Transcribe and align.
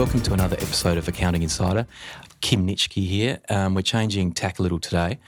Welcome 0.00 0.22
to 0.22 0.32
another 0.32 0.56
episode 0.56 0.96
of 0.96 1.08
Accounting 1.08 1.42
Insider. 1.42 1.86
Kim 2.40 2.66
Nitschke 2.66 3.06
here. 3.06 3.38
Um, 3.50 3.74
we're 3.74 3.82
changing 3.82 4.32
tack 4.32 4.58
a 4.58 4.62
little 4.62 4.78
today. 4.78 5.18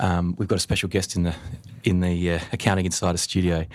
Um, 0.00 0.34
we've 0.38 0.48
got 0.48 0.56
a 0.56 0.60
special 0.60 0.88
guest 0.88 1.14
in 1.14 1.24
the 1.24 1.34
in 1.82 2.00
the 2.00 2.30
uh, 2.30 2.38
Accounting 2.50 2.86
Insider 2.86 3.18
studio. 3.18 3.66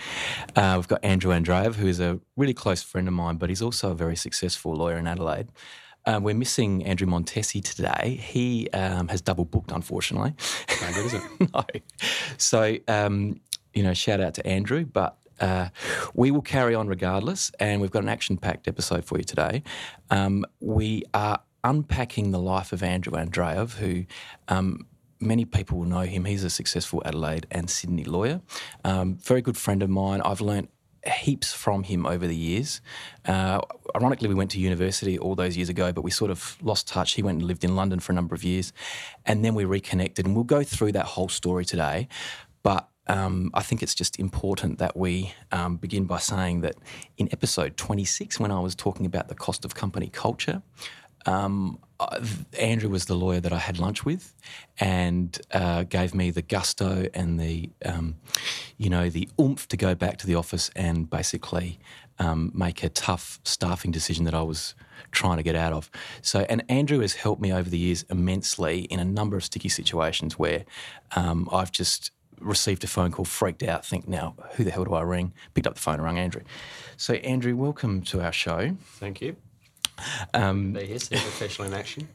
Uh, 0.56 0.72
we've 0.74 0.88
got 0.88 1.04
Andrew 1.04 1.32
Andreev, 1.32 1.76
who 1.76 1.86
is 1.86 2.00
a 2.00 2.18
really 2.36 2.52
close 2.52 2.82
friend 2.82 3.06
of 3.06 3.14
mine, 3.14 3.36
but 3.36 3.48
he's 3.48 3.62
also 3.62 3.92
a 3.92 3.94
very 3.94 4.16
successful 4.16 4.74
lawyer 4.74 4.96
in 4.98 5.06
Adelaide. 5.06 5.46
Um, 6.04 6.24
we're 6.24 6.34
missing 6.34 6.84
Andrew 6.84 7.06
Montesi 7.06 7.62
today. 7.62 8.18
He 8.20 8.68
um, 8.70 9.06
has 9.06 9.20
double 9.20 9.44
booked, 9.44 9.70
unfortunately. 9.70 10.34
No 10.80 10.92
good, 10.92 11.06
is 11.06 11.14
it? 11.14 11.22
no. 11.54 11.64
So, 12.38 12.76
um, 12.88 13.40
you 13.72 13.84
know, 13.84 13.94
shout 13.94 14.20
out 14.20 14.34
to 14.34 14.44
Andrew, 14.44 14.84
but 14.84 15.16
uh, 15.40 15.68
we 16.14 16.30
will 16.30 16.42
carry 16.42 16.74
on 16.74 16.88
regardless, 16.88 17.50
and 17.58 17.80
we've 17.80 17.90
got 17.90 18.02
an 18.02 18.08
action 18.08 18.36
packed 18.36 18.68
episode 18.68 19.04
for 19.04 19.18
you 19.18 19.24
today. 19.24 19.62
Um, 20.10 20.44
we 20.60 21.04
are 21.14 21.40
unpacking 21.64 22.30
the 22.30 22.38
life 22.38 22.72
of 22.72 22.82
Andrew 22.82 23.12
Andreev, 23.12 23.74
who 23.74 24.04
um, 24.48 24.86
many 25.20 25.44
people 25.44 25.78
will 25.78 25.86
know 25.86 26.00
him. 26.00 26.24
He's 26.24 26.44
a 26.44 26.50
successful 26.50 27.02
Adelaide 27.04 27.46
and 27.50 27.68
Sydney 27.68 28.04
lawyer, 28.04 28.40
um, 28.84 29.16
very 29.16 29.42
good 29.42 29.56
friend 29.56 29.82
of 29.82 29.90
mine. 29.90 30.20
I've 30.22 30.40
learnt 30.40 30.70
heaps 31.06 31.52
from 31.52 31.82
him 31.82 32.04
over 32.04 32.26
the 32.26 32.36
years. 32.36 32.80
Uh, 33.24 33.60
ironically, 33.96 34.28
we 34.28 34.34
went 34.34 34.50
to 34.50 34.60
university 34.60 35.18
all 35.18 35.34
those 35.34 35.56
years 35.56 35.68
ago, 35.68 35.92
but 35.92 36.02
we 36.02 36.10
sort 36.10 36.30
of 36.30 36.58
lost 36.62 36.88
touch. 36.88 37.14
He 37.14 37.22
went 37.22 37.38
and 37.38 37.48
lived 37.48 37.64
in 37.64 37.74
London 37.74 38.00
for 38.00 38.12
a 38.12 38.14
number 38.14 38.34
of 38.34 38.44
years, 38.44 38.72
and 39.24 39.44
then 39.44 39.54
we 39.54 39.64
reconnected. 39.64 40.26
And 40.26 40.34
we'll 40.34 40.44
go 40.44 40.62
through 40.62 40.92
that 40.92 41.06
whole 41.06 41.28
story 41.28 41.64
today. 41.64 42.08
But 42.62 42.88
um, 43.10 43.50
I 43.54 43.62
think 43.62 43.82
it's 43.82 43.94
just 43.94 44.20
important 44.20 44.78
that 44.78 44.96
we 44.96 45.34
um, 45.50 45.78
begin 45.78 46.04
by 46.04 46.18
saying 46.18 46.60
that 46.60 46.76
in 47.18 47.28
episode 47.32 47.76
26, 47.76 48.38
when 48.38 48.52
I 48.52 48.60
was 48.60 48.76
talking 48.76 49.04
about 49.04 49.26
the 49.26 49.34
cost 49.34 49.64
of 49.64 49.74
company 49.74 50.08
culture, 50.12 50.62
um, 51.26 51.80
Andrew 52.58 52.88
was 52.88 53.06
the 53.06 53.16
lawyer 53.16 53.40
that 53.40 53.52
I 53.52 53.58
had 53.58 53.80
lunch 53.80 54.04
with, 54.04 54.32
and 54.78 55.38
uh, 55.50 55.82
gave 55.82 56.14
me 56.14 56.30
the 56.30 56.40
gusto 56.40 57.08
and 57.12 57.40
the, 57.40 57.70
um, 57.84 58.16
you 58.78 58.88
know, 58.88 59.10
the 59.10 59.28
oomph 59.40 59.66
to 59.68 59.76
go 59.76 59.96
back 59.96 60.16
to 60.18 60.26
the 60.26 60.36
office 60.36 60.70
and 60.76 61.10
basically 61.10 61.80
um, 62.20 62.52
make 62.54 62.84
a 62.84 62.88
tough 62.88 63.40
staffing 63.42 63.90
decision 63.90 64.24
that 64.24 64.34
I 64.34 64.42
was 64.42 64.76
trying 65.10 65.38
to 65.38 65.42
get 65.42 65.56
out 65.56 65.72
of. 65.72 65.90
So, 66.22 66.46
and 66.48 66.62
Andrew 66.68 67.00
has 67.00 67.14
helped 67.14 67.42
me 67.42 67.52
over 67.52 67.68
the 67.68 67.78
years 67.78 68.04
immensely 68.08 68.82
in 68.82 69.00
a 69.00 69.04
number 69.04 69.36
of 69.36 69.44
sticky 69.44 69.68
situations 69.68 70.38
where 70.38 70.64
um, 71.16 71.48
I've 71.50 71.72
just 71.72 72.12
received 72.40 72.84
a 72.84 72.86
phone 72.86 73.12
call, 73.12 73.24
freaked 73.24 73.62
out, 73.62 73.84
think 73.84 74.08
now, 74.08 74.34
who 74.54 74.64
the 74.64 74.70
hell 74.70 74.84
do 74.84 74.94
I 74.94 75.02
ring? 75.02 75.32
Picked 75.54 75.66
up 75.66 75.74
the 75.74 75.80
phone 75.80 75.94
and 75.94 76.04
rang 76.04 76.18
Andrew. 76.18 76.42
So, 76.96 77.14
Andrew, 77.14 77.54
welcome 77.56 78.02
to 78.02 78.20
our 78.20 78.32
show. 78.32 78.76
Thank 78.98 79.20
you. 79.20 79.36
Um, 80.34 80.72
Be 80.72 80.86
here, 80.86 80.98
see 80.98 81.16
professional 81.16 81.68
in 81.68 81.74
action. 81.74 82.08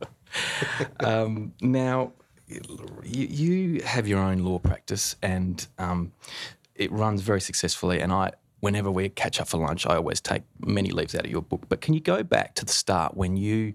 um, 1.00 1.52
now, 1.60 2.12
you, 2.46 2.60
you 3.04 3.82
have 3.82 4.06
your 4.06 4.18
own 4.20 4.38
law 4.38 4.58
practice 4.58 5.16
and 5.22 5.66
um, 5.78 6.12
it 6.74 6.90
runs 6.92 7.22
very 7.22 7.40
successfully. 7.40 8.00
And 8.00 8.12
I, 8.12 8.32
whenever 8.60 8.90
we 8.90 9.08
catch 9.08 9.40
up 9.40 9.48
for 9.48 9.58
lunch, 9.58 9.86
I 9.86 9.96
always 9.96 10.20
take 10.20 10.42
many 10.64 10.90
leaves 10.90 11.14
out 11.14 11.24
of 11.24 11.30
your 11.30 11.42
book. 11.42 11.62
But 11.68 11.80
can 11.80 11.94
you 11.94 12.00
go 12.00 12.22
back 12.22 12.54
to 12.56 12.64
the 12.64 12.72
start 12.72 13.16
when 13.16 13.36
you 13.36 13.74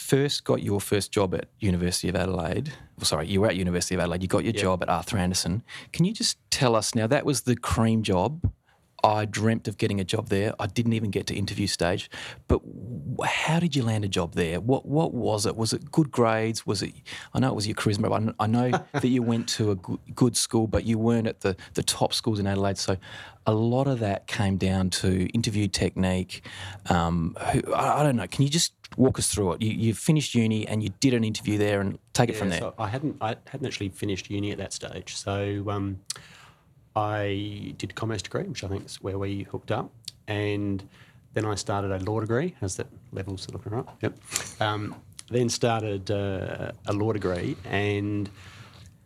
first 0.00 0.44
got 0.44 0.62
your 0.62 0.80
first 0.80 1.12
job 1.12 1.34
at 1.34 1.46
University 1.60 2.08
of 2.08 2.16
Adelaide? 2.16 2.72
Well, 2.96 3.04
sorry, 3.04 3.26
you 3.28 3.40
were 3.40 3.48
at 3.48 3.56
University 3.56 3.94
of 3.94 4.00
Adelaide. 4.00 4.22
You 4.22 4.28
got 4.28 4.44
your 4.44 4.54
Yep. 4.54 4.62
job 4.62 4.82
at 4.82 4.88
Arthur 4.88 5.18
Andersen. 5.18 5.62
Can 5.92 6.04
you 6.04 6.12
just 6.12 6.38
tell 6.50 6.74
us 6.74 6.94
now? 6.94 7.06
That 7.06 7.24
was 7.24 7.42
the 7.42 7.56
cream 7.56 8.02
job. 8.02 8.40
I 9.02 9.24
dreamt 9.24 9.68
of 9.68 9.78
getting 9.78 10.00
a 10.00 10.04
job 10.04 10.28
there. 10.28 10.54
I 10.58 10.66
didn't 10.66 10.92
even 10.92 11.10
get 11.10 11.26
to 11.28 11.34
interview 11.34 11.66
stage. 11.66 12.10
But 12.48 12.60
how 13.24 13.60
did 13.60 13.74
you 13.74 13.82
land 13.82 14.04
a 14.04 14.08
job 14.08 14.34
there? 14.34 14.60
What 14.60 14.86
what 14.86 15.14
was 15.14 15.46
it? 15.46 15.56
Was 15.56 15.72
it 15.72 15.90
good 15.90 16.10
grades? 16.10 16.66
Was 16.66 16.82
it? 16.82 16.94
I 17.34 17.40
know 17.40 17.48
it 17.48 17.54
was 17.54 17.66
your 17.66 17.76
charisma. 17.76 18.34
I, 18.38 18.46
know 18.46 18.70
that 18.92 19.08
you 19.08 19.22
went 19.22 19.48
to 19.50 19.72
a 19.72 19.76
good, 20.14 20.36
school, 20.36 20.66
but 20.66 20.84
you 20.84 20.98
weren't 20.98 21.26
at 21.26 21.40
the 21.40 21.56
the 21.74 21.82
top 21.82 22.12
schools 22.12 22.38
in 22.38 22.46
Adelaide. 22.46 22.78
So 22.78 22.96
a 23.46 23.54
lot 23.54 23.86
of 23.86 24.00
that 24.00 24.26
came 24.26 24.56
down 24.56 24.90
to 24.90 25.26
interview 25.28 25.66
technique. 25.68 26.44
Um, 26.88 27.36
who, 27.52 27.72
I, 27.72 28.00
I 28.00 28.02
don't 28.02 28.16
know. 28.16 28.26
Can 28.26 28.42
you 28.42 28.50
just 28.50 28.72
walk 28.96 29.18
us 29.18 29.32
through 29.32 29.52
it? 29.52 29.62
You, 29.62 29.70
you 29.70 29.94
finished 29.94 30.34
uni 30.34 30.66
and 30.66 30.82
you 30.82 30.90
did 31.00 31.14
an 31.14 31.24
interview 31.24 31.58
there, 31.58 31.80
and 31.80 31.98
take 32.12 32.28
it 32.28 32.36
from 32.36 32.50
there. 32.50 32.60
so 32.60 32.74
I 32.78 32.88
hadn't 32.88 33.16
I 33.20 33.36
hadn't 33.46 33.66
actually 33.66 33.90
finished 33.90 34.30
uni 34.30 34.50
at 34.52 34.58
that 34.58 34.72
stage. 34.72 35.16
So 35.16 35.64
um, 35.68 36.00
I 37.00 37.74
did 37.78 37.90
a 37.90 37.94
commerce 37.94 38.20
degree, 38.20 38.42
which 38.42 38.62
I 38.62 38.68
think 38.68 38.84
is 38.84 38.96
where 39.00 39.18
we 39.18 39.44
hooked 39.44 39.70
up, 39.70 39.90
and 40.28 40.86
then 41.32 41.46
I 41.46 41.54
started 41.54 41.90
a 41.92 41.98
law 41.98 42.20
degree. 42.20 42.54
How's 42.60 42.76
that 42.76 42.88
levels 43.12 43.48
looking 43.50 43.72
right? 43.72 43.86
Yep. 44.02 44.18
Um, 44.60 44.94
then 45.30 45.48
started 45.48 46.10
uh, 46.10 46.72
a 46.86 46.92
law 46.92 47.12
degree, 47.12 47.56
and 47.64 48.28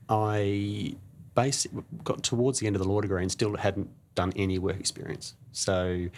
I 0.09 0.97
basically 1.37 1.85
got 2.03 2.25
towards 2.25 2.59
the 2.59 2.67
end 2.67 2.75
of 2.75 2.83
the 2.83 2.89
law 2.89 3.01
degree 3.01 3.23
and 3.23 3.31
still 3.31 3.57
hadn't 3.57 3.89
done 4.17 4.33
any 4.35 4.59
work 4.59 4.79
experience. 4.81 5.35
So, 5.53 6.09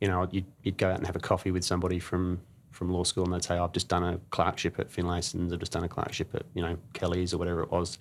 you 0.00 0.08
know, 0.08 0.28
you'd, 0.30 0.46
you'd 0.62 0.78
go 0.78 0.90
out 0.90 0.98
and 0.98 1.06
have 1.06 1.16
a 1.16 1.20
coffee 1.20 1.50
with 1.50 1.64
somebody 1.64 1.98
from 1.98 2.40
from 2.70 2.90
law 2.90 3.04
school, 3.04 3.24
and 3.24 3.32
they'd 3.32 3.42
say, 3.42 3.56
"I've 3.56 3.72
just 3.72 3.88
done 3.88 4.04
a 4.04 4.18
clerkship 4.30 4.78
at 4.78 4.88
Finlayson's. 4.90 5.52
I've 5.52 5.60
just 5.60 5.72
done 5.72 5.84
a 5.84 5.88
clerkship 5.88 6.32
at 6.34 6.44
you 6.54 6.62
know 6.62 6.76
Kelly's 6.92 7.34
or 7.34 7.38
whatever 7.38 7.62
it 7.62 7.70
was," 7.70 7.98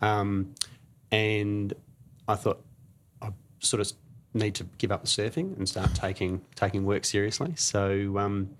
um, 0.00 0.54
and 1.10 1.74
I 2.28 2.34
thought 2.36 2.62
I 3.22 3.30
sort 3.60 3.80
of 3.80 3.92
need 4.32 4.54
to 4.56 4.64
give 4.78 4.90
up 4.90 5.02
the 5.02 5.08
surfing 5.08 5.56
and 5.56 5.68
start 5.68 5.94
taking 5.94 6.42
taking 6.54 6.84
work 6.84 7.04
seriously. 7.04 7.54
So 7.56 8.18
um, 8.18 8.50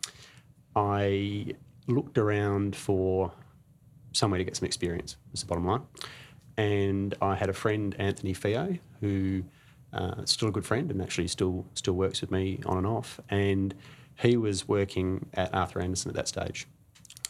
I 0.76 1.54
looked 1.86 2.18
around 2.18 2.76
for 2.76 3.32
somewhere 4.12 4.38
to 4.38 4.44
get 4.44 4.56
some 4.56 4.66
experience. 4.66 5.16
Was 5.32 5.40
the 5.40 5.46
bottom 5.46 5.66
line. 5.66 5.82
And 6.56 7.14
I 7.20 7.34
had 7.34 7.50
a 7.50 7.52
friend, 7.52 7.96
Anthony 7.98 8.32
Fio, 8.32 8.78
who 9.00 9.42
uh, 9.92 10.24
still 10.24 10.48
a 10.48 10.52
good 10.52 10.64
friend 10.64 10.90
and 10.90 11.02
actually 11.02 11.28
still 11.28 11.66
still 11.74 11.94
works 11.94 12.20
with 12.20 12.30
me 12.30 12.60
on 12.66 12.78
and 12.78 12.86
off. 12.86 13.20
And 13.28 13.74
he 14.20 14.36
was 14.36 14.68
working 14.68 15.26
at 15.34 15.52
Arthur 15.52 15.80
Andersen 15.80 16.10
at 16.10 16.14
that 16.14 16.28
stage. 16.28 16.66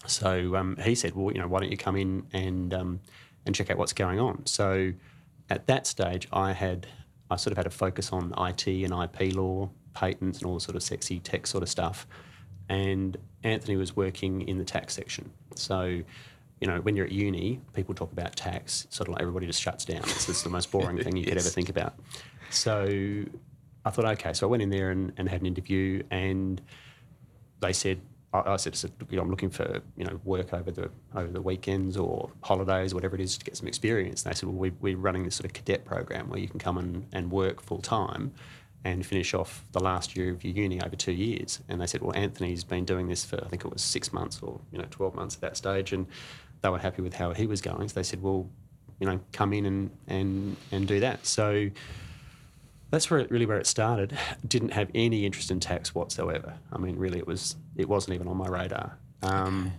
So 0.06 0.56
um, 0.56 0.76
he 0.76 0.94
said, 0.94 1.14
"Well, 1.14 1.32
you 1.32 1.40
know, 1.40 1.48
why 1.48 1.60
don't 1.60 1.70
you 1.70 1.78
come 1.78 1.96
in 1.96 2.26
and 2.32 2.74
um, 2.74 3.00
and 3.46 3.54
check 3.54 3.70
out 3.70 3.78
what's 3.78 3.94
going 3.94 4.20
on?" 4.20 4.44
So 4.44 4.92
at 5.50 5.66
that 5.66 5.86
stage, 5.86 6.28
I 6.32 6.52
had 6.52 6.86
I 7.30 7.36
sort 7.36 7.52
of 7.52 7.56
had 7.56 7.66
a 7.66 7.70
focus 7.70 8.12
on 8.12 8.34
IT 8.36 8.66
and 8.66 8.92
IP 8.92 9.34
law, 9.34 9.70
patents, 9.94 10.38
and 10.38 10.46
all 10.46 10.54
the 10.54 10.60
sort 10.60 10.76
of 10.76 10.82
sexy 10.82 11.20
tech 11.20 11.46
sort 11.46 11.62
of 11.62 11.68
stuff. 11.68 12.06
And 12.68 13.16
Anthony 13.42 13.76
was 13.76 13.96
working 13.96 14.42
in 14.42 14.58
the 14.58 14.64
tax 14.64 14.94
section. 14.94 15.30
So, 15.54 16.02
you 16.60 16.66
know, 16.66 16.80
when 16.80 16.96
you're 16.96 17.06
at 17.06 17.12
uni, 17.12 17.60
people 17.72 17.94
talk 17.94 18.12
about 18.12 18.36
tax. 18.36 18.86
Sort 18.90 19.08
of 19.08 19.14
like 19.14 19.22
everybody 19.22 19.46
just 19.46 19.60
shuts 19.60 19.84
down. 19.84 20.02
It's 20.02 20.26
just 20.26 20.44
the 20.44 20.50
most 20.50 20.70
boring 20.70 20.98
thing 20.98 21.16
you 21.16 21.24
could 21.24 21.38
ever 21.38 21.48
think 21.48 21.68
about. 21.68 21.94
So 22.50 23.24
I 23.84 23.90
thought, 23.90 24.04
okay. 24.04 24.32
So 24.32 24.46
I 24.46 24.50
went 24.50 24.62
in 24.62 24.70
there 24.70 24.90
and, 24.90 25.12
and 25.16 25.28
had 25.28 25.40
an 25.40 25.46
interview, 25.46 26.02
and 26.10 26.60
they 27.60 27.72
said, 27.72 28.00
I, 28.34 28.52
I 28.52 28.56
said, 28.56 28.76
you 29.08 29.16
know, 29.16 29.22
I'm 29.22 29.30
looking 29.30 29.50
for 29.50 29.80
you 29.96 30.04
know 30.04 30.20
work 30.24 30.52
over 30.52 30.70
the 30.70 30.90
over 31.14 31.28
the 31.28 31.40
weekends 31.40 31.96
or 31.96 32.30
holidays, 32.42 32.92
whatever 32.92 33.14
it 33.14 33.20
is, 33.22 33.38
to 33.38 33.44
get 33.44 33.56
some 33.56 33.68
experience. 33.68 34.24
And 34.24 34.32
they 34.32 34.36
said, 34.36 34.48
well, 34.48 34.58
we, 34.58 34.70
we're 34.80 34.96
running 34.98 35.24
this 35.24 35.36
sort 35.36 35.46
of 35.46 35.52
cadet 35.52 35.84
program 35.84 36.28
where 36.28 36.40
you 36.40 36.48
can 36.48 36.58
come 36.58 36.76
and, 36.76 37.06
and 37.12 37.30
work 37.30 37.62
full 37.62 37.80
time 37.80 38.32
and 38.84 39.06
finish 39.06 39.32
off 39.32 39.64
the 39.72 39.80
last 39.80 40.14
year 40.14 40.30
of 40.32 40.44
your 40.44 40.52
uni 40.52 40.82
over 40.82 40.94
two 40.94 41.12
years. 41.12 41.60
And 41.70 41.80
they 41.80 41.86
said, 41.86 42.02
well, 42.02 42.14
Anthony's 42.14 42.64
been 42.64 42.84
doing 42.84 43.08
this 43.08 43.24
for 43.24 43.42
I 43.42 43.48
think 43.48 43.64
it 43.64 43.72
was 43.72 43.80
six 43.80 44.12
months 44.12 44.40
or 44.42 44.60
you 44.72 44.78
know 44.78 44.86
12 44.90 45.14
months 45.14 45.36
at 45.36 45.40
that 45.42 45.56
stage, 45.56 45.92
and 45.92 46.06
they 46.60 46.68
were 46.68 46.78
happy 46.78 47.02
with 47.02 47.14
how 47.14 47.32
he 47.32 47.46
was 47.46 47.60
going. 47.60 47.88
So 47.88 47.94
they 47.94 48.02
said, 48.02 48.22
well, 48.22 48.48
you 48.98 49.06
know, 49.06 49.20
come 49.32 49.52
in 49.52 49.66
and 49.66 49.90
and 50.08 50.56
and 50.72 50.88
do 50.88 51.00
that. 51.00 51.24
So 51.26 51.70
that's 52.94 53.10
where 53.10 53.20
it, 53.20 53.30
really 53.30 53.46
where 53.46 53.58
it 53.58 53.66
started. 53.66 54.16
Didn't 54.48 54.72
have 54.72 54.88
any 54.94 55.26
interest 55.26 55.50
in 55.50 55.60
tax 55.60 55.94
whatsoever. 55.94 56.54
I 56.72 56.78
mean, 56.78 56.96
really, 56.96 57.18
it 57.18 57.26
was 57.26 57.56
it 57.76 57.88
wasn't 57.88 58.14
even 58.14 58.28
on 58.28 58.36
my 58.36 58.48
radar. 58.48 58.96
Um, 59.22 59.72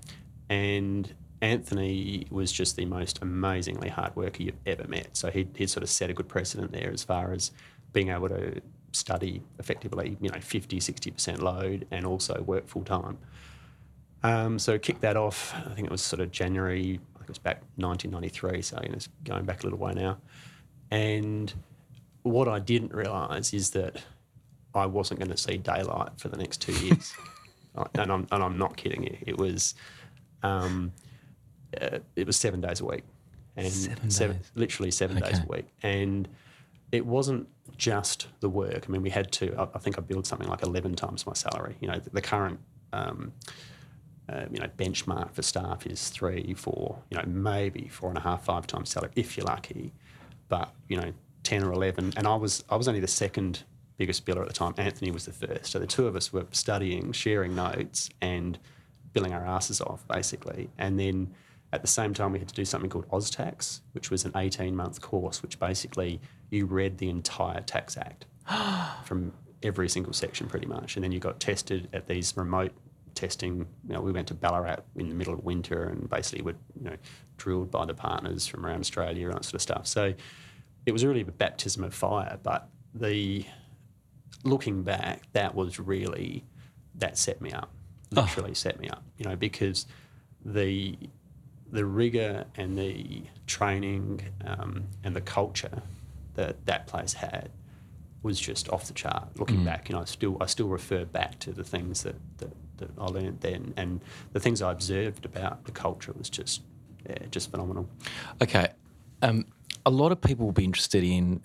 And 0.50 1.12
Anthony 1.41 2.27
was 2.29 2.51
just 2.51 2.75
the 2.75 2.85
most 2.85 3.19
amazingly 3.21 3.89
hard 3.89 4.15
worker 4.15 4.44
you've 4.44 4.59
ever 4.65 4.85
met. 4.88 5.09
So 5.13 5.31
he 5.31 5.47
he 5.56 5.65
sort 5.65 5.83
of 5.83 5.89
set 5.89 6.09
a 6.09 6.13
good 6.13 6.27
precedent 6.27 6.71
there 6.71 6.91
as 6.91 7.03
far 7.03 7.31
as 7.31 7.51
being 7.94 8.09
able 8.09 8.29
to 8.29 8.62
study 8.91 9.41
effectively, 9.59 10.17
you 10.21 10.29
know, 10.29 10.39
50, 10.39 10.79
60% 10.79 11.41
load 11.41 11.88
and 11.91 12.06
also 12.06 12.41
work 12.41 12.67
full 12.67 12.83
time. 12.83 13.17
Um, 14.23 14.59
so 14.59 14.77
kicked 14.77 15.01
that 15.01 15.17
off. 15.17 15.53
I 15.56 15.73
think 15.73 15.88
it 15.88 15.91
was 15.91 16.01
sort 16.01 16.19
of 16.19 16.31
January. 16.31 17.00
I 17.15 17.17
think 17.19 17.23
it 17.23 17.29
was 17.29 17.38
back 17.38 17.62
1993. 17.77 18.62
So 18.62 18.79
you 18.83 18.89
know, 18.89 18.95
it's 18.95 19.09
going 19.23 19.45
back 19.45 19.63
a 19.63 19.63
little 19.63 19.79
way 19.79 19.94
now. 19.94 20.17
And 20.91 21.53
what 22.25 22.48
I 22.48 22.60
didn't 22.60 22.94
realise 22.94 23.54
is 23.54 23.69
that 23.72 24.01
I 24.74 24.86
wasn't 24.88 25.19
going 25.19 25.31
to 25.31 25.38
see 25.38 25.57
daylight 25.57 26.10
for 26.18 26.27
the 26.27 26.38
next 26.38 26.62
two 26.62 26.74
years, 26.74 27.13
Uh, 27.77 27.83
and 27.95 28.10
I'm 28.10 28.25
and 28.31 28.42
I'm 28.42 28.57
not 28.57 28.77
kidding 28.77 29.04
you. 29.04 29.18
It 29.27 29.38
was, 29.38 29.75
um, 30.44 30.94
uh, 31.81 32.00
it 32.16 32.25
was 32.25 32.38
seven 32.38 32.62
days 32.62 32.80
a 32.80 32.86
week, 32.86 33.04
and 33.57 33.69
Seven 34.10 34.38
days. 34.38 34.51
literally 34.56 34.92
seven 34.92 35.19
days 35.19 35.39
a 35.39 35.45
week, 35.50 35.66
and 35.83 36.25
it 36.94 37.06
wasn't 37.06 37.50
just 37.75 38.27
the 38.39 38.48
work. 38.48 38.86
I 38.88 38.89
mean, 38.89 39.01
we 39.01 39.10
had 39.10 39.30
to. 39.33 39.54
I, 39.60 39.68
I 39.75 39.80
think 39.80 39.98
I 39.98 40.01
billed 40.01 40.25
something 40.25 40.48
like 40.48 40.63
eleven 40.63 40.95
times 40.95 41.27
my 41.27 41.33
salary. 41.33 41.75
You 41.81 41.89
know, 41.89 42.00
the, 42.00 42.12
the 42.12 42.22
current 42.22 42.62
um, 42.94 43.33
uh, 44.30 44.45
you 44.50 44.60
know, 44.60 44.68
benchmark 44.77 45.33
for 45.33 45.42
staff 45.42 45.86
is 45.86 46.10
three, 46.10 46.54
four, 46.54 46.98
you 47.10 47.18
know, 47.18 47.25
maybe 47.27 47.88
four 47.89 48.10
and 48.10 48.18
a 48.18 48.22
half, 48.22 48.45
five 48.45 48.66
times 48.68 48.89
salary 48.89 49.12
if 49.16 49.36
you're 49.38 49.45
lucky. 49.45 49.94
But 50.48 50.74
you 50.88 50.98
know, 50.98 51.12
ten 51.45 51.63
or 51.63 51.71
eleven, 51.71 52.12
and 52.18 52.27
I 52.27 52.36
was 52.36 52.63
I 52.69 52.75
was 52.75 52.88
only 52.88 53.00
the 53.00 53.07
second 53.07 53.63
biggest 53.97 54.25
biller 54.25 54.42
at 54.42 54.47
the 54.47 54.53
time. 54.53 54.74
Anthony 54.77 55.12
was 55.12 55.25
the 55.25 55.31
first, 55.31 55.68
so 55.68 55.80
the 55.80 55.88
two 55.88 56.07
of 56.07 56.15
us 56.15 56.33
were 56.33 56.45
studying, 56.51 57.13
sharing 57.13 57.56
notes, 57.56 58.09
and 58.21 58.59
billing 59.13 59.33
our 59.33 59.45
asses 59.45 59.80
off 59.80 60.06
basically. 60.07 60.69
And 60.77 61.00
then 61.00 61.33
at 61.71 61.81
the 61.81 61.88
same 61.88 62.13
time, 62.13 62.31
we 62.31 62.39
had 62.39 62.47
to 62.47 62.53
do 62.53 62.65
something 62.65 62.89
called 62.89 63.09
OzTax, 63.09 63.81
which 63.94 64.12
was 64.12 64.24
an 64.25 64.31
18 64.36 64.75
month 64.75 65.01
course, 65.01 65.42
which 65.42 65.59
basically 65.59 66.21
you 66.50 66.65
read 66.65 66.97
the 66.97 67.09
entire 67.09 67.62
tax 67.62 67.98
act 67.98 68.25
from 69.06 69.33
every 69.63 69.89
single 69.89 70.13
section 70.13 70.48
pretty 70.48 70.68
much. 70.68 70.95
And 70.95 71.03
then 71.03 71.12
you 71.12 71.19
got 71.19 71.39
tested 71.39 71.89
at 71.91 72.07
these 72.07 72.36
remote 72.38 72.71
testing. 73.15 73.65
You 73.88 73.94
know, 73.94 74.01
we 74.01 74.12
went 74.12 74.27
to 74.27 74.33
Ballarat 74.33 74.81
in 74.95 75.09
the 75.09 75.15
middle 75.15 75.33
of 75.33 75.44
winter 75.44 75.83
and 75.83 76.09
basically 76.09 76.44
were, 76.44 76.56
you 76.77 76.89
know, 76.89 76.98
drilled 77.38 77.71
by 77.71 77.86
the 77.86 77.94
partners 77.94 78.45
from 78.45 78.65
around 78.65 78.81
Australia 78.81 79.27
and 79.27 79.36
that 79.36 79.45
sort 79.45 79.56
of 79.56 79.62
stuff. 79.62 79.88
So 79.88 80.13
it 80.86 80.92
was 80.92 81.06
really 81.06 81.22
a 81.22 81.26
baptism 81.26 81.84
of 81.84 81.94
fire. 81.94 82.40
But 82.42 82.68
the 82.94 83.46
looking 84.44 84.84
back, 84.84 85.24
that 85.34 85.56
was 85.56 85.80
really 85.80 86.46
that 86.96 87.18
set 87.18 87.42
me 87.42 87.52
up. 87.52 87.72
Literally 88.12 88.54
set 88.54 88.80
me 88.80 88.90
up. 88.90 89.04
You 89.18 89.26
know, 89.26 89.36
because 89.36 89.86
the 90.44 90.98
the 91.72 91.86
rigor 91.86 92.46
and 92.56 92.78
the 92.78 93.24
training 93.48 94.22
um, 94.46 94.86
and 95.04 95.16
the 95.16 95.22
culture 95.22 95.82
that 96.36 96.66
that 96.66 96.88
place 96.88 97.14
had 97.14 97.50
was 98.22 98.40
just 98.40 98.70
off 98.70 98.88
the 98.88 98.94
chart. 98.94 99.28
Looking 99.38 99.64
back, 99.64 99.90
you 99.90 99.96
know, 99.96 100.02
I 100.02 100.06
still 100.06 100.38
I 100.42 100.46
still 100.48 100.68
refer 100.68 101.06
back 101.06 101.40
to 101.40 101.52
the 101.52 101.64
things 101.64 102.04
that, 102.04 102.16
that, 102.38 102.52
that 102.78 102.90
I 102.98 103.06
learned 103.06 103.42
then, 103.42 103.74
and 103.78 104.02
the 104.34 104.40
things 104.40 104.62
I 104.62 104.72
observed 104.72 105.26
about 105.26 105.66
the 105.66 105.72
culture 105.72 106.14
was 106.18 106.30
just 106.30 106.62
yeah, 107.08 107.18
just 107.30 107.52
phenomenal. 107.52 107.88
Okay. 108.42 108.70
Um, 109.22 109.46
a 109.86 109.92
lot 109.92 110.12
of 110.12 110.22
people 110.22 110.46
will 110.46 110.54
be 110.54 110.64
interested 110.64 111.04
in, 111.04 111.42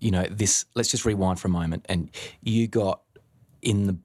you 0.00 0.10
know, 0.10 0.26
this. 0.30 0.64
Let's 0.74 0.90
just 0.90 1.04
rewind 1.04 1.40
for 1.40 1.48
a 1.48 1.50
moment. 1.50 1.86
And 1.88 2.10
you 2.42 2.68
got 2.68 3.02
in 3.62 3.86
the 3.86 3.96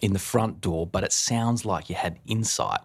in 0.00 0.12
the 0.12 0.18
front 0.18 0.60
door, 0.60 0.86
but 0.86 1.04
it 1.04 1.12
sounds 1.12 1.64
like 1.64 1.88
you 1.88 1.96
had 1.96 2.18
insight. 2.26 2.80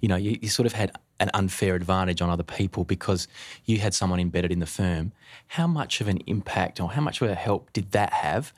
You 0.00 0.08
know, 0.08 0.16
you, 0.16 0.38
you 0.40 0.48
sort 0.48 0.66
of 0.66 0.72
had 0.72 0.92
an 1.20 1.30
unfair 1.34 1.74
advantage 1.74 2.20
on 2.20 2.30
other 2.30 2.42
people 2.42 2.84
because 2.84 3.28
you 3.64 3.78
had 3.78 3.94
someone 3.94 4.18
embedded 4.18 4.50
in 4.50 4.58
the 4.58 4.66
firm. 4.66 5.12
How 5.48 5.66
much 5.66 6.00
of 6.00 6.08
an 6.08 6.18
impact 6.26 6.80
or 6.80 6.90
how 6.90 7.00
much 7.00 7.20
of 7.20 7.28
a 7.28 7.34
help 7.34 7.72
did 7.72 7.92
that 7.92 8.12
have 8.12 8.52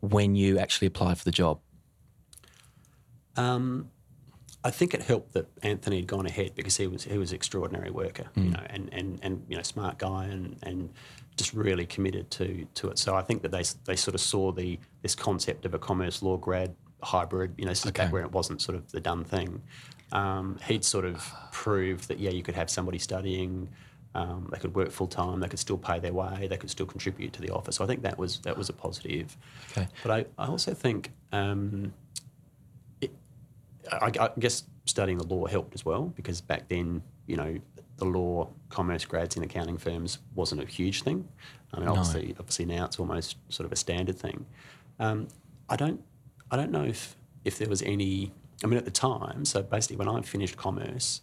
when 0.00 0.34
you 0.34 0.58
actually 0.58 0.86
applied 0.86 1.18
for 1.18 1.24
the 1.24 1.30
job? 1.30 1.60
Um, 3.36 3.90
I 4.66 4.70
think 4.70 4.94
it 4.94 5.02
helped 5.02 5.32
that 5.34 5.46
Anthony 5.62 5.96
had 5.96 6.08
gone 6.08 6.26
ahead 6.26 6.56
because 6.56 6.76
he 6.76 6.86
was 6.88 7.04
he 7.04 7.18
was 7.18 7.30
an 7.30 7.36
extraordinary 7.36 7.90
worker, 7.92 8.26
you 8.34 8.50
know, 8.50 8.62
and, 8.68 8.92
and, 8.92 9.18
and 9.22 9.44
you 9.48 9.56
know, 9.56 9.62
smart 9.62 9.96
guy 9.98 10.24
and, 10.24 10.56
and 10.64 10.90
just 11.36 11.52
really 11.54 11.86
committed 11.86 12.30
to 12.32 12.66
to 12.74 12.88
it. 12.90 12.98
So 12.98 13.14
I 13.14 13.22
think 13.22 13.42
that 13.42 13.52
they 13.52 13.62
they 13.84 13.94
sort 13.96 14.16
of 14.16 14.20
saw 14.20 14.50
the 14.50 14.78
this 15.02 15.14
concept 15.14 15.66
of 15.66 15.74
a 15.74 15.78
commerce 15.78 16.20
law 16.20 16.36
grad 16.36 16.74
hybrid, 17.02 17.54
you 17.58 17.64
know, 17.64 17.70
this 17.70 17.84
is 17.84 17.90
Okay. 17.90 18.08
where 18.08 18.22
it 18.22 18.32
wasn't 18.32 18.60
sort 18.60 18.76
of 18.76 18.90
the 18.90 19.00
done 19.00 19.22
thing. 19.22 19.62
Um, 20.10 20.58
he'd 20.66 20.84
sort 20.84 21.04
of 21.04 21.32
proved 21.52 22.08
that 22.08 22.18
yeah, 22.18 22.30
you 22.30 22.42
could 22.42 22.56
have 22.56 22.68
somebody 22.68 22.98
studying. 22.98 23.68
Um, 24.16 24.48
they 24.50 24.58
could 24.58 24.74
work 24.74 24.90
full 24.90 25.06
time. 25.08 25.40
They 25.40 25.48
could 25.48 25.58
still 25.60 25.78
pay 25.78 25.98
their 26.00 26.12
way. 26.14 26.48
They 26.48 26.56
could 26.56 26.70
still 26.70 26.86
contribute 26.86 27.32
to 27.34 27.40
the 27.42 27.50
office. 27.50 27.76
So 27.76 27.84
I 27.84 27.86
think 27.86 28.02
that 28.02 28.18
was 28.18 28.40
that 28.40 28.56
was 28.58 28.68
a 28.68 28.72
positive. 28.72 29.36
Okay. 29.70 29.86
But 30.02 30.10
I, 30.10 30.42
I 30.42 30.46
also 30.48 30.74
think 30.74 31.12
um, 31.32 31.92
I, 33.92 34.12
I 34.20 34.30
guess 34.38 34.64
studying 34.84 35.18
the 35.18 35.26
law 35.26 35.46
helped 35.46 35.74
as 35.74 35.84
well 35.84 36.12
because 36.16 36.40
back 36.40 36.68
then, 36.68 37.02
you 37.26 37.36
know, 37.36 37.58
the 37.96 38.04
law, 38.04 38.48
commerce 38.68 39.04
grads 39.04 39.36
in 39.36 39.42
accounting 39.42 39.78
firms 39.78 40.18
wasn't 40.34 40.62
a 40.62 40.66
huge 40.66 41.02
thing. 41.02 41.26
I 41.72 41.80
mean, 41.80 41.88
obviously, 41.88 42.34
obviously 42.38 42.64
now 42.66 42.84
it's 42.84 42.98
almost 42.98 43.36
sort 43.48 43.64
of 43.64 43.72
a 43.72 43.76
standard 43.76 44.18
thing. 44.18 44.46
Um, 44.98 45.28
I 45.68 45.76
don't, 45.76 46.00
I 46.50 46.56
don't 46.56 46.70
know 46.70 46.84
if 46.84 47.16
if 47.44 47.58
there 47.58 47.68
was 47.68 47.82
any. 47.82 48.32
I 48.64 48.66
mean, 48.66 48.78
at 48.78 48.84
the 48.86 48.90
time, 48.90 49.44
so 49.44 49.62
basically, 49.62 49.96
when 49.96 50.08
I 50.08 50.20
finished 50.22 50.56
commerce, 50.56 51.20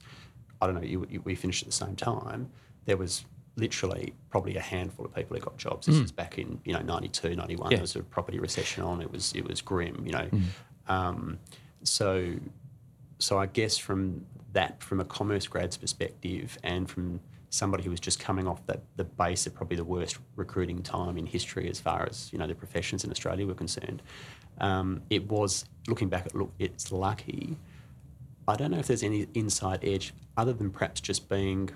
I 0.61 0.67
don't 0.67 0.75
know, 0.75 0.81
you, 0.81 1.07
you, 1.09 1.21
we 1.21 1.33
finished 1.35 1.63
at 1.63 1.67
the 1.69 1.73
same 1.73 1.95
time. 1.95 2.49
There 2.85 2.97
was 2.97 3.25
literally 3.55 4.13
probably 4.29 4.55
a 4.55 4.61
handful 4.61 5.05
of 5.05 5.13
people 5.13 5.35
who 5.37 5.41
got 5.43 5.57
jobs. 5.57 5.87
This 5.87 5.99
was 5.99 6.11
back 6.11 6.37
in 6.37 6.59
you 6.65 6.73
know 6.73 6.81
92, 6.81 7.35
91. 7.35 7.71
Yeah. 7.71 7.77
There 7.77 7.81
was 7.81 7.95
a 7.95 8.03
property 8.03 8.39
recession 8.39 8.83
on. 8.83 9.01
It 9.01 9.11
was 9.11 9.33
it 9.33 9.47
was 9.47 9.61
grim. 9.61 10.03
You 10.05 10.11
know, 10.11 10.29
um, 10.87 11.39
so 11.83 12.35
so 13.19 13.39
I 13.39 13.45
guess 13.45 13.77
from 13.77 14.25
that, 14.51 14.83
from 14.83 14.99
a 14.99 15.05
commerce 15.05 15.47
grad's 15.47 15.77
perspective, 15.77 16.57
and 16.63 16.89
from 16.89 17.19
somebody 17.49 17.83
who 17.83 17.91
was 17.91 17.99
just 17.99 18.19
coming 18.19 18.47
off 18.47 18.65
that 18.65 18.81
the 18.95 19.03
base 19.03 19.45
of 19.45 19.53
probably 19.53 19.77
the 19.77 19.83
worst 19.83 20.17
recruiting 20.35 20.81
time 20.81 21.17
in 21.17 21.25
history 21.25 21.69
as 21.69 21.79
far 21.79 22.07
as 22.09 22.31
you 22.33 22.39
know 22.39 22.47
the 22.47 22.55
professions 22.55 23.03
in 23.03 23.11
Australia 23.11 23.45
were 23.45 23.53
concerned, 23.53 24.01
um, 24.59 25.01
it 25.09 25.27
was 25.29 25.65
looking 25.87 26.09
back 26.09 26.25
at 26.25 26.35
look, 26.35 26.51
it's 26.59 26.91
lucky. 26.91 27.57
I 28.47 28.55
don't 28.55 28.71
know 28.71 28.79
if 28.79 28.87
there's 28.87 29.03
any 29.03 29.27
inside 29.33 29.79
edge 29.83 30.13
other 30.35 30.51
than 30.51 30.69
perhaps 30.69 30.99
just 30.99 31.29
being 31.29 31.69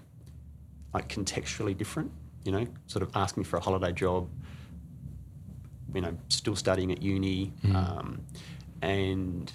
like 0.93 1.07
contextually 1.07 1.77
different. 1.77 2.11
You 2.43 2.51
know, 2.51 2.67
sort 2.87 3.03
of 3.03 3.11
asking 3.15 3.43
for 3.45 3.57
a 3.57 3.61
holiday 3.61 3.91
job. 3.91 4.29
You 5.93 6.01
know, 6.01 6.17
still 6.27 6.55
studying 6.55 6.91
at 6.91 7.01
uni, 7.01 7.53
um, 7.73 8.21
and 8.81 9.51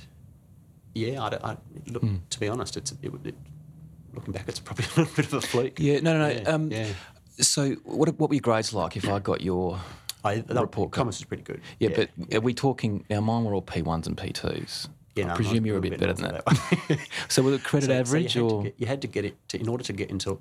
yeah, 0.95 1.23
I, 1.23 1.51
I 1.53 1.57
look. 1.89 2.03
To 2.31 2.41
be 2.41 2.49
honest, 2.49 2.77
it's 2.77 2.93
it, 3.03 3.13
it, 3.25 3.35
looking 4.15 4.33
back, 4.33 4.49
it's 4.49 4.61
probably 4.61 4.85
a 4.97 5.01
little 5.01 5.15
bit 5.17 5.27
of 5.27 5.35
a 5.35 5.41
fluke. 5.41 5.79
Yeah, 5.79 6.01
no, 6.01 6.13
no, 6.19 6.29
no. 6.29 6.35
Yeah, 6.41 6.49
um, 6.49 6.71
yeah. 6.71 6.89
So, 7.41 7.71
what 7.85 8.09
what 8.19 8.31
were 8.31 8.35
your 8.35 8.41
grades 8.43 8.73
like? 8.75 8.97
If 8.97 9.09
I 9.09 9.19
got 9.19 9.41
your 9.41 9.81
I, 10.25 10.37
the 10.41 10.61
report 10.61 10.91
commerce 10.93 11.19
is 11.19 11.25
pretty 11.25 11.43
good. 11.43 11.61
yeah, 11.81 11.89
but 11.95 12.11
are 12.35 12.41
we 12.41 12.55
talking 12.55 13.05
now? 13.11 13.21
Mine 13.21 13.45
were 13.45 13.55
all 13.55 13.63
P 13.63 13.83
ones 13.83 14.07
and 14.07 14.17
P 14.17 14.33
twos. 14.33 14.89
Yeah, 15.17 15.25
I 15.25 15.29
no, 15.29 15.35
presume 15.35 15.57
I'm 15.59 15.67
you're 15.67 15.77
a 15.79 15.81
bit 15.81 15.99
better 15.99 16.13
than 16.15 16.33
that. 16.33 16.45
that 16.47 16.99
so, 17.29 17.43
was 17.43 17.55
it 17.55 17.65
credit 17.65 17.87
So- 17.87 17.93
so 17.93 17.99
average 18.01 18.35
you 18.35 18.43
had 18.43 18.49
to 18.51 18.55
or? 18.55 18.63
get- 18.65 18.75
you 18.79 18.87
had 18.87 19.03
to 19.03 19.09
get 19.09 19.25
it 19.25 19.49
to, 19.49 19.59
in 19.61 19.69
order 19.69 19.85
to 19.85 19.93
get 19.93 20.11
into 20.11 20.39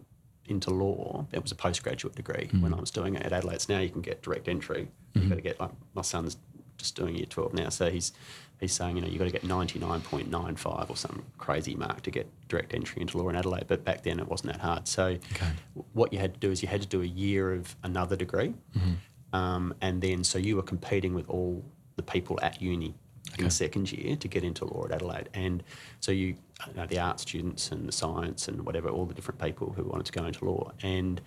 into 0.47 0.69
law. 0.69 1.25
It 1.31 1.41
was 1.41 1.51
a 1.51 1.55
postgraduate 1.55 2.15
degree 2.15 2.47
Hmm. 2.51 2.61
when 2.61 2.73
I 2.73 2.79
was 2.79 2.91
doing 2.91 3.15
it 3.15 3.21
at 3.23 3.31
Adelaide. 3.31 3.61
So 3.61 3.73
now 3.73 3.79
you 3.79 3.89
can 3.89 4.01
get 4.01 4.21
direct 4.21 4.47
entry. 4.49 4.89
You've 5.13 5.29
got 5.29 5.35
to 5.35 5.41
get 5.41 5.59
like 5.61 5.71
my 5.93 6.01
son's 6.01 6.35
just 6.81 6.95
doing 6.95 7.15
year 7.15 7.25
twelve 7.29 7.53
now, 7.53 7.69
so 7.69 7.89
he's 7.89 8.11
he's 8.59 8.73
saying 8.73 8.95
you 8.97 9.01
know 9.01 9.07
you 9.07 9.17
got 9.17 9.25
to 9.25 9.31
get 9.31 9.43
ninety 9.43 9.79
nine 9.79 10.01
point 10.01 10.29
nine 10.29 10.55
five 10.55 10.89
or 10.89 10.95
some 10.95 11.23
crazy 11.37 11.75
mark 11.75 12.01
to 12.01 12.11
get 12.11 12.27
direct 12.47 12.73
entry 12.73 13.01
into 13.01 13.17
law 13.17 13.29
in 13.29 13.35
Adelaide. 13.35 13.65
But 13.67 13.83
back 13.83 14.03
then 14.03 14.19
it 14.19 14.27
wasn't 14.27 14.53
that 14.53 14.61
hard. 14.61 14.87
So 14.87 15.05
Okay. 15.33 15.51
what 15.93 16.11
you 16.13 16.19
had 16.19 16.33
to 16.33 16.39
do 16.39 16.49
is 16.51 16.61
you 16.63 16.67
had 16.67 16.81
to 16.81 16.87
do 16.87 17.01
a 17.01 17.05
year 17.25 17.53
of 17.53 17.75
another 17.83 18.15
degree, 18.15 18.53
Mm-hmm. 18.77 19.35
um, 19.41 19.73
and 19.81 20.01
then 20.01 20.23
so 20.23 20.37
you 20.39 20.55
were 20.55 20.63
competing 20.63 21.13
with 21.13 21.27
all 21.29 21.63
the 21.95 22.03
people 22.03 22.39
at 22.41 22.61
uni 22.61 22.93
in 23.37 23.45
the 23.45 23.51
second 23.51 23.91
year 23.91 24.15
to 24.17 24.27
get 24.27 24.43
into 24.43 24.65
law 24.65 24.85
at 24.85 24.91
Adelaide, 24.91 25.29
and 25.33 25.63
so 25.99 26.11
you, 26.11 26.27
you 26.67 26.73
know, 26.75 26.85
the 26.87 26.99
art 26.99 27.19
students 27.19 27.71
and 27.71 27.87
the 27.87 27.91
science 27.91 28.47
and 28.49 28.65
whatever, 28.65 28.89
all 28.89 29.05
the 29.05 29.13
different 29.13 29.39
people 29.39 29.71
who 29.75 29.83
wanted 29.83 30.05
to 30.05 30.11
go 30.19 30.25
into 30.25 30.43
law, 30.45 30.71
and 30.81 31.21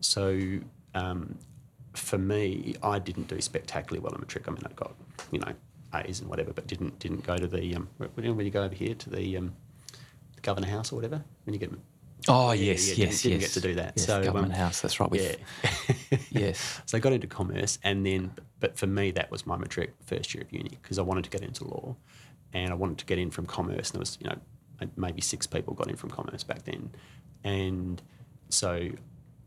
so. 0.00 0.24
Um, 0.92 1.38
for 1.94 2.18
me, 2.18 2.74
I 2.82 2.98
didn't 2.98 3.28
do 3.28 3.40
spectacularly 3.40 4.00
well 4.00 4.12
in 4.14 4.20
matric. 4.20 4.46
I 4.48 4.52
mean, 4.52 4.62
I 4.64 4.72
got 4.74 4.94
you 5.30 5.40
know 5.40 5.52
A's 5.94 6.20
and 6.20 6.28
whatever, 6.28 6.52
but 6.52 6.66
didn't 6.66 6.98
didn't 6.98 7.24
go 7.24 7.36
to 7.36 7.46
the 7.46 7.74
um, 7.76 7.88
when 7.96 8.36
when 8.36 8.46
you 8.46 8.52
go 8.52 8.62
over 8.62 8.74
here 8.74 8.94
to 8.94 9.10
the, 9.10 9.36
um, 9.36 9.54
the 10.34 10.40
Governor 10.42 10.68
House 10.68 10.92
or 10.92 10.96
whatever 10.96 11.22
when 11.44 11.54
you 11.54 11.58
get 11.60 11.72
Oh 12.28 12.52
Yeah, 12.52 12.72
yes, 12.72 12.88
yeah, 12.88 12.94
yes, 12.94 12.96
didn't- 12.96 13.00
yes. 13.08 13.22
didn't 13.22 13.40
get 13.40 13.50
to 13.50 13.60
do 13.60 13.74
that. 13.76 13.92
Yes, 13.96 14.06
So, 14.06 14.22
government 14.22 14.52
um, 14.52 14.58
house. 14.58 14.80
That's 14.82 15.00
right. 15.00 15.10
With, 15.10 15.38
yeah. 16.10 16.18
Yes. 16.30 16.80
so 16.86 16.98
I 16.98 17.00
got 17.00 17.12
into 17.12 17.26
commerce, 17.26 17.78
and 17.82 18.04
then, 18.04 18.32
but 18.58 18.76
for 18.76 18.86
me, 18.86 19.10
that 19.12 19.30
was 19.30 19.46
my 19.46 19.56
matric 19.56 19.94
first 20.04 20.34
year 20.34 20.42
of 20.44 20.52
uni 20.52 20.70
because 20.82 20.98
I 20.98 21.02
wanted 21.02 21.24
to 21.24 21.30
get 21.30 21.42
into 21.42 21.64
law, 21.64 21.96
and 22.52 22.70
I 22.70 22.74
wanted 22.74 22.98
to 22.98 23.06
get 23.06 23.18
in 23.18 23.30
from 23.30 23.46
commerce. 23.46 23.90
And 23.90 23.94
there 23.94 24.00
was, 24.00 24.18
you 24.20 24.28
know, 24.28 24.38
maybe 24.96 25.20
six 25.20 25.46
people 25.46 25.72
got 25.74 25.88
in 25.88 25.96
from 25.96 26.10
commerce 26.10 26.42
back 26.44 26.64
then, 26.64 26.90
and 27.42 28.02
so 28.48 28.90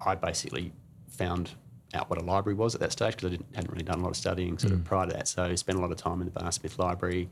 I 0.06 0.16
basically 0.16 0.74
found 1.10 1.52
out 1.94 2.10
what 2.10 2.22
a 2.22 2.24
library 2.24 2.56
was 2.56 2.76
at 2.76 2.82
that 2.82 2.92
stage 2.92 3.16
because 3.16 3.28
I 3.28 3.32
didn't, 3.32 3.56
hadn't 3.56 3.72
really 3.72 3.84
done 3.84 4.00
a 4.00 4.04
lot 4.04 4.10
of 4.10 4.18
studying 4.18 4.58
sort 4.58 4.74
of 4.74 4.80
mm. 4.80 4.86
prior 4.86 5.08
to 5.08 5.14
that. 5.14 5.28
So 5.28 5.44
I 5.44 5.56
spent 5.56 5.78
a 5.78 5.82
lot 5.82 5.92
of 5.92 5.98
time 5.98 6.22
in 6.22 6.26
the 6.26 6.32
Barr 6.32 6.52
Smith 6.52 6.80
Library, 6.80 7.30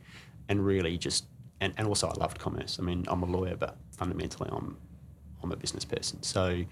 and 0.49 0.65
really 0.65 0.97
just, 0.97 1.25
and, 1.59 1.73
and 1.77 1.87
also 1.87 2.07
I 2.07 2.13
loved 2.13 2.39
commerce. 2.39 2.77
I 2.79 2.83
mean, 2.83 3.05
I'm 3.07 3.23
a 3.23 3.25
lawyer, 3.25 3.55
but 3.55 3.77
fundamentally 3.91 4.49
I'm 4.51 4.77
I'm 5.43 5.51
a 5.51 5.55
business 5.55 5.85
person. 5.85 6.21
So 6.21 6.63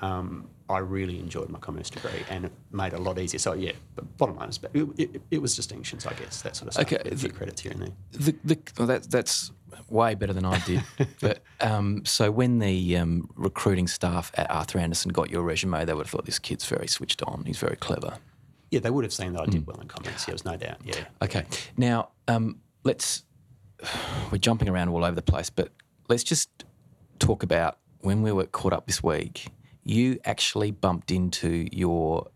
um, 0.00 0.48
I 0.68 0.78
really 0.78 1.18
enjoyed 1.18 1.48
my 1.50 1.58
commerce 1.58 1.90
degree 1.90 2.24
and 2.28 2.46
it 2.46 2.52
made 2.70 2.92
it 2.92 2.98
a 2.98 3.02
lot 3.02 3.18
easier. 3.18 3.38
So 3.38 3.54
yeah, 3.54 3.72
but 3.94 4.16
bottom 4.16 4.36
line 4.36 4.48
is, 4.48 4.60
it, 4.72 4.88
it, 4.98 5.22
it 5.30 5.42
was 5.42 5.56
distinctions, 5.56 6.06
I 6.06 6.14
guess, 6.14 6.42
that 6.42 6.56
sort 6.56 6.68
of 6.68 6.74
stuff. 6.74 6.86
Okay, 6.86 6.96
a 7.10 7.16
few 7.16 7.28
the- 7.28 7.34
credits 7.34 7.60
here 7.62 7.72
and 7.72 7.82
there. 7.82 7.90
The, 8.12 8.36
the, 8.44 8.58
well, 8.78 8.86
that, 8.88 9.10
that's 9.10 9.52
way 9.88 10.14
better 10.14 10.32
than 10.32 10.44
I 10.44 10.58
did. 10.60 10.82
but 11.20 11.42
um, 11.60 12.04
so 12.04 12.30
when 12.30 12.58
the 12.60 12.96
um, 12.96 13.28
recruiting 13.34 13.88
staff 13.88 14.30
at 14.34 14.50
Arthur 14.50 14.78
Andersen 14.78 15.10
got 15.10 15.30
your 15.30 15.42
resume, 15.42 15.84
they 15.84 15.92
would 15.92 16.06
have 16.06 16.10
thought 16.10 16.24
this 16.24 16.38
kid's 16.38 16.64
very 16.64 16.86
switched 16.86 17.22
on. 17.24 17.44
He's 17.46 17.58
very 17.58 17.76
clever. 17.76 18.18
Yeah, 18.70 18.80
they 18.80 18.90
would 18.90 19.04
have 19.04 19.12
seen 19.12 19.32
that 19.32 19.42
I 19.42 19.46
did 19.46 19.66
well 19.66 19.80
in 19.80 19.88
commerce. 19.88 20.26
Yeah, 20.26 20.32
there's 20.32 20.44
no 20.44 20.56
doubt. 20.56 20.76
Yeah. 20.84 21.04
Okay. 21.22 21.44
Now, 21.76 22.10
um, 22.28 22.60
let's 22.84 23.24
we're 24.32 24.38
jumping 24.38 24.68
around 24.68 24.88
all 24.88 25.04
over 25.04 25.14
the 25.14 25.22
place, 25.22 25.50
but 25.50 25.72
let's 26.08 26.22
just 26.22 26.64
talk 27.18 27.42
about 27.42 27.78
when 28.00 28.22
we 28.22 28.32
were 28.32 28.46
caught 28.46 28.72
up 28.72 28.86
this 28.86 29.02
week. 29.02 29.48
You 29.84 30.18
actually 30.24 30.70
bumped 30.70 31.10
into 31.10 31.68
your 31.72 32.28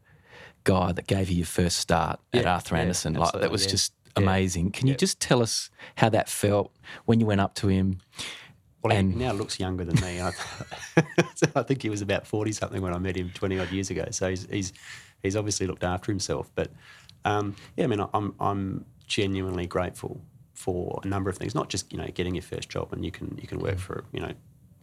guy 0.65 0.93
that 0.93 1.07
gave 1.07 1.29
you 1.31 1.37
your 1.39 1.47
first 1.47 1.77
start 1.79 2.21
at 2.33 2.47
Arthur 2.47 2.77
yeah, 2.77 2.83
Andersen. 2.83 3.15
Like 3.15 3.33
that 3.33 3.51
was 3.51 3.65
yeah. 3.65 3.71
just 3.71 3.93
Yeah. 4.17 4.23
amazing. 4.23 4.71
Can 4.73 4.87
you 4.87 4.95
just 4.95 5.21
tell 5.21 5.43
us 5.43 5.71
how 5.97 6.09
that 6.11 6.29
felt 6.29 6.73
when 7.05 7.21
you 7.21 7.27
went 7.27 7.41
up 7.41 7.55
to 7.57 7.69
him? 7.69 8.01
Well, 8.83 8.93
And- 8.93 9.13
he 9.13 9.19
now 9.19 9.33
looks 9.33 9.59
younger 9.61 9.85
than 9.85 10.01
me. 10.03 10.21
I, 10.21 10.31
so 11.35 11.47
I 11.57 11.63
think 11.63 11.83
he 11.83 11.89
was 11.91 12.03
about 12.03 12.27
forty 12.27 12.53
something 12.53 12.83
when 12.83 12.93
I 12.95 12.99
met 12.99 13.17
him 13.17 13.31
twenty 13.35 13.59
odd 13.59 13.71
years 13.71 13.91
ago. 13.91 14.07
So 14.11 14.29
he's 14.31 14.47
he's, 14.51 14.73
he's 15.23 15.37
obviously 15.37 15.67
looked 15.67 15.85
after 15.85 16.13
himself. 16.13 16.51
But 16.55 16.71
um, 17.25 17.57
yeah, 17.77 17.85
I 17.85 17.87
mean, 17.87 18.05
I'm 18.13 18.35
I'm 18.41 18.85
genuinely 19.07 19.67
grateful 19.67 20.21
for 20.55 21.01
a 21.03 21.07
number 21.07 21.29
of 21.31 21.37
things. 21.37 21.55
Not 21.55 21.69
just 21.69 21.93
you 21.93 21.99
know 21.99 22.07
getting 22.15 22.35
your 22.35 22.43
first 22.43 22.69
job 22.69 22.93
and 22.93 23.05
you 23.05 23.11
can 23.11 23.39
you 23.41 23.49
can 23.49 23.59
work 23.59 23.79
for 23.79 24.05
you 24.13 24.21
know 24.21 24.33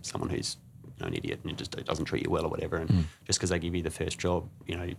someone 0.02 0.30
who's 0.30 0.58
know, 1.02 1.08
an 1.08 1.14
idiot 1.14 1.40
and 1.44 1.52
it 1.52 1.58
just 1.58 1.72
doesn't 1.86 2.06
treat 2.06 2.24
you 2.24 2.30
well 2.30 2.46
or 2.46 2.50
whatever. 2.50 2.78
And 2.78 3.08
just 3.26 3.40
because 3.40 3.50
they 3.50 3.60
give 3.60 3.76
you 3.76 3.82
the 3.82 3.92
first 3.92 4.20
job, 4.20 4.48
you 4.68 4.78
know, 4.78 4.90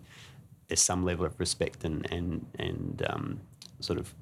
there's 0.69 0.83
some 0.83 1.05
level 1.05 1.27
of 1.27 1.39
respect 1.39 1.85
and 1.85 2.11
and 2.13 2.47
and 2.59 3.03
um, 3.09 3.41
sort 3.81 3.99
of 3.99 4.15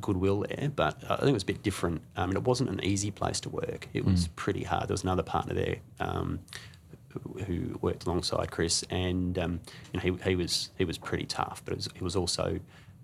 goodwill 0.00 0.44
there, 0.48 0.70
but 0.74 1.02
I 1.04 1.16
think 1.16 1.30
it 1.30 1.32
was 1.32 1.42
a 1.44 1.46
bit 1.46 1.62
different. 1.62 2.02
I 2.16 2.26
mean, 2.26 2.36
it 2.36 2.44
wasn't 2.44 2.70
an 2.70 2.84
easy 2.84 3.10
place 3.10 3.40
to 3.40 3.48
work. 3.48 3.88
It 3.94 4.04
was 4.04 4.28
pretty 4.36 4.64
hard. 4.64 4.88
There 4.88 4.94
was 4.94 5.02
another 5.02 5.22
partner 5.22 5.54
there 5.54 5.76
um, 5.98 6.40
who, 7.08 7.42
who 7.44 7.78
worked 7.80 8.04
alongside 8.04 8.50
Chris, 8.50 8.84
and 8.90 9.38
um, 9.38 9.60
you 9.92 9.98
know, 9.98 10.16
he, 10.16 10.30
he 10.30 10.36
was 10.36 10.70
he 10.76 10.84
was 10.84 10.98
pretty 10.98 11.24
tough, 11.24 11.62
but 11.64 11.72
it 11.72 11.76
was, 11.76 11.88
he 11.94 12.04
was 12.04 12.16
also 12.16 12.60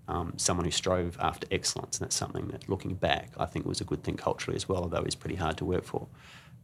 um, 0.07 0.33
someone 0.37 0.65
who 0.65 0.71
strove 0.71 1.17
after 1.19 1.47
excellence, 1.51 1.97
and 1.97 2.05
that's 2.05 2.15
something 2.15 2.47
that, 2.49 2.69
looking 2.69 2.93
back, 2.93 3.31
I 3.37 3.45
think 3.45 3.65
was 3.65 3.81
a 3.81 3.85
good 3.85 4.03
thing 4.03 4.15
culturally 4.15 4.55
as 4.55 4.69
well. 4.69 4.83
Although 4.83 5.03
he's 5.03 5.15
pretty 5.15 5.35
hard 5.35 5.57
to 5.57 5.65
work 5.65 5.85
for. 5.85 6.07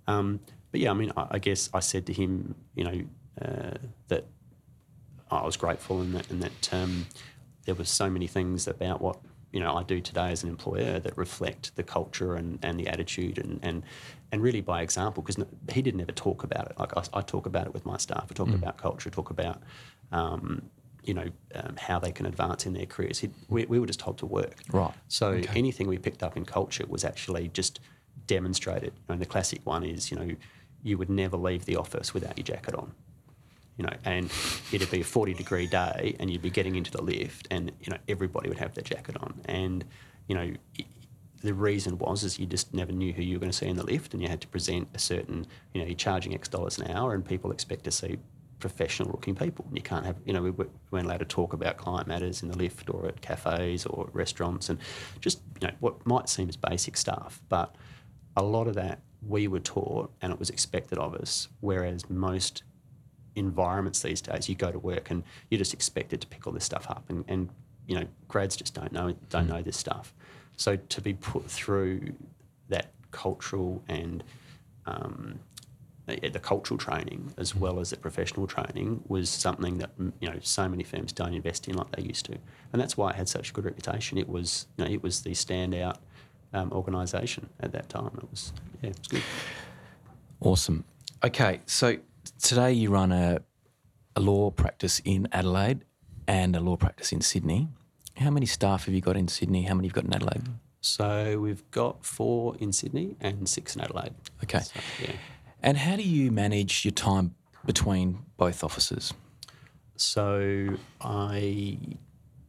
Um, 0.07 0.39
but 0.71 0.79
yeah, 0.81 0.91
I 0.91 0.93
mean, 0.93 1.11
I, 1.17 1.27
I 1.31 1.39
guess 1.39 1.69
I 1.73 1.79
said 1.79 2.05
to 2.07 2.13
him, 2.13 2.55
you 2.75 2.83
know, 2.83 3.01
uh, 3.41 3.77
that 4.07 4.25
I 5.29 5.45
was 5.45 5.57
grateful 5.57 6.01
and 6.01 6.15
that, 6.15 6.29
and 6.29 6.41
that 6.43 6.73
um, 6.73 7.07
there 7.65 7.75
was 7.75 7.89
so 7.89 8.09
many 8.09 8.27
things 8.27 8.67
about 8.67 9.01
what 9.01 9.17
you 9.51 9.59
know 9.59 9.75
I 9.75 9.83
do 9.83 9.99
today 9.99 10.31
as 10.31 10.43
an 10.43 10.49
employer 10.49 10.99
that 10.99 11.17
reflect 11.17 11.75
the 11.75 11.83
culture 11.83 12.35
and, 12.35 12.59
and 12.61 12.79
the 12.79 12.87
attitude 12.87 13.37
and, 13.37 13.59
and 13.61 13.83
and 14.31 14.41
really 14.41 14.61
by 14.61 14.81
example 14.81 15.23
because 15.23 15.43
he 15.71 15.81
didn't 15.81 16.01
ever 16.01 16.11
talk 16.13 16.43
about 16.43 16.67
it. 16.71 16.79
Like 16.79 16.95
I, 16.95 17.03
I 17.19 17.21
talk 17.21 17.45
about 17.45 17.67
it 17.67 17.73
with 17.73 17.85
my 17.85 17.97
staff. 17.97 18.27
I 18.29 18.33
talk 18.33 18.49
about 18.49 18.77
culture 18.77 19.09
talk 19.09 19.29
about 19.29 19.61
um, 20.11 20.61
you 21.03 21.13
know 21.13 21.27
um, 21.55 21.75
how 21.77 21.99
they 21.99 22.11
can 22.11 22.25
advance 22.25 22.65
in 22.65 22.73
their 22.73 22.85
careers. 22.85 23.19
He, 23.19 23.29
we, 23.49 23.65
we 23.65 23.79
were 23.79 23.87
just 23.87 23.99
told 23.99 24.17
to 24.19 24.25
work. 24.25 24.55
Right. 24.71 24.93
so 25.07 25.27
Okay. 25.29 25.59
anything 25.59 25.87
we 25.87 25.97
picked 25.97 26.23
up 26.23 26.37
in 26.37 26.45
culture 26.45 26.85
was 26.87 27.03
actually 27.03 27.49
just 27.49 27.79
demonstrated 28.27 28.93
and 29.09 29.19
the 29.19 29.25
classic 29.25 29.59
one 29.65 29.83
is 29.83 30.11
you 30.11 30.17
know 30.17 30.35
you 30.83 30.97
would 30.97 31.09
never 31.09 31.37
leave 31.37 31.65
the 31.65 31.75
office 31.75 32.13
without 32.13 32.37
your 32.37 32.43
jacket 32.43 32.73
on 32.75 32.93
you 33.77 33.87
know, 33.87 33.93
and 34.05 34.31
it'd 34.71 34.91
be 34.91 35.01
a 35.01 35.03
40 35.03 35.33
degree 35.33 35.65
day 35.65 36.15
and 36.19 36.29
you'd 36.29 36.41
be 36.41 36.51
getting 36.51 36.75
into 36.75 36.91
the 36.91 37.01
lift 37.01 37.47
and, 37.49 37.71
you 37.81 37.89
know, 37.89 37.97
everybody 38.07 38.47
would 38.47 38.59
have 38.59 38.75
their 38.75 38.83
jacket 38.83 39.17
on. 39.19 39.41
And, 39.45 39.85
you 40.27 40.35
know, 40.35 40.53
the 41.41 41.53
reason 41.53 41.97
was 41.97 42.23
is 42.23 42.37
you 42.37 42.45
just 42.45 42.73
never 42.73 42.91
knew 42.91 43.11
who 43.13 43.23
you 43.23 43.37
were 43.37 43.39
going 43.39 43.51
to 43.51 43.57
see 43.57 43.67
in 43.67 43.77
the 43.77 43.85
lift 43.85 44.13
and 44.13 44.21
you 44.21 44.29
had 44.29 44.41
to 44.41 44.47
present 44.47 44.87
a 44.93 44.99
certain, 44.99 45.47
you 45.73 45.81
know, 45.81 45.87
you're 45.87 45.95
charging 45.95 46.33
X 46.33 46.47
dollars 46.47 46.77
an 46.77 46.91
hour 46.91 47.15
and 47.15 47.25
people 47.25 47.51
expect 47.51 47.85
to 47.85 47.91
see 47.91 48.17
professional 48.59 49.09
looking 49.09 49.33
people. 49.33 49.65
You 49.73 49.81
can't 49.81 50.05
have, 50.05 50.17
you 50.25 50.33
know, 50.33 50.43
we 50.43 50.51
we 50.51 50.65
weren't 50.91 51.07
allowed 51.07 51.19
to 51.19 51.25
talk 51.25 51.53
about 51.53 51.77
client 51.77 52.07
matters 52.07 52.43
in 52.43 52.49
the 52.49 52.57
lift 52.57 52.87
or 52.89 53.07
at 53.07 53.21
cafes 53.21 53.87
or 53.87 54.09
restaurants 54.13 54.69
and 54.69 54.77
just, 55.19 55.41
you 55.59 55.67
know, 55.67 55.73
what 55.79 56.05
might 56.05 56.29
seem 56.29 56.49
as 56.49 56.55
basic 56.57 56.97
stuff. 56.97 57.41
But 57.49 57.73
a 58.35 58.43
lot 58.43 58.67
of 58.67 58.75
that 58.75 58.99
we 59.27 59.47
were 59.47 59.59
taught 59.59 60.11
and 60.21 60.31
it 60.31 60.39
was 60.39 60.49
expected 60.49 60.97
of 60.97 61.13
us, 61.13 61.47
whereas 61.59 62.09
most 62.09 62.63
environments 63.35 64.01
these 64.01 64.21
days, 64.21 64.49
you 64.49 64.55
go 64.55 64.71
to 64.71 64.79
work 64.79 65.09
and 65.09 65.23
you're 65.49 65.59
just 65.59 65.73
expected 65.73 66.21
to 66.21 66.27
pick 66.27 66.47
all 66.47 66.53
this 66.53 66.65
stuff 66.65 66.89
up, 66.89 67.03
and, 67.09 67.23
and 67.27 67.49
you 67.87 67.95
know 67.95 68.05
grads 68.27 68.55
just 68.55 68.73
don't 68.73 68.91
know 68.91 69.15
don't 69.29 69.47
know 69.47 69.61
this 69.61 69.77
stuff. 69.77 70.13
So 70.57 70.75
to 70.75 71.01
be 71.01 71.13
put 71.13 71.49
through 71.49 72.13
that 72.69 72.91
cultural 73.11 73.83
and 73.87 74.23
um, 74.85 75.39
the 76.07 76.29
the 76.29 76.39
cultural 76.39 76.77
training 76.77 77.33
as 77.37 77.55
well 77.55 77.79
as 77.79 77.91
the 77.91 77.97
professional 77.97 78.47
training 78.47 79.03
was 79.07 79.29
something 79.29 79.77
that 79.77 79.97
mm, 79.97 80.11
you 80.19 80.29
know 80.29 80.39
so 80.41 80.67
many 80.67 80.83
firms 80.83 81.13
don't 81.13 81.33
invest 81.33 81.67
in 81.67 81.75
like 81.75 81.91
they 81.91 82.03
used 82.03 82.25
to, 82.25 82.37
and 82.73 82.81
that's 82.81 82.97
why 82.97 83.11
it 83.11 83.15
had 83.15 83.29
such 83.29 83.51
a 83.51 83.53
good 83.53 83.65
reputation. 83.65 84.17
It 84.17 84.29
was 84.29 84.67
you 84.77 84.85
know 84.85 84.91
it 84.91 85.03
was 85.03 85.21
the 85.21 85.31
standout 85.31 85.97
um, 86.53 86.71
organisation 86.71 87.49
at 87.59 87.71
that 87.73 87.89
time. 87.89 88.11
It 88.17 88.29
was 88.29 88.53
yeah, 88.81 88.89
it 88.89 88.97
was 88.97 89.07
good. 89.07 89.23
Awesome. 90.39 90.85
Okay, 91.23 91.61
so 91.65 91.97
today 92.41 92.73
you 92.73 92.89
run 92.89 93.11
a, 93.11 93.41
a 94.15 94.21
law 94.21 94.49
practice 94.49 95.01
in 95.05 95.27
Adelaide 95.31 95.85
and 96.27 96.55
a 96.55 96.59
law 96.59 96.77
practice 96.77 97.11
in 97.11 97.21
Sydney. 97.21 97.67
How 98.17 98.31
many 98.31 98.45
staff 98.45 98.85
have 98.85 98.95
you 98.95 99.01
got 99.01 99.17
in 99.17 99.27
Sydney? 99.27 99.63
How 99.63 99.75
many 99.75 99.87
have 99.87 99.95
you 99.95 100.01
got 100.01 100.05
in 100.05 100.13
Adelaide? 100.13 100.47
So 100.81 101.39
we've 101.39 101.69
got 101.69 102.03
four 102.03 102.55
in 102.57 102.73
Sydney 102.73 103.15
and 103.21 103.47
six 103.47 103.75
in 103.75 103.81
Adelaide. 103.81 104.13
Okay. 104.43 104.59
So, 104.59 104.79
yeah. 105.01 105.11
And 105.61 105.77
how 105.77 105.95
do 105.95 106.03
you 106.03 106.31
manage 106.31 106.83
your 106.83 106.91
time 106.91 107.35
between 107.65 108.19
both 108.37 108.63
offices? 108.63 109.13
So 109.95 110.69
I 110.99 111.77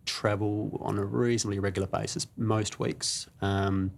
travel 0.04 0.78
on 0.82 0.98
a 0.98 1.04
reasonably 1.04 1.58
regular 1.58 1.88
basis 1.88 2.26
most 2.36 2.78
weeks, 2.80 3.28
um, 3.40 3.90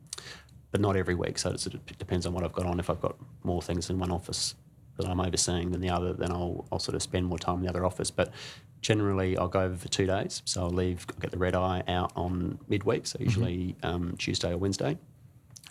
but 0.71 0.81
not 0.81 0.97
every 0.97 1.15
week. 1.15 1.39
So 1.39 1.51
it 1.51 1.61
sort 1.61 1.75
of 1.75 1.99
depends 1.99 2.27
on 2.27 2.33
what 2.33 2.45
I've 2.45 2.53
got 2.53 2.67
on. 2.67 2.79
If 2.81 2.91
I've 2.91 3.01
got 3.01 3.17
more 3.43 3.63
things 3.63 3.91
in 3.91 3.99
one 3.99 4.11
office 4.11 4.55
that 4.97 5.09
I'm 5.09 5.21
overseeing 5.21 5.71
than 5.73 5.81
the 5.81 5.91
other, 5.91 6.13
then 6.13 6.31
I'll, 6.31 6.67
I'll 6.71 6.79
sort 6.79 6.95
of 6.95 7.03
spend 7.03 7.27
more 7.27 7.39
time 7.39 7.57
in 7.57 7.63
the 7.63 7.69
other 7.69 7.85
office. 7.85 8.11
But 8.11 8.33
generally, 8.81 9.37
I'll 9.37 9.49
go 9.49 9.61
over 9.61 9.77
for 9.77 9.89
two 9.89 10.07
days. 10.07 10.43
So 10.45 10.63
I'll 10.63 10.71
leave, 10.71 11.07
I'll 11.11 11.21
get 11.21 11.31
the 11.31 11.39
red 11.39 11.57
eye 11.57 11.83
out 11.89 12.13
on 12.15 12.59
midweek, 12.69 13.07
so 13.07 13.19
usually 13.21 13.77
um, 13.83 14.15
Tuesday 14.19 14.53
or 14.53 14.59
Wednesday, 14.59 14.99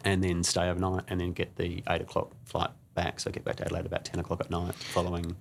and 0.04 0.24
then 0.24 0.44
stay 0.44 0.70
overnight, 0.70 1.04
and 1.08 1.22
then 1.22 1.32
get 1.32 1.56
the 1.56 1.84
eight 1.90 2.02
o'clock 2.02 2.32
flight 2.44 2.72
back. 2.96 3.20
So 3.20 3.30
I 3.30 3.32
get 3.32 3.46
back 3.46 3.58
to 3.58 3.66
Adelaide 3.66 3.86
about 3.86 4.04
ten 4.04 4.20
o'clock 4.20 4.42
at 4.42 4.50
night, 4.50 4.74
following 4.76 5.36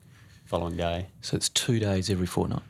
following 0.45 0.77
day. 0.77 1.07
So 1.23 1.37
it's 1.37 1.49
two 1.49 1.79
days 1.79 2.11
every 2.11 2.27
fortnight. 2.27 2.63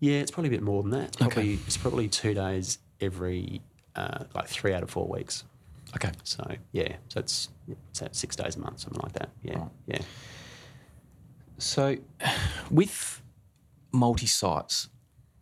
Yeah, 0.00 0.18
it's 0.20 0.30
probably 0.30 0.48
a 0.48 0.52
bit 0.52 0.62
more 0.62 0.82
than 0.82 0.90
that. 0.92 1.16
Probably 1.18 1.54
it's 1.66 1.76
probably 1.76 2.08
two 2.08 2.34
days 2.34 2.78
every 3.00 3.60
uh, 3.94 4.24
like 4.34 4.48
three 4.48 4.72
out 4.72 4.82
of 4.82 4.90
four 4.90 5.06
weeks. 5.06 5.44
Okay. 5.94 6.10
So 6.24 6.44
yeah, 6.72 6.96
so 7.08 7.20
it's 7.20 7.48
it's 7.90 8.02
at 8.02 8.16
six 8.16 8.34
days 8.36 8.56
a 8.56 8.60
month, 8.60 8.80
something 8.80 9.00
like 9.02 9.12
that. 9.14 9.30
Yeah, 9.42 9.58
Right. 9.58 9.68
yeah. 9.86 9.98
So, 11.58 11.96
with 12.70 13.20
multi 13.92 14.26
sites, 14.26 14.88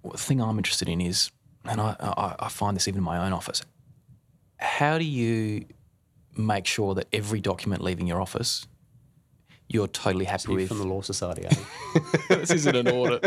the 0.03 0.19
thing 0.19 0.41
I'm 0.41 0.59
interested 0.59 0.89
in 0.89 1.01
is, 1.01 1.31
and 1.65 1.81
I, 1.81 1.95
I, 2.01 2.35
I 2.41 2.49
find 2.49 2.75
this 2.77 2.89
even 2.89 2.99
in 2.99 3.05
my 3.05 3.25
own 3.25 3.33
office, 3.33 3.63
how 4.57 4.99
do 4.99 5.05
you 5.05 5.67
make 6.37 6.67
sure 6.67 6.95
that 6.95 7.07
every 7.13 7.41
document 7.41 7.83
leaving 7.83 8.07
your 8.09 8.21
office 8.21 8.67
you're 9.69 9.87
totally 9.89 10.25
happy 10.25 10.55
with? 10.55 10.69
from 10.69 10.79
the 10.79 10.87
Law 10.87 11.01
Society, 11.03 11.45
eh? 11.51 11.55
this 12.29 12.51
isn't 12.51 12.75
an 12.77 12.89
audit. 12.89 13.23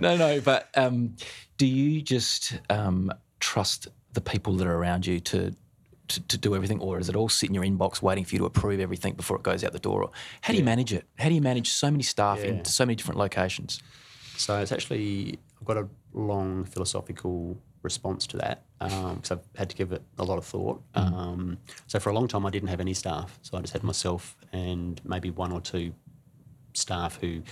no, 0.00 0.16
no, 0.16 0.40
but 0.40 0.68
um, 0.74 1.16
do 1.58 1.66
you 1.66 2.00
just 2.02 2.58
um, 2.70 3.12
trust 3.40 3.88
the 4.12 4.20
people 4.20 4.54
that 4.54 4.66
are 4.66 4.74
around 4.74 5.06
you 5.06 5.20
to, 5.20 5.54
to 6.08 6.20
to 6.28 6.38
do 6.38 6.54
everything, 6.54 6.80
or 6.80 6.98
is 6.98 7.08
it 7.08 7.16
all 7.16 7.28
sit 7.28 7.48
in 7.50 7.54
your 7.54 7.64
inbox 7.64 8.00
waiting 8.02 8.24
for 8.24 8.34
you 8.34 8.38
to 8.40 8.44
approve 8.46 8.80
everything 8.80 9.14
before 9.14 9.36
it 9.36 9.42
goes 9.42 9.62
out 9.64 9.72
the 9.72 9.78
door? 9.78 10.02
Or 10.04 10.10
how 10.40 10.52
do 10.52 10.58
you 10.58 10.64
manage 10.64 10.92
it? 10.92 11.04
How 11.18 11.28
do 11.28 11.34
you 11.34 11.40
manage 11.42 11.68
so 11.70 11.90
many 11.90 12.02
staff 12.02 12.38
Yeah. 12.40 12.46
in 12.50 12.64
so 12.64 12.86
many 12.86 12.94
different 12.96 13.18
locations? 13.18 13.80
So 14.36 14.58
it's 14.60 14.72
actually 14.72 15.38
I've 15.60 15.66
got 15.66 15.76
a 15.78 15.88
long 16.12 16.64
philosophical 16.64 17.58
response 17.82 18.26
to 18.28 18.36
that 18.38 18.64
because 18.78 19.30
I've 19.30 19.44
had 19.56 19.70
to 19.70 19.76
give 19.76 19.92
it 19.92 20.02
a 20.18 20.24
lot 20.24 20.38
of 20.38 20.44
thought. 20.44 20.82
Um, 20.94 21.58
so 21.86 21.98
for 21.98 22.10
a 22.10 22.12
long 22.12 22.28
time, 22.28 22.44
I 22.44 22.50
didn't 22.50 22.68
have 22.68 22.80
any 22.80 22.94
staff, 22.94 23.38
so 23.42 23.56
I 23.56 23.60
just 23.60 23.72
had 23.72 23.82
myself 23.82 24.36
and 24.52 25.00
maybe 25.04 25.30
one 25.30 25.52
or 25.52 25.60
two 25.60 25.92
staff 26.74 27.18
who 27.20 27.42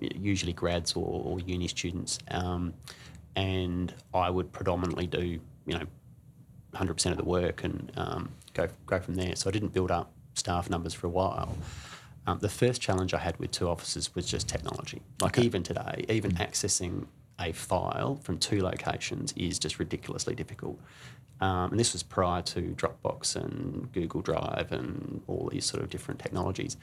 usually 0.00 0.52
grads 0.52 0.94
or, 0.94 1.22
or 1.24 1.40
uni 1.40 1.68
students, 1.68 2.18
um, 2.30 2.74
and 3.36 3.94
I 4.12 4.28
would 4.28 4.52
predominantly 4.52 5.06
do 5.06 5.40
you 5.66 5.78
know 5.78 5.86
100% 6.74 7.10
of 7.10 7.16
the 7.16 7.24
work 7.24 7.64
and 7.64 7.92
um, 7.96 8.30
go 8.54 8.68
go 8.86 9.00
from 9.00 9.14
there. 9.14 9.36
So 9.36 9.48
I 9.48 9.52
didn't 9.52 9.72
build 9.72 9.90
up 9.90 10.12
staff 10.34 10.70
numbers 10.70 10.94
for 10.94 11.06
a 11.06 11.10
while. 11.10 11.56
Um, 12.26 12.38
the 12.38 12.48
first 12.48 12.80
challenge 12.80 13.14
I 13.14 13.18
had 13.18 13.38
with 13.38 13.50
two 13.50 13.68
offices 13.68 14.14
was 14.14 14.26
just 14.26 14.48
technology. 14.48 15.00
Like 15.20 15.38
even 15.38 15.62
today, 15.62 16.04
even 16.08 16.32
accessing 16.32 17.06
a 17.40 17.52
file 17.52 18.16
from 18.22 18.38
two 18.38 18.60
locations 18.60 19.32
is 19.32 19.58
just 19.58 19.78
ridiculously 19.78 20.34
difficult. 20.34 20.78
Um, 21.40 21.70
and 21.70 21.80
this 21.80 21.92
was 21.94 22.02
prior 22.02 22.42
to 22.42 22.60
Dropbox 22.76 23.34
and 23.34 23.90
Google 23.92 24.20
Drive 24.20 24.72
and 24.72 25.22
all 25.26 25.48
these 25.50 25.64
sort 25.64 25.82
of 25.82 25.88
different 25.88 26.20
technologies. 26.20 26.76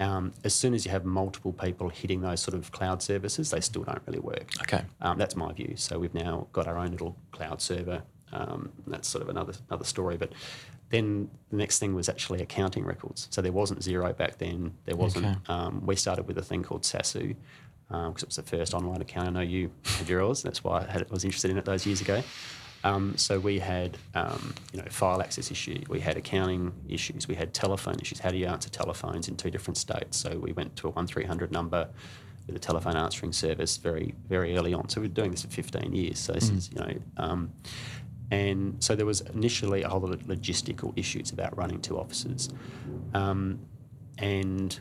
Um, 0.00 0.32
as 0.44 0.54
soon 0.54 0.74
as 0.74 0.84
you 0.84 0.90
have 0.90 1.04
multiple 1.04 1.52
people 1.52 1.88
hitting 1.88 2.20
those 2.20 2.40
sort 2.40 2.54
of 2.54 2.70
cloud 2.72 3.00
services, 3.00 3.50
they 3.50 3.60
still 3.60 3.84
don't 3.84 4.02
really 4.06 4.18
work. 4.18 4.50
Okay. 4.62 4.82
Um, 5.00 5.18
that's 5.18 5.36
my 5.36 5.52
view. 5.52 5.74
So 5.76 5.98
we've 5.98 6.14
now 6.14 6.48
got 6.52 6.66
our 6.66 6.76
own 6.78 6.90
little 6.90 7.16
cloud 7.30 7.62
server 7.62 8.02
Um, 8.32 8.72
that's 8.86 9.08
sort 9.08 9.22
of 9.22 9.28
another 9.28 9.54
another 9.68 9.84
story. 9.84 10.16
But 10.16 10.32
then 10.90 11.30
the 11.50 11.56
next 11.56 11.78
thing 11.78 11.94
was 11.94 12.08
actually 12.08 12.42
accounting 12.42 12.84
records. 12.84 13.28
So 13.30 13.40
there 13.40 13.52
wasn't 13.52 13.80
Xero 13.80 14.14
back 14.16 14.38
then. 14.38 14.74
There 14.84 14.96
wasn't. 14.96 15.26
Okay. 15.26 15.38
Um, 15.48 15.86
we 15.86 15.96
started 15.96 16.26
with 16.26 16.38
a 16.38 16.42
thing 16.42 16.62
called 16.62 16.82
Saasu 16.82 17.36
because 17.88 18.22
it 18.22 18.28
was 18.28 18.36
the 18.36 18.42
first 18.42 18.74
online 18.74 19.00
account. 19.00 19.28
I 19.28 19.30
know 19.30 19.40
you 19.40 19.70
had 19.84 20.08
yours. 20.08 20.42
That's 20.42 20.64
why 20.64 20.86
I, 20.88 20.90
had, 20.90 21.02
I 21.02 21.12
was 21.12 21.24
interested 21.24 21.50
in 21.50 21.58
it 21.58 21.64
those 21.64 21.86
years 21.86 22.00
ago. 22.00 22.22
Um, 22.84 23.16
so 23.16 23.40
we 23.40 23.58
had, 23.58 23.96
um, 24.14 24.54
you 24.72 24.80
know, 24.80 24.86
file 24.90 25.20
access 25.20 25.50
issue. 25.50 25.82
We 25.88 25.98
had 25.98 26.16
accounting 26.16 26.72
issues. 26.88 27.26
We 27.26 27.34
had 27.34 27.52
telephone 27.52 27.96
issues. 28.00 28.20
How 28.20 28.30
do 28.30 28.36
you 28.36 28.46
answer 28.46 28.68
telephones 28.68 29.28
in 29.28 29.36
two 29.36 29.50
different 29.50 29.76
states? 29.76 30.16
So 30.16 30.38
we 30.38 30.52
went 30.52 30.76
to 30.76 30.88
a 30.88 30.90
one 30.90 31.06
three 31.06 31.24
hundred 31.24 31.50
number 31.50 31.88
with 32.46 32.54
a 32.54 32.60
telephone 32.60 32.96
answering 32.96 33.32
service 33.32 33.76
very 33.76 34.14
very 34.28 34.56
early 34.56 34.72
on. 34.72 34.88
So 34.88 35.00
we 35.00 35.08
were 35.08 35.14
doing 35.14 35.32
this 35.32 35.42
for 35.42 35.48
fifteen 35.48 35.94
years. 35.94 36.18
So 36.18 36.32
this 36.32 36.48
is 36.50 36.70
you 36.70 36.80
know. 36.80 36.94
Um, 37.16 37.52
and 38.30 38.82
so 38.82 38.94
there 38.94 39.06
was 39.06 39.20
initially 39.20 39.82
a 39.82 39.88
whole 39.88 40.00
lot 40.00 40.12
of 40.12 40.22
logistical 40.24 40.92
issues 40.96 41.30
about 41.30 41.56
running 41.56 41.80
two 41.80 41.98
offices, 41.98 42.50
um, 43.14 43.60
and 44.18 44.78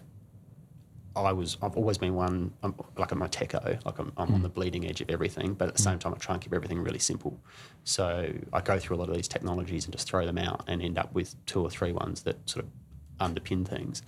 I 1.23 1.31
was 1.31 1.57
I've 1.61 1.77
always 1.77 1.97
been 1.97 2.15
one 2.15 2.51
I'm, 2.63 2.75
like 2.97 3.11
I'm 3.11 3.21
a 3.21 3.29
techo, 3.29 3.83
like 3.85 3.99
I'm, 3.99 4.11
I'm 4.17 4.33
on 4.33 4.41
the 4.41 4.49
bleeding 4.49 4.85
edge 4.85 5.01
of 5.01 5.09
everything, 5.09 5.53
but 5.53 5.67
at 5.67 5.75
the 5.75 5.81
same 5.81 5.99
time 5.99 6.13
I 6.13 6.17
try 6.17 6.35
and 6.35 6.41
keep 6.41 6.53
everything 6.53 6.79
really 6.81 6.99
simple. 6.99 7.39
So 7.83 8.33
I 8.51 8.61
go 8.61 8.77
through 8.79 8.97
a 8.97 8.99
lot 8.99 9.09
of 9.09 9.15
these 9.15 9.27
technologies 9.27 9.85
and 9.85 9.93
just 9.93 10.07
throw 10.07 10.25
them 10.25 10.37
out 10.37 10.63
and 10.67 10.81
end 10.81 10.97
up 10.97 11.13
with 11.13 11.35
two 11.45 11.61
or 11.61 11.69
three 11.69 11.93
ones 11.93 12.23
that 12.23 12.49
sort 12.49 12.65
of 12.65 12.71
underpin 13.19 13.65
things. 13.67 14.03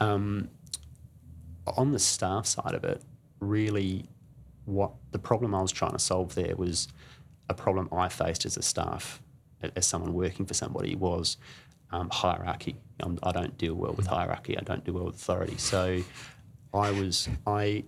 Um, 0.00 0.50
on 1.66 1.92
the 1.92 1.98
staff 1.98 2.46
side 2.46 2.74
of 2.74 2.84
it, 2.84 3.02
really, 3.40 4.08
what 4.66 4.92
the 5.12 5.18
problem 5.18 5.54
I 5.54 5.62
was 5.62 5.72
trying 5.72 5.92
to 5.92 5.98
solve 5.98 6.34
there 6.34 6.54
was 6.56 6.88
a 7.48 7.54
problem 7.54 7.88
I 7.92 8.08
faced 8.08 8.44
as 8.44 8.56
a 8.56 8.62
staff, 8.62 9.22
as 9.74 9.86
someone 9.86 10.12
working 10.12 10.46
for 10.46 10.54
somebody, 10.54 10.94
was 10.94 11.36
um, 11.90 12.10
hierarchy. 12.10 12.76
Um, 13.00 13.18
I 13.22 13.32
don't 13.32 13.56
deal 13.58 13.74
well 13.74 13.92
with 13.92 14.06
hierarchy. 14.06 14.58
I 14.58 14.62
don't 14.62 14.84
do 14.84 14.92
well 14.94 15.04
with 15.04 15.16
authority. 15.16 15.56
So 15.58 16.00
I 16.72 16.90
was 16.90 17.28
I 17.46 17.84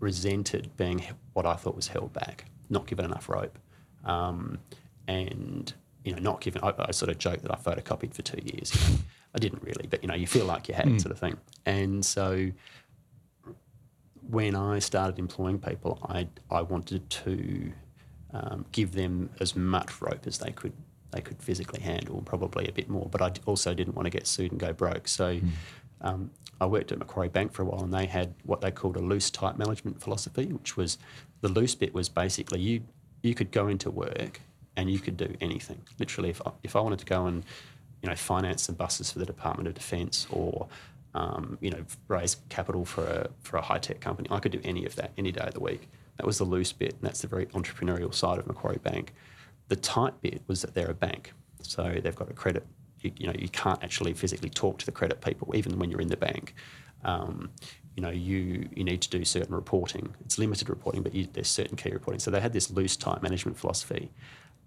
resented 0.00 0.76
being 0.76 1.04
what 1.32 1.46
I 1.46 1.54
thought 1.54 1.76
was 1.76 1.88
held 1.88 2.12
back, 2.12 2.46
not 2.68 2.86
given 2.86 3.04
enough 3.04 3.28
rope, 3.28 3.58
um, 4.04 4.58
and 5.06 5.72
you 6.04 6.12
know 6.12 6.20
not 6.20 6.40
given. 6.40 6.62
I, 6.62 6.72
I 6.78 6.90
sort 6.90 7.10
of 7.10 7.18
joked 7.18 7.42
that 7.42 7.52
I 7.52 7.56
photocopied 7.56 8.14
for 8.14 8.22
two 8.22 8.40
years. 8.44 8.74
You 8.74 8.94
know. 8.94 9.00
I 9.34 9.38
didn't 9.38 9.62
really, 9.62 9.86
but 9.88 10.02
you 10.02 10.08
know 10.08 10.14
you 10.14 10.26
feel 10.26 10.44
like 10.44 10.68
you 10.68 10.74
had 10.74 11.00
sort 11.00 11.12
of 11.12 11.18
thing. 11.18 11.38
And 11.64 12.04
so 12.04 12.50
when 14.28 14.54
I 14.54 14.78
started 14.78 15.18
employing 15.18 15.58
people, 15.58 15.98
I 16.08 16.28
I 16.50 16.62
wanted 16.62 17.08
to 17.08 17.72
um, 18.32 18.66
give 18.72 18.92
them 18.92 19.30
as 19.40 19.56
much 19.56 20.00
rope 20.00 20.26
as 20.26 20.38
they 20.38 20.50
could 20.50 20.72
they 21.12 21.20
could 21.20 21.42
physically 21.42 21.80
handle, 21.80 22.22
probably 22.24 22.66
a 22.66 22.72
bit 22.72 22.88
more. 22.88 23.08
But 23.10 23.22
I 23.22 23.32
also 23.46 23.74
didn't 23.74 23.94
want 23.94 24.06
to 24.06 24.10
get 24.10 24.26
sued 24.26 24.50
and 24.50 24.60
go 24.60 24.72
broke. 24.72 25.06
So 25.06 25.40
um, 26.00 26.30
I 26.60 26.66
worked 26.66 26.92
at 26.92 26.98
Macquarie 26.98 27.28
Bank 27.28 27.52
for 27.52 27.62
a 27.62 27.64
while, 27.66 27.82
and 27.82 27.92
they 27.92 28.06
had 28.06 28.34
what 28.44 28.60
they 28.60 28.70
called 28.70 28.96
a 28.96 29.00
loose 29.00 29.30
tight 29.30 29.58
management 29.58 30.00
philosophy, 30.00 30.46
which 30.46 30.76
was 30.76 30.98
the 31.40 31.48
loose 31.48 31.74
bit 31.74 31.94
was 31.94 32.08
basically 32.08 32.60
you 32.60 32.82
you 33.22 33.34
could 33.34 33.50
go 33.50 33.68
into 33.68 33.90
work 33.90 34.40
and 34.76 34.90
you 34.90 34.98
could 34.98 35.16
do 35.16 35.34
anything. 35.40 35.82
Literally, 35.98 36.30
if 36.30 36.40
I, 36.46 36.52
if 36.62 36.76
I 36.76 36.80
wanted 36.80 36.98
to 37.00 37.04
go 37.04 37.26
and 37.26 37.44
you 38.02 38.08
know 38.08 38.16
finance 38.16 38.62
some 38.64 38.74
buses 38.74 39.12
for 39.12 39.18
the 39.18 39.26
Department 39.26 39.68
of 39.68 39.74
Defence 39.74 40.26
or 40.30 40.66
um, 41.14 41.58
you 41.60 41.70
know 41.70 41.84
raise 42.08 42.36
capital 42.48 42.84
for 42.84 43.04
a 43.04 43.30
for 43.42 43.56
a 43.58 43.62
high 43.62 43.78
tech 43.78 44.00
company, 44.00 44.28
I 44.30 44.38
could 44.38 44.52
do 44.52 44.60
any 44.64 44.84
of 44.86 44.96
that 44.96 45.12
any 45.18 45.32
day 45.32 45.44
of 45.44 45.54
the 45.54 45.60
week. 45.60 45.88
That 46.16 46.26
was 46.26 46.38
the 46.38 46.44
loose 46.44 46.72
bit, 46.72 46.92
and 46.92 47.02
that's 47.02 47.22
the 47.22 47.28
very 47.28 47.46
entrepreneurial 47.46 48.14
side 48.14 48.38
of 48.38 48.46
Macquarie 48.46 48.78
Bank. 48.82 49.12
The 49.72 49.76
tight 49.76 50.20
bit 50.20 50.42
was 50.48 50.60
that 50.60 50.74
they're 50.74 50.90
a 50.90 50.94
bank, 51.08 51.32
so 51.62 51.82
they've 52.02 52.14
got 52.14 52.28
a 52.30 52.34
credit. 52.34 52.66
You, 53.00 53.10
you 53.16 53.26
know, 53.26 53.32
you 53.38 53.48
can't 53.48 53.82
actually 53.82 54.12
physically 54.12 54.50
talk 54.50 54.78
to 54.80 54.84
the 54.84 54.92
credit 54.92 55.22
people, 55.22 55.56
even 55.56 55.78
when 55.78 55.90
you're 55.90 56.02
in 56.02 56.08
the 56.08 56.16
bank. 56.28 56.54
Um, 57.04 57.50
you 57.96 58.02
know, 58.02 58.10
you 58.10 58.68
you 58.76 58.84
need 58.84 59.00
to 59.00 59.08
do 59.08 59.24
certain 59.24 59.54
reporting. 59.54 60.14
It's 60.26 60.36
limited 60.38 60.68
reporting, 60.68 61.02
but 61.02 61.14
you, 61.14 61.26
there's 61.32 61.48
certain 61.48 61.78
key 61.78 61.90
reporting. 61.90 62.20
So 62.20 62.30
they 62.30 62.42
had 62.42 62.52
this 62.52 62.70
loose, 62.70 62.98
tight 62.98 63.22
management 63.22 63.56
philosophy, 63.58 64.10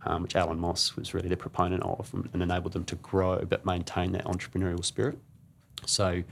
um, 0.08 0.24
which 0.24 0.36
Allan 0.36 0.60
Moss 0.60 0.96
was 0.96 1.13
really 1.13 1.30
the 1.30 1.38
proponent 1.38 1.84
of, 1.84 2.12
and, 2.12 2.28
and 2.34 2.41
enabled 2.41 2.74
them 2.74 2.86
to 2.86 2.96
grow 2.96 3.46
but 3.46 3.63
maintain 3.63 4.12
that 4.13 4.26
entrepreneurial 4.26 4.84
spirit. 4.84 5.20
So 5.86 6.24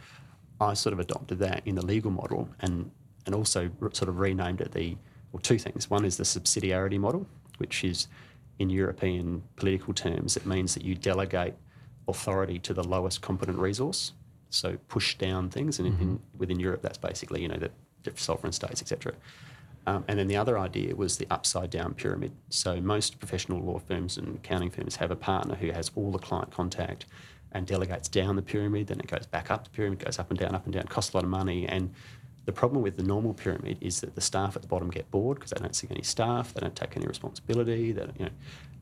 I 0.60 0.74
sort 0.74 0.94
of 0.94 1.00
adopted 1.00 1.38
that 1.38 1.62
in 1.66 1.76
the 1.76 1.86
legal 1.86 2.10
model 2.10 2.50
and, 2.60 2.90
and 3.28 3.36
also 3.36 3.70
sort 3.92 4.10
of 4.10 4.18
renamed 4.18 4.62
it 4.62 4.72
the, 4.72 4.98
well, 5.32 5.42
two 5.42 5.60
things. 5.60 5.92
One 5.92 6.06
is 6.06 6.18
the 6.18 6.24
subsidiarity 6.24 7.00
model, 7.00 7.28
which 7.60 7.84
is 7.84 8.08
in 8.60 8.70
European 8.70 9.44
political 9.56 9.94
terms, 9.94 10.38
it 10.38 10.46
means 10.46 10.74
that 10.74 10.84
you 10.84 10.96
delegate 10.96 11.56
authority 12.08 12.60
to 12.60 12.74
the 12.74 12.84
lowest 12.84 13.22
competent 13.22 13.58
resource. 13.58 14.14
So 14.50 14.78
push 14.88 15.16
down 15.16 15.50
things, 15.50 15.80
and 15.80 15.88
in, 15.88 16.00
in, 16.00 16.20
within 16.38 16.60
Europe, 16.60 16.82
that's 16.82 16.98
basically 16.98 17.42
you 17.42 17.48
know 17.48 17.58
the, 17.58 17.72
the 18.04 18.12
sovereign 18.16 18.54
states, 18.54 18.82
etc. 18.82 19.14
Um, 19.86 20.06
and 20.08 20.18
then 20.18 20.28
the 20.28 20.38
other 20.38 20.58
idea 20.58 20.96
was 20.96 21.18
the 21.18 21.28
upside 21.30 21.70
down 21.70 21.94
pyramid. 21.94 22.32
So 22.50 22.80
most 22.80 23.20
professional 23.20 23.60
law 23.60 23.80
firms 23.80 24.18
and 24.18 24.38
accounting 24.38 24.70
firms 24.70 24.96
have 24.98 25.12
a 25.12 25.16
partner 25.16 25.56
who 25.56 25.72
has 25.72 25.92
all 25.96 26.12
the 26.12 26.20
client 26.20 26.52
contact 26.52 27.06
and 27.52 27.68
delegates 27.68 28.08
down 28.08 28.36
the 28.36 28.42
pyramid, 28.42 28.88
then 28.88 29.00
it 29.00 29.08
goes 29.08 29.26
back 29.28 29.52
up 29.52 29.64
the 29.64 29.70
pyramid, 29.70 30.04
goes 30.04 30.20
up 30.20 30.30
and 30.30 30.40
down, 30.40 30.56
up 30.56 30.66
and 30.66 30.74
down, 30.74 30.84
costs 30.86 31.14
a 31.14 31.18
lot 31.18 31.24
of 31.24 31.30
money. 31.30 31.68
And 31.68 31.94
the 32.46 32.52
problem 32.52 32.82
with 32.82 32.98
the 32.98 33.04
normal 33.04 33.34
pyramid 33.34 33.78
is 33.82 34.02
that 34.02 34.16
the 34.16 34.22
staff 34.22 34.56
at 34.56 34.62
the 34.62 34.68
bottom 34.68 34.90
get 34.90 35.10
bored 35.12 35.40
because 35.40 35.52
they 35.52 35.62
don't 35.62 35.76
see 35.76 35.88
any 35.90 36.02
staff, 36.02 36.54
they 36.54 36.62
don't 36.62 36.76
take 36.76 36.96
any 36.98 37.06
responsibility, 37.06 37.92
that 37.94 38.10
you 38.20 38.26
know. 38.26 38.32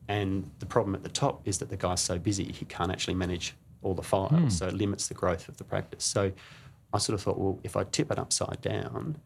And 0.08 0.50
the 0.60 0.66
problem 0.66 0.96
at 0.96 1.04
the 1.04 1.10
top 1.10 1.42
is 1.46 1.60
that 1.60 1.70
the 1.70 1.78
guy's 1.78 2.02
so 2.02 2.18
busy 2.18 2.46
he 2.52 2.66
can't 2.66 2.92
actually 2.92 3.14
manage 3.14 3.56
all 3.84 3.94
the 3.94 4.02
files, 4.04 4.58
so 4.58 4.68
it 4.68 4.74
limits 4.74 5.08
the 5.08 5.14
growth 5.14 5.48
of 5.48 5.58
the 5.58 5.64
practice. 5.64 6.04
So 6.04 6.32
I 6.94 6.98
sort 6.98 7.16
of 7.16 7.24
thought, 7.24 7.38
well, 7.38 7.60
if 7.64 7.76
I 7.78 7.84
tip 7.86 8.12
it 8.12 8.20
upside 8.20 8.62
down 8.62 9.18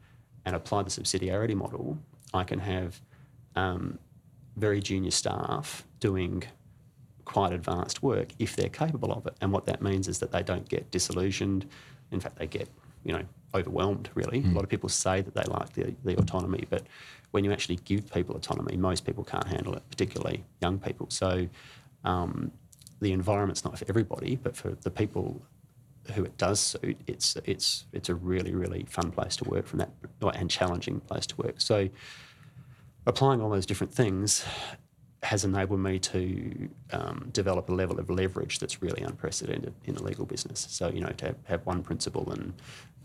and 0.46 0.56
apply 0.56 0.84
the 0.84 0.90
subsidiarity 0.90 1.56
model, 1.56 1.98
I 2.34 2.44
can 2.44 2.60
have 2.60 3.02
um, 3.56 3.98
very 4.56 4.82
junior 4.82 5.12
staff 5.12 5.86
doing 6.00 6.44
quite 7.26 7.52
advanced 7.52 8.04
work 8.04 8.30
if 8.38 8.56
they're 8.56 8.70
capable 8.70 9.12
of 9.12 9.26
it. 9.26 9.36
And 9.42 9.52
what 9.52 9.66
that 9.66 9.82
means 9.82 10.08
is 10.08 10.20
that 10.20 10.32
they 10.32 10.44
don't 10.44 10.68
get 10.70 10.92
disillusioned. 10.92 11.68
In 12.12 12.20
fact, 12.20 12.38
they 12.38 12.48
get, 12.48 12.70
you 13.04 13.14
know, 13.14 13.24
overwhelmed 13.56 14.10
really. 14.14 14.44
A 14.46 14.48
lot 14.50 14.64
of 14.64 14.70
people 14.70 14.90
say 14.90 15.22
that 15.22 15.34
they 15.34 15.44
like 15.44 15.74
the, 15.74 15.96
the 16.04 16.18
autonomy, 16.18 16.66
but 16.70 16.84
when 17.32 17.44
you 17.44 17.52
actually 17.52 17.78
give 17.78 18.12
people 18.14 18.36
autonomy, 18.36 18.78
most 18.78 19.06
people 19.06 19.24
can't 19.24 19.48
handle 19.48 19.74
it, 19.74 19.84
particularly 19.90 20.44
young 20.62 20.80
people. 20.80 21.08
So 21.10 21.48
um, 22.04 22.52
the 23.02 23.12
environment's 23.12 23.66
not 23.66 23.78
for 23.78 23.86
everybody, 23.90 24.36
but 24.36 24.56
for 24.56 24.76
the 24.82 24.92
people 24.92 25.42
who 26.14 26.24
it 26.24 26.38
does 26.38 26.60
suit, 26.60 26.98
it's 27.08 27.36
it's 27.46 27.86
it's 27.92 28.10
a 28.10 28.16
really 28.16 28.54
really 28.54 28.86
fun 28.90 29.12
place 29.12 29.36
to 29.38 29.44
work 29.46 29.66
from 29.66 29.80
that 29.80 29.90
and 30.36 30.50
challenging 30.50 31.00
place 31.02 31.26
to 31.28 31.36
work. 31.38 31.60
So 31.60 31.90
applying 33.06 33.42
all 33.42 33.50
those 33.50 33.66
different 33.66 33.94
things 33.94 34.46
has 35.24 35.44
enabled 35.44 35.80
me 35.80 35.98
to 35.98 36.70
um, 36.92 37.30
develop 37.32 37.68
a 37.70 37.74
level 37.74 38.00
of 38.00 38.10
leverage 38.12 38.60
that's 38.60 38.82
really 38.84 39.02
unprecedented 39.02 39.74
in 39.86 39.96
the 39.96 40.04
legal 40.04 40.26
business. 40.26 40.68
So 40.70 40.90
you 40.90 41.02
know 41.02 41.10
to 41.10 41.26
have, 41.26 41.38
have 41.46 41.66
one 41.66 41.82
principal 41.84 42.32
and 42.32 42.54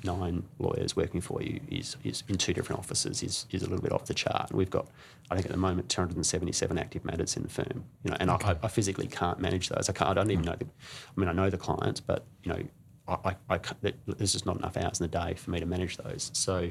nine 0.04 0.42
lawyers 0.58 0.96
working 0.96 1.20
for 1.20 1.42
you 1.42 1.60
is, 1.70 1.96
is 2.04 2.22
in 2.28 2.36
two 2.36 2.52
different 2.54 2.78
offices 2.78 3.22
is, 3.22 3.46
is 3.50 3.62
a 3.62 3.66
little 3.66 3.82
bit 3.82 3.92
off 3.92 4.06
the 4.06 4.14
chart. 4.14 4.50
And 4.50 4.58
we've 4.58 4.70
got, 4.70 4.86
I 5.30 5.34
think 5.34 5.46
at 5.46 5.52
the 5.52 5.58
moment, 5.58 5.88
277 5.88 6.78
active 6.78 7.04
matters 7.04 7.36
in 7.36 7.42
the 7.42 7.48
firm. 7.48 7.84
You 8.04 8.10
know, 8.10 8.16
and 8.20 8.30
I, 8.30 8.56
I 8.62 8.68
physically 8.68 9.06
can't 9.06 9.40
manage 9.40 9.68
those. 9.68 9.88
I 9.88 9.92
can't. 9.92 10.10
I 10.10 10.14
don't 10.14 10.30
even 10.30 10.44
know. 10.44 10.56
The, 10.58 10.66
I 10.66 11.20
mean, 11.20 11.28
I 11.28 11.32
know 11.32 11.50
the 11.50 11.58
clients, 11.58 12.00
but 12.00 12.24
you 12.44 12.52
know, 12.52 12.62
I, 13.08 13.16
I, 13.30 13.36
I 13.50 13.58
can't- 13.58 13.94
there's 14.06 14.32
just 14.32 14.46
not 14.46 14.56
enough 14.56 14.76
hours 14.76 15.00
in 15.00 15.04
the 15.10 15.18
day 15.18 15.34
for 15.34 15.50
me 15.50 15.60
to 15.60 15.66
manage 15.66 15.96
those. 15.98 16.30
So 16.34 16.70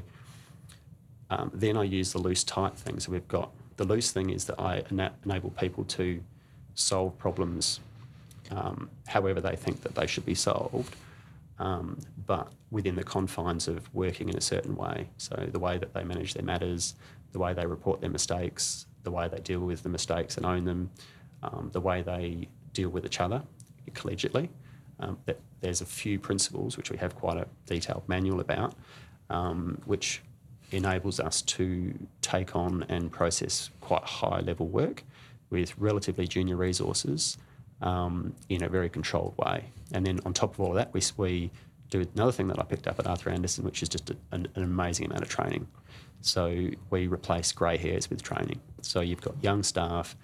um, 1.30 1.50
then 1.54 1.76
I 1.76 1.84
use 1.84 2.12
the 2.12 2.18
loose 2.18 2.42
tight 2.44 2.76
thing. 2.76 2.98
So 3.00 3.12
we've 3.12 3.28
got 3.28 3.50
the 3.76 3.84
loose 3.84 4.10
thing 4.10 4.30
is 4.30 4.44
that 4.46 4.60
I 4.60 4.82
ena- 4.90 5.12
enable 5.24 5.50
people 5.50 5.84
to 5.84 6.20
solve 6.74 7.16
problems 7.18 7.80
um, 8.50 8.90
however 9.06 9.40
they 9.40 9.54
think 9.56 9.82
that 9.82 9.94
they 9.94 10.06
should 10.06 10.26
be 10.26 10.34
solved, 10.34 10.96
um, 11.60 11.98
but 12.26 12.52
within 12.70 12.96
the 12.96 13.04
confines 13.04 13.68
of 13.68 13.92
working 13.94 14.28
in 14.30 14.36
a 14.36 14.40
certain 14.40 14.74
way. 14.74 15.08
So 15.18 15.48
the 15.52 15.58
way 15.58 15.78
that 15.78 15.92
they 15.94 16.02
manage 16.02 16.34
their 16.34 16.42
matters, 16.42 16.94
the 17.32 17.38
way 17.38 17.52
they 17.52 17.66
report 17.66 18.00
their 18.00 18.10
mistakes, 18.10 18.86
the 19.04 19.10
way 19.10 19.28
they 19.28 19.38
deal 19.40 19.60
with 19.60 19.82
the 19.82 19.88
mistakes 19.88 20.36
and 20.36 20.46
own 20.46 20.64
them, 20.64 20.90
um, 21.42 21.70
the 21.72 21.80
way 21.80 22.02
they 22.02 22.48
deal 22.72 22.88
with 22.88 23.04
each 23.04 23.20
other 23.20 23.42
collegiately. 23.92 24.48
Um, 25.00 25.18
that 25.26 25.38
there's 25.60 25.80
a 25.80 25.86
few 25.86 26.18
principles 26.18 26.76
which 26.76 26.90
we 26.90 26.98
have 26.98 27.14
quite 27.14 27.36
a 27.36 27.46
detailed 27.66 28.02
manual 28.06 28.40
about, 28.40 28.74
um, 29.30 29.80
which 29.84 30.22
enables 30.72 31.20
us 31.20 31.42
to 31.42 31.94
take 32.22 32.54
on 32.54 32.84
and 32.88 33.10
process 33.10 33.70
quite 33.80 34.04
high 34.04 34.40
level 34.40 34.68
work 34.68 35.04
with 35.48 35.76
relatively 35.78 36.26
junior 36.26 36.56
resources 36.56 37.38
um, 37.80 38.34
in 38.48 38.62
a 38.62 38.68
very 38.68 38.88
controlled 38.88 39.34
way. 39.38 39.64
And 39.92 40.04
then 40.04 40.20
on 40.24 40.32
top 40.32 40.54
of 40.54 40.60
all 40.60 40.68
of 40.70 40.74
that, 40.76 40.92
we, 40.92 41.02
we 41.16 41.50
do 41.88 42.06
another 42.14 42.32
thing 42.32 42.48
that 42.48 42.58
I 42.58 42.62
picked 42.64 42.86
up 42.86 42.98
at 42.98 43.06
Arthur 43.06 43.30
Andersen, 43.30 43.64
which 43.64 43.82
is 43.82 43.88
just 43.88 44.10
a, 44.10 44.16
an, 44.32 44.48
an 44.54 44.62
amazing 44.62 45.06
amount 45.06 45.22
of 45.22 45.28
training. 45.28 45.66
So 46.20 46.70
we 46.90 47.06
replace 47.06 47.52
grey 47.52 47.78
hairs 47.78 48.10
with 48.10 48.22
training. 48.22 48.60
So 48.82 49.00
you've 49.00 49.22
got 49.22 49.34
young 49.42 49.62
staff 49.62 50.16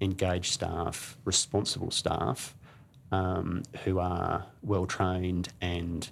engaged 0.00 0.52
staff, 0.52 1.16
responsible 1.24 1.90
staff 1.90 2.54
um, 3.12 3.62
who 3.84 3.98
are 3.98 4.46
well 4.62 4.86
trained 4.86 5.48
and 5.60 6.08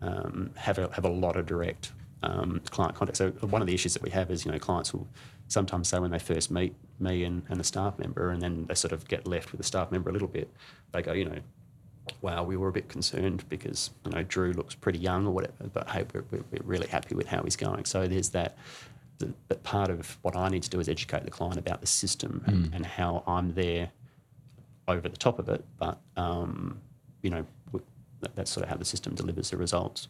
um, 0.00 0.50
have 0.56 0.78
a, 0.78 0.90
have 0.92 1.04
a 1.04 1.10
lot 1.10 1.36
of 1.36 1.46
direct 1.46 1.92
um, 2.22 2.60
client 2.70 2.94
contact. 2.94 3.16
So 3.18 3.30
one 3.30 3.60
of 3.62 3.66
the 3.68 3.74
issues 3.74 3.94
that 3.94 4.02
we 4.02 4.10
have 4.10 4.30
is 4.30 4.44
you 4.44 4.52
know 4.52 4.58
clients 4.58 4.92
will 4.92 5.06
sometimes 5.48 5.88
say 5.88 5.98
when 5.98 6.10
they 6.10 6.18
first 6.18 6.50
meet 6.50 6.74
me 7.00 7.24
and, 7.24 7.42
and 7.48 7.60
a 7.60 7.64
staff 7.64 7.98
member, 7.98 8.30
and 8.30 8.42
then 8.42 8.66
they 8.68 8.74
sort 8.74 8.92
of 8.92 9.06
get 9.08 9.26
left 9.26 9.52
with 9.52 9.58
the 9.58 9.64
staff 9.64 9.90
member 9.90 10.10
a 10.10 10.12
little 10.12 10.28
bit. 10.28 10.50
They 10.92 11.00
go, 11.02 11.12
you 11.12 11.24
know, 11.24 11.38
wow, 12.20 12.42
we 12.42 12.56
were 12.56 12.68
a 12.68 12.72
bit 12.72 12.88
concerned 12.88 13.44
because 13.48 13.90
you 14.04 14.10
know 14.12 14.22
Drew 14.24 14.52
looks 14.52 14.74
pretty 14.74 14.98
young 14.98 15.26
or 15.26 15.32
whatever, 15.32 15.68
but 15.72 15.88
hey, 15.90 16.04
we're, 16.12 16.24
we're 16.30 16.42
really 16.64 16.88
happy 16.88 17.14
with 17.14 17.26
how 17.28 17.42
he's 17.42 17.56
going. 17.56 17.84
So 17.84 18.06
there's 18.06 18.30
that. 18.30 18.56
But 19.48 19.64
part 19.64 19.90
of 19.90 20.16
what 20.22 20.36
I 20.36 20.48
need 20.48 20.62
to 20.62 20.70
do 20.70 20.78
is 20.78 20.88
educate 20.88 21.24
the 21.24 21.30
client 21.32 21.56
about 21.58 21.80
the 21.80 21.88
system 21.88 22.42
and, 22.46 22.66
Mm. 22.70 22.74
and 22.76 22.86
how 22.86 23.24
I'm 23.26 23.52
there 23.54 23.90
over 24.86 25.08
the 25.08 25.16
top 25.16 25.40
of 25.40 25.48
it. 25.48 25.64
But 25.76 25.98
um, 26.16 26.80
you 27.22 27.30
know, 27.30 27.44
that's 28.36 28.50
sort 28.50 28.62
of 28.64 28.70
how 28.70 28.76
the 28.76 28.84
system 28.84 29.14
delivers 29.16 29.50
the 29.50 29.56
results. 29.56 30.06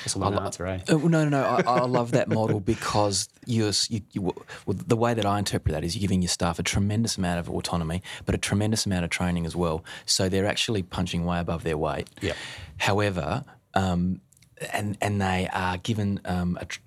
That's 0.00 0.14
a 0.14 0.18
long 0.18 0.34
lo- 0.34 0.42
answer, 0.42 0.66
eh? 0.66 0.80
Uh, 0.88 0.96
no, 0.96 1.08
no, 1.08 1.28
no. 1.28 1.42
I, 1.42 1.60
I 1.60 1.86
love 1.86 2.12
that 2.12 2.28
model 2.28 2.60
because 2.74 3.28
you're, 3.46 3.72
you, 3.88 4.00
you, 4.12 4.22
well, 4.22 4.34
the 4.66 4.96
way 4.96 5.14
that 5.14 5.26
I 5.26 5.38
interpret 5.38 5.74
that 5.74 5.84
is 5.84 5.96
you're 5.96 6.00
giving 6.00 6.22
your 6.22 6.28
staff 6.28 6.58
a 6.58 6.62
tremendous 6.62 7.18
amount 7.18 7.40
of 7.40 7.50
autonomy, 7.50 8.02
but 8.26 8.34
a 8.34 8.38
tremendous 8.38 8.86
amount 8.86 9.04
of 9.04 9.10
training 9.10 9.46
as 9.46 9.54
well. 9.56 9.84
So 10.06 10.28
they're 10.28 10.46
actually 10.46 10.82
punching 10.82 11.24
way 11.24 11.38
above 11.38 11.64
their 11.64 11.78
weight. 11.78 12.08
Yep. 12.20 12.36
However, 12.78 13.44
um, 13.74 14.20
and 14.72 14.96
and 15.00 15.20
they 15.20 15.48
are 15.52 15.76
given 15.78 16.20
um, 16.24 16.56
a 16.60 16.64
tr- 16.64 16.80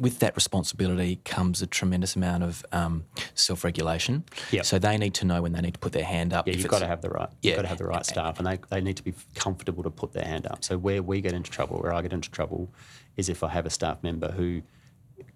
with 0.00 0.18
that 0.20 0.34
responsibility 0.34 1.20
comes 1.24 1.62
a 1.62 1.66
tremendous 1.66 2.16
amount 2.16 2.42
of 2.42 2.64
um, 2.72 3.04
self-regulation. 3.34 4.24
Yep. 4.50 4.64
So 4.64 4.78
they 4.78 4.98
need 4.98 5.14
to 5.14 5.24
know 5.24 5.42
when 5.42 5.52
they 5.52 5.60
need 5.60 5.74
to 5.74 5.80
put 5.80 5.92
their 5.92 6.04
hand 6.04 6.32
up. 6.32 6.46
Yeah, 6.46 6.54
you've 6.54 6.68
got 6.68 6.80
to 6.80 6.86
have 6.86 7.02
the 7.02 7.10
right. 7.10 7.28
Yeah. 7.42 7.50
You've 7.50 7.56
got 7.56 7.62
to 7.62 7.68
have 7.68 7.78
the 7.78 7.86
right 7.86 8.06
staff, 8.06 8.38
and 8.38 8.46
they, 8.46 8.58
they 8.70 8.80
need 8.80 8.96
to 8.96 9.04
be 9.04 9.14
comfortable 9.34 9.82
to 9.82 9.90
put 9.90 10.12
their 10.12 10.24
hand 10.24 10.46
up. 10.46 10.64
So 10.64 10.78
where 10.78 11.02
we 11.02 11.20
get 11.20 11.32
into 11.32 11.50
trouble, 11.50 11.78
where 11.78 11.92
I 11.92 12.02
get 12.02 12.12
into 12.12 12.30
trouble, 12.30 12.72
is 13.16 13.28
if 13.28 13.42
I 13.44 13.48
have 13.48 13.66
a 13.66 13.70
staff 13.70 14.02
member 14.02 14.32
who 14.32 14.62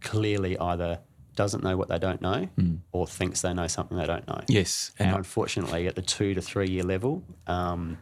clearly 0.00 0.58
either 0.58 1.00
doesn't 1.36 1.62
know 1.62 1.76
what 1.76 1.88
they 1.88 2.00
don't 2.00 2.20
know 2.20 2.48
or 2.90 3.06
thinks 3.06 3.42
they 3.42 3.54
know 3.54 3.68
something 3.68 3.96
they 3.96 4.06
don't 4.06 4.26
know. 4.26 4.40
Yes, 4.48 4.90
And 4.98 5.10
and 5.10 5.18
unfortunately, 5.18 5.86
at 5.86 5.94
the 5.94 6.02
two 6.02 6.34
to 6.34 6.42
three 6.42 6.68
year 6.68 6.82
level, 6.82 7.22
um, 7.46 7.98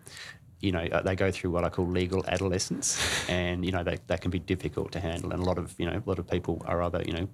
you 0.66 0.72
know, 0.72 0.84
uh, 0.90 1.00
they 1.02 1.14
go 1.14 1.30
through 1.30 1.52
what 1.52 1.62
I 1.62 1.68
call 1.68 1.86
legal 1.86 2.24
adolescence, 2.26 2.98
and 3.28 3.64
you 3.64 3.70
know 3.70 3.84
they, 3.84 3.98
they 4.08 4.18
can 4.18 4.30
be 4.30 4.40
difficult 4.40 4.90
to 4.92 5.00
handle. 5.00 5.32
And 5.32 5.40
a 5.40 5.46
lot 5.46 5.58
of 5.58 5.74
you 5.78 5.86
know 5.86 6.02
a 6.04 6.08
lot 6.08 6.18
of 6.18 6.28
people 6.28 6.62
are 6.66 6.82
either 6.82 7.02
you 7.06 7.12
know 7.12 7.28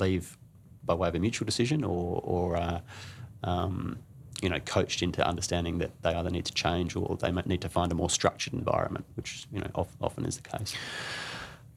leave 0.00 0.36
by 0.84 0.94
way 0.94 1.08
of 1.08 1.14
a 1.14 1.20
mutual 1.20 1.46
decision 1.46 1.84
or 1.84 2.20
or 2.24 2.56
uh, 2.56 2.80
um, 3.44 3.98
you 4.42 4.48
know 4.48 4.58
coached 4.60 5.02
into 5.02 5.24
understanding 5.26 5.78
that 5.78 5.92
they 6.02 6.10
either 6.10 6.30
need 6.30 6.46
to 6.46 6.52
change 6.52 6.96
or 6.96 7.16
they 7.16 7.30
might 7.30 7.46
need 7.46 7.60
to 7.60 7.68
find 7.68 7.92
a 7.92 7.94
more 7.94 8.10
structured 8.10 8.54
environment, 8.54 9.04
which 9.14 9.46
you 9.52 9.60
know 9.60 9.70
of, 9.76 9.88
often 10.00 10.24
is 10.24 10.36
the 10.36 10.42
case. 10.42 10.74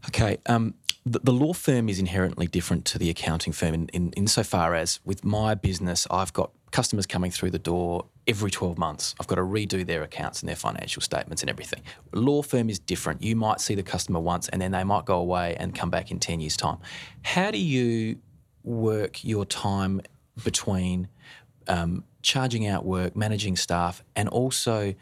Okay. 0.07 0.37
Um, 0.47 0.73
the, 1.05 1.19
the 1.19 1.31
law 1.31 1.53
firm 1.53 1.89
is 1.89 1.99
inherently 1.99 2.47
different 2.47 2.85
to 2.85 2.97
the 2.97 3.09
accounting 3.09 3.53
firm 3.53 3.73
in, 3.73 3.87
in, 3.89 4.11
insofar 4.11 4.75
as 4.75 4.99
with 5.05 5.23
my 5.23 5.55
business, 5.55 6.05
I've 6.11 6.33
got 6.33 6.51
customers 6.71 7.05
coming 7.05 7.31
through 7.31 7.51
the 7.51 7.59
door 7.59 8.05
every 8.27 8.51
12 8.51 8.77
months. 8.77 9.15
I've 9.19 9.27
got 9.27 9.35
to 9.35 9.41
redo 9.41 9.85
their 9.85 10.03
accounts 10.03 10.41
and 10.41 10.49
their 10.49 10.55
financial 10.55 11.01
statements 11.01 11.41
and 11.41 11.49
everything. 11.49 11.81
Law 12.13 12.41
firm 12.41 12.69
is 12.69 12.79
different. 12.79 13.23
You 13.23 13.35
might 13.35 13.61
see 13.61 13.75
the 13.75 13.83
customer 13.83 14.19
once 14.19 14.49
and 14.49 14.61
then 14.61 14.71
they 14.71 14.83
might 14.83 15.05
go 15.05 15.17
away 15.17 15.55
and 15.59 15.73
come 15.73 15.89
back 15.89 16.11
in 16.11 16.19
10 16.19 16.39
years' 16.39 16.57
time. 16.57 16.77
How 17.21 17.51
do 17.51 17.57
you 17.57 18.17
work 18.63 19.23
your 19.23 19.45
time 19.45 20.01
between 20.43 21.07
um, 21.67 22.03
charging 22.21 22.67
out 22.67 22.85
work, 22.85 23.15
managing 23.15 23.55
staff, 23.55 24.03
and 24.15 24.27
also 24.29 24.93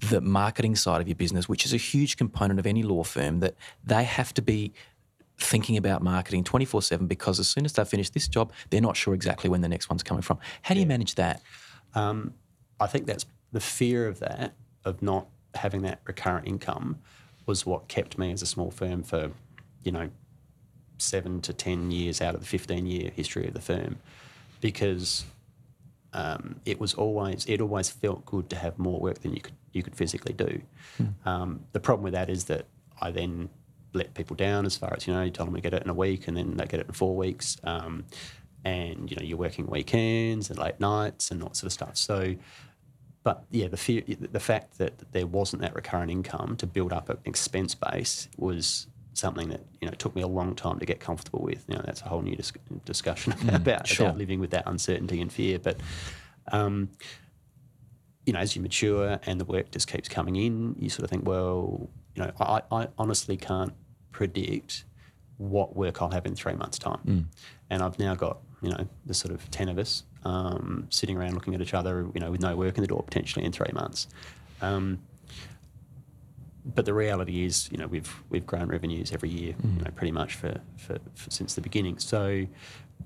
the 0.00 0.20
marketing 0.20 0.74
side 0.74 1.00
of 1.00 1.06
your 1.06 1.14
business, 1.14 1.48
which 1.48 1.64
is 1.64 1.72
a 1.72 1.76
huge 1.76 2.16
component 2.16 2.58
of 2.58 2.66
any 2.66 2.82
law 2.82 3.04
firm, 3.04 3.40
that 3.40 3.54
they 3.84 4.02
have 4.02 4.34
to 4.34 4.42
be 4.42 4.72
thinking 5.38 5.76
about 5.76 6.02
marketing 6.02 6.44
24 6.44 6.82
7 6.82 7.06
because 7.06 7.40
as 7.40 7.48
soon 7.48 7.64
as 7.64 7.72
they 7.72 7.84
finish 7.84 8.10
this 8.10 8.28
job, 8.28 8.52
they're 8.70 8.80
not 8.80 8.96
sure 8.96 9.14
exactly 9.14 9.48
when 9.48 9.60
the 9.60 9.68
next 9.68 9.88
one's 9.88 10.02
coming 10.02 10.22
from. 10.22 10.38
How 10.62 10.74
do 10.74 10.80
you 10.80 10.86
manage 10.86 11.14
that? 11.14 11.40
Um, 11.94 12.34
I 12.82 12.86
think 12.86 13.06
that's 13.06 13.26
the 13.52 13.60
fear 13.60 14.08
of 14.08 14.18
that, 14.20 14.54
of 14.84 15.02
not 15.02 15.26
having 15.54 15.82
that 15.82 16.00
recurrent 16.04 16.48
income, 16.48 16.98
was 17.46 17.64
what 17.64 17.88
kept 17.88 18.18
me 18.18 18.32
as 18.32 18.42
a 18.42 18.46
small 18.46 18.70
firm 18.70 19.02
for, 19.02 19.30
you 19.82 19.92
know, 19.92 20.10
seven 20.98 21.40
to 21.42 21.52
10 21.52 21.90
years 21.90 22.20
out 22.20 22.34
of 22.34 22.40
the 22.40 22.46
15 22.46 22.86
year 22.86 23.10
history 23.14 23.46
of 23.46 23.54
the 23.54 23.60
firm 23.60 23.98
because 24.60 25.24
um, 26.12 26.60
it 26.64 26.78
was 26.78 26.94
always, 26.94 27.44
it 27.46 27.60
always 27.60 27.90
felt 27.90 28.24
good 28.24 28.48
to 28.50 28.56
have 28.56 28.78
more 28.78 29.00
work 29.00 29.20
than 29.20 29.34
you 29.34 29.40
could, 29.40 29.54
you 29.72 29.82
could 29.82 29.96
physically 29.96 30.32
do. 30.32 30.60
Um, 31.24 31.64
the 31.72 31.80
problem 31.80 32.04
with 32.04 32.12
that 32.12 32.30
is 32.30 32.44
that 32.44 32.66
I 33.00 33.10
then 33.10 33.48
let 33.92 34.14
people 34.14 34.36
down 34.36 34.64
as 34.66 34.76
far 34.76 34.94
as, 34.96 35.06
you 35.06 35.12
know, 35.12 35.22
you 35.22 35.30
tell 35.30 35.46
them 35.46 35.54
to 35.54 35.60
get 35.60 35.74
it 35.74 35.82
in 35.82 35.88
a 35.88 35.94
week 35.94 36.28
and 36.28 36.36
then 36.36 36.56
they 36.56 36.66
get 36.66 36.80
it 36.80 36.86
in 36.86 36.92
four 36.92 37.16
weeks. 37.16 37.56
Um, 37.64 38.04
and, 38.64 39.10
you 39.10 39.16
know, 39.16 39.22
you're 39.22 39.38
working 39.38 39.66
weekends 39.66 40.48
and 40.50 40.58
late 40.58 40.78
nights 40.78 41.30
and 41.30 41.42
all 41.42 41.48
that 41.48 41.56
sort 41.56 41.66
of 41.66 41.72
stuff. 41.72 41.96
So, 41.96 42.36
but 43.24 43.44
yeah, 43.50 43.68
the 43.68 43.76
fear, 43.76 44.02
the 44.06 44.40
fact 44.40 44.78
that 44.78 45.12
there 45.12 45.26
wasn't 45.26 45.62
that 45.62 45.74
recurrent 45.74 46.10
income 46.10 46.56
to 46.56 46.66
build 46.66 46.92
up 46.92 47.08
an 47.08 47.18
expense 47.24 47.74
base 47.74 48.28
was 48.36 48.88
something 49.14 49.50
that 49.50 49.60
you 49.80 49.86
know 49.86 49.94
took 49.94 50.14
me 50.16 50.22
a 50.22 50.26
long 50.26 50.54
time 50.54 50.78
to 50.78 50.86
get 50.86 50.98
comfortable 50.98 51.40
with. 51.40 51.64
You 51.68 51.76
know, 51.76 51.82
that's 51.84 52.00
a 52.02 52.06
whole 52.06 52.22
new 52.22 52.34
dis- 52.34 52.52
discussion 52.84 53.34
about, 53.48 53.86
sure. 53.86 54.06
about 54.06 54.18
living 54.18 54.40
with 54.40 54.50
that 54.50 54.64
uncertainty 54.66 55.20
and 55.20 55.32
fear. 55.32 55.58
But 55.58 55.80
um, 56.50 56.88
you 58.26 58.32
know, 58.32 58.40
as 58.40 58.56
you 58.56 58.62
mature 58.62 59.18
and 59.26 59.40
the 59.40 59.44
work 59.44 59.70
just 59.70 59.88
keeps 59.88 60.08
coming 60.08 60.36
in, 60.36 60.74
you 60.78 60.88
sort 60.88 61.04
of 61.04 61.10
think, 61.10 61.26
well, 61.26 61.88
you 62.14 62.22
know, 62.22 62.32
I, 62.40 62.62
I 62.70 62.88
honestly 62.98 63.36
can't 63.36 63.72
predict 64.10 64.84
what 65.38 65.74
work 65.74 66.02
I'll 66.02 66.10
have 66.10 66.26
in 66.26 66.34
three 66.34 66.54
months' 66.54 66.78
time. 66.78 67.00
And 67.70 67.82
I've 67.82 67.98
now 67.98 68.14
got, 68.14 68.38
you 68.60 68.70
know, 68.70 68.86
the 69.06 69.14
sort 69.14 69.34
of 69.34 69.50
10 69.50 69.68
of 69.68 69.78
us 69.78 70.04
um, 70.24 70.86
sitting 70.90 71.16
around 71.16 71.34
looking 71.34 71.54
at 71.54 71.60
each 71.60 71.74
other, 71.74 72.06
you 72.14 72.20
know, 72.20 72.30
with 72.30 72.40
no 72.40 72.56
work 72.56 72.76
in 72.76 72.82
the 72.82 72.88
door 72.88 73.02
potentially 73.02 73.44
in 73.44 73.52
three 73.52 73.70
months. 73.72 74.06
Um, 74.60 75.00
but 76.64 76.84
the 76.84 76.94
reality 76.94 77.44
is, 77.44 77.68
you 77.72 77.78
know, 77.78 77.88
we've 77.88 78.22
we've 78.30 78.46
grown 78.46 78.68
revenues 78.68 79.10
every 79.12 79.30
year, 79.30 79.54
you 79.64 79.84
know, 79.84 79.90
pretty 79.90 80.12
much 80.12 80.34
for, 80.36 80.60
for, 80.76 80.98
for 81.14 81.30
since 81.30 81.54
the 81.54 81.60
beginning. 81.60 81.98
So, 81.98 82.46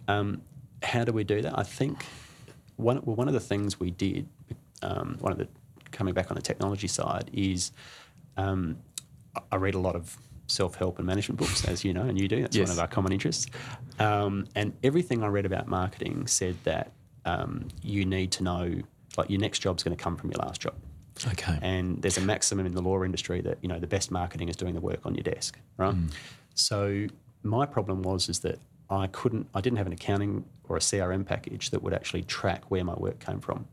um, 0.09 0.43
how 0.83 1.05
do 1.05 1.13
we 1.13 1.25
do 1.25 1.41
that? 1.41 1.59
I 1.59 1.63
think 1.63 2.05
one 2.77 3.01
well, 3.05 3.17
one 3.17 3.29
of 3.29 3.35
the 3.35 3.41
things 3.41 3.81
we 3.81 3.91
did, 3.91 4.29
um, 4.83 5.17
one 5.21 5.33
of 5.33 5.39
the 5.39 5.49
coming 5.91 6.13
back 6.13 6.31
on 6.31 6.35
the 6.35 6.43
technology 6.43 6.87
side 6.89 7.31
is, 7.33 7.73
um, 8.37 8.77
I- 9.35 9.41
I 9.53 9.57
read 9.57 9.75
a 9.75 9.79
lot 9.81 9.97
of 9.97 10.19
self 10.49 10.75
help 10.75 10.99
and 10.99 11.07
management 11.07 11.39
books, 11.41 11.65
as 11.65 11.83
you 11.83 11.95
know, 11.95 12.03
and 12.03 12.21
you 12.21 12.29
do. 12.29 12.43
That's 12.43 12.55
Yes. 12.57 12.69
one 12.69 12.77
of 12.77 12.81
our 12.81 12.87
common 12.87 13.13
interests. 13.13 13.47
Um, 13.99 14.47
and 14.55 14.75
everything 14.85 15.25
I 15.25 15.29
read 15.29 15.47
about 15.47 15.67
marketing 15.67 16.27
said 16.27 16.57
that 16.65 16.93
um, 17.27 17.69
you 17.83 18.05
need 18.05 18.33
to 18.33 18.43
know, 18.43 18.81
like, 19.17 19.29
your 19.29 19.41
next 19.41 19.59
job's 19.59 19.83
going 19.83 19.97
to 19.97 20.03
come 20.03 20.17
from 20.17 20.31
your 20.31 20.39
last 20.39 20.61
job. 20.63 20.75
Okay. 21.27 21.59
And 21.63 22.01
there's 22.03 22.19
a 22.19 22.23
maximum 22.23 22.67
in 22.67 22.75
the 22.75 22.83
law 22.83 23.03
industry 23.03 23.41
that 23.41 23.57
you 23.63 23.69
know 23.69 23.79
the 23.79 23.87
best 23.87 24.11
marketing 24.11 24.49
is 24.51 24.57
doing 24.57 24.75
the 24.75 24.83
work 24.83 25.01
on 25.05 25.15
your 25.15 25.23
desk, 25.23 25.59
right? 25.79 25.95
So 26.55 27.07
my 27.43 27.65
problem 27.65 28.03
was 28.03 28.29
is 28.29 28.41
that 28.41 28.59
I 28.91 29.07
couldn't, 29.09 29.49
I 29.55 29.61
didn't 29.61 29.79
have 29.79 29.87
an 29.87 29.93
accounting 29.93 30.45
or 30.69 30.77
a 30.77 30.81
CRM 30.81 31.27
package 31.27 31.71
that 31.71 31.83
would 31.83 31.95
actually 31.95 32.23
track 32.23 32.71
where 32.71 32.85
my 32.85 32.95
work 32.95 33.19
came 33.19 33.41
from. 33.41 33.67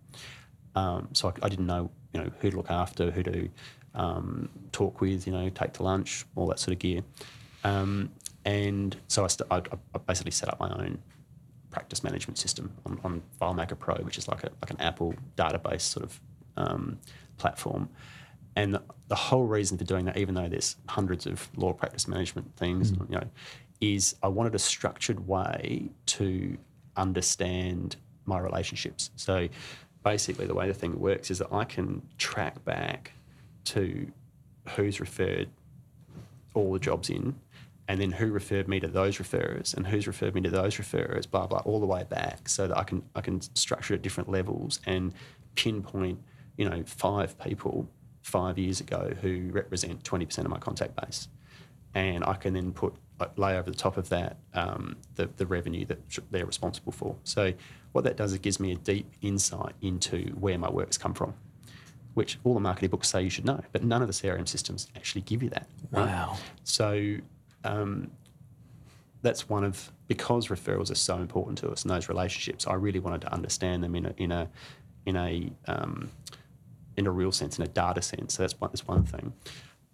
Um, 0.76 1.10
so 1.14 1.28
I, 1.30 1.46
I 1.46 1.50
didn't 1.50 1.68
know, 1.68 1.92
you 2.14 2.22
know, 2.22 2.32
who 2.40 2.50
to 2.50 2.58
look 2.58 2.72
after, 2.72 3.12
who 3.12 3.24
to 3.24 3.50
um, 3.94 4.50
talk 4.72 5.02
with, 5.02 5.28
you 5.28 5.34
know, 5.34 5.50
take 5.50 5.74
to 5.74 5.84
lunch, 5.84 6.26
all 6.36 6.48
that 6.48 6.60
sort 6.60 6.74
of 6.74 6.80
gear. 6.80 7.02
Um, 7.64 8.12
and 8.46 8.96
so 9.08 9.24
I, 9.24 9.28
st- 9.28 9.48
I, 9.52 9.58
I 9.58 9.98
basically 10.08 10.32
set 10.32 10.50
up 10.50 10.60
my 10.60 10.70
own 10.70 11.00
practice 11.74 12.04
management 12.04 12.38
system 12.38 12.72
on, 12.86 13.00
on 13.04 13.22
FileMaker 13.42 13.78
Pro, 13.78 13.96
which 13.96 14.18
is 14.18 14.28
like 14.28 14.44
a 14.44 14.52
like 14.62 14.72
an 14.72 14.80
Apple 14.80 15.14
database 15.36 15.82
sort 15.82 16.06
of 16.06 16.20
um, 16.56 17.00
platform. 17.38 17.90
And 18.56 18.76
the, 18.76 18.84
the 19.08 19.16
whole 19.16 19.46
reason 19.46 19.78
for 19.78 19.84
doing 19.84 20.06
that, 20.06 20.18
even 20.18 20.36
though 20.36 20.48
there's 20.48 20.76
hundreds 20.88 21.26
of 21.26 21.50
law 21.58 21.74
practice 21.74 22.08
management 22.08 22.56
things, 22.56 22.92
you 22.92 23.16
know, 23.18 23.28
is 23.82 24.16
I 24.22 24.28
wanted 24.28 24.54
a 24.56 24.60
structured 24.60 25.28
way 25.28 25.90
to 26.06 26.58
understand 26.96 27.96
my 28.26 28.40
relationships. 28.40 29.10
So 29.16 29.50
basically, 30.04 30.46
the 30.46 30.54
way 30.54 30.68
the 30.68 30.74
thing 30.74 31.00
works 31.00 31.32
is 31.32 31.40
that 31.40 31.52
I 31.52 31.66
can 31.66 32.02
track 32.18 32.64
back 32.64 33.12
to 33.66 34.08
who's 34.76 35.00
referred 35.00 35.50
all 36.54 36.72
the 36.72 36.80
jobs 36.80 37.10
in, 37.10 37.36
and 37.88 38.00
then 38.00 38.12
who 38.12 38.32
referred 38.32 38.68
me 38.68 38.80
to 38.80 38.88
those 38.88 39.18
referrers, 39.18 39.76
and 39.76 39.88
who's 39.88 40.08
referred 40.08 40.36
me 40.36 40.42
to 40.42 40.50
those 40.50 40.78
referrers, 40.78 41.30
blah 41.30 41.48
blah, 41.48 41.60
all 41.60 41.80
the 41.80 41.86
way 41.86 42.04
back, 42.04 42.48
so 42.48 42.68
that 42.68 42.78
I 42.78 42.84
can 42.84 43.04
I 43.16 43.22
can 43.22 43.42
structure 43.56 43.94
at 43.94 44.02
different 44.02 44.30
levels 44.30 44.80
and 44.86 45.14
pinpoint, 45.56 46.20
you 46.58 46.70
know, 46.70 46.84
five 46.86 47.38
people 47.40 47.90
five 48.22 48.58
years 48.58 48.80
ago 48.80 49.14
who 49.22 49.50
represent 49.52 50.04
twenty 50.04 50.26
percent 50.26 50.46
of 50.46 50.52
my 50.52 50.60
contact 50.60 50.96
base, 50.96 51.28
and 51.94 52.24
I 52.24 52.36
can 52.36 52.54
then 52.54 52.72
put 52.72 52.94
lay 53.38 53.58
over 53.58 53.70
the 53.70 53.78
top 53.78 53.96
of 53.96 54.10
that 54.10 54.38
um, 54.54 54.98
the, 55.16 55.30
the 55.38 55.46
revenue 55.46 55.86
that 55.86 56.00
they're 56.32 56.46
responsible 56.46 56.92
for. 56.92 57.16
So 57.24 57.54
what 57.94 58.04
that 58.04 58.18
does, 58.18 58.34
it 58.34 58.42
gives 58.42 58.60
me 58.60 58.74
a 58.74 58.76
deep 58.76 59.10
insight 59.22 59.74
into 59.82 60.26
where 60.40 60.58
my 60.58 60.70
work's 60.70 60.98
come 60.98 61.14
from, 61.14 61.34
which 62.16 62.38
all 62.44 62.54
the 62.54 62.60
marketing 62.60 62.90
books 62.90 63.08
say 63.08 63.24
you 63.24 63.30
should 63.30 63.46
know, 63.46 63.62
but 63.72 63.84
none 63.84 64.02
of 64.02 64.08
the 64.08 64.14
CRM 64.14 64.48
systems 64.48 64.90
actually 64.96 65.22
give 65.22 65.42
you 65.42 65.50
that. 65.52 65.68
Wow. 65.92 66.38
So 66.64 67.18
um, 67.64 68.12
that's 69.22 69.50
one 69.50 69.64
of 69.64 69.92
because 70.08 70.48
referrals 70.48 70.92
are 70.92 70.96
so 70.96 71.18
important 71.18 71.58
to 71.60 71.70
us 71.70 71.84
and 71.84 71.92
those 71.92 72.10
relationships. 72.10 72.68
I 72.68 72.74
really 72.74 73.00
wanted 73.00 73.22
to 73.22 73.34
understand 73.34 73.84
them 73.84 73.96
in 73.96 74.06
a 74.06 74.14
in 74.18 74.32
a 74.32 74.50
in 75.06 75.16
a 75.16 75.52
um, 75.68 76.10
in 76.98 77.08
a 77.08 77.12
real 77.12 77.32
sense, 77.32 77.58
in 77.58 77.64
a 77.64 77.68
data 77.68 78.02
sense. 78.02 78.36
So 78.36 78.44
that's 78.44 78.60
one, 78.60 78.70
that's 78.72 78.88
one 78.88 79.04
thing. 79.04 79.34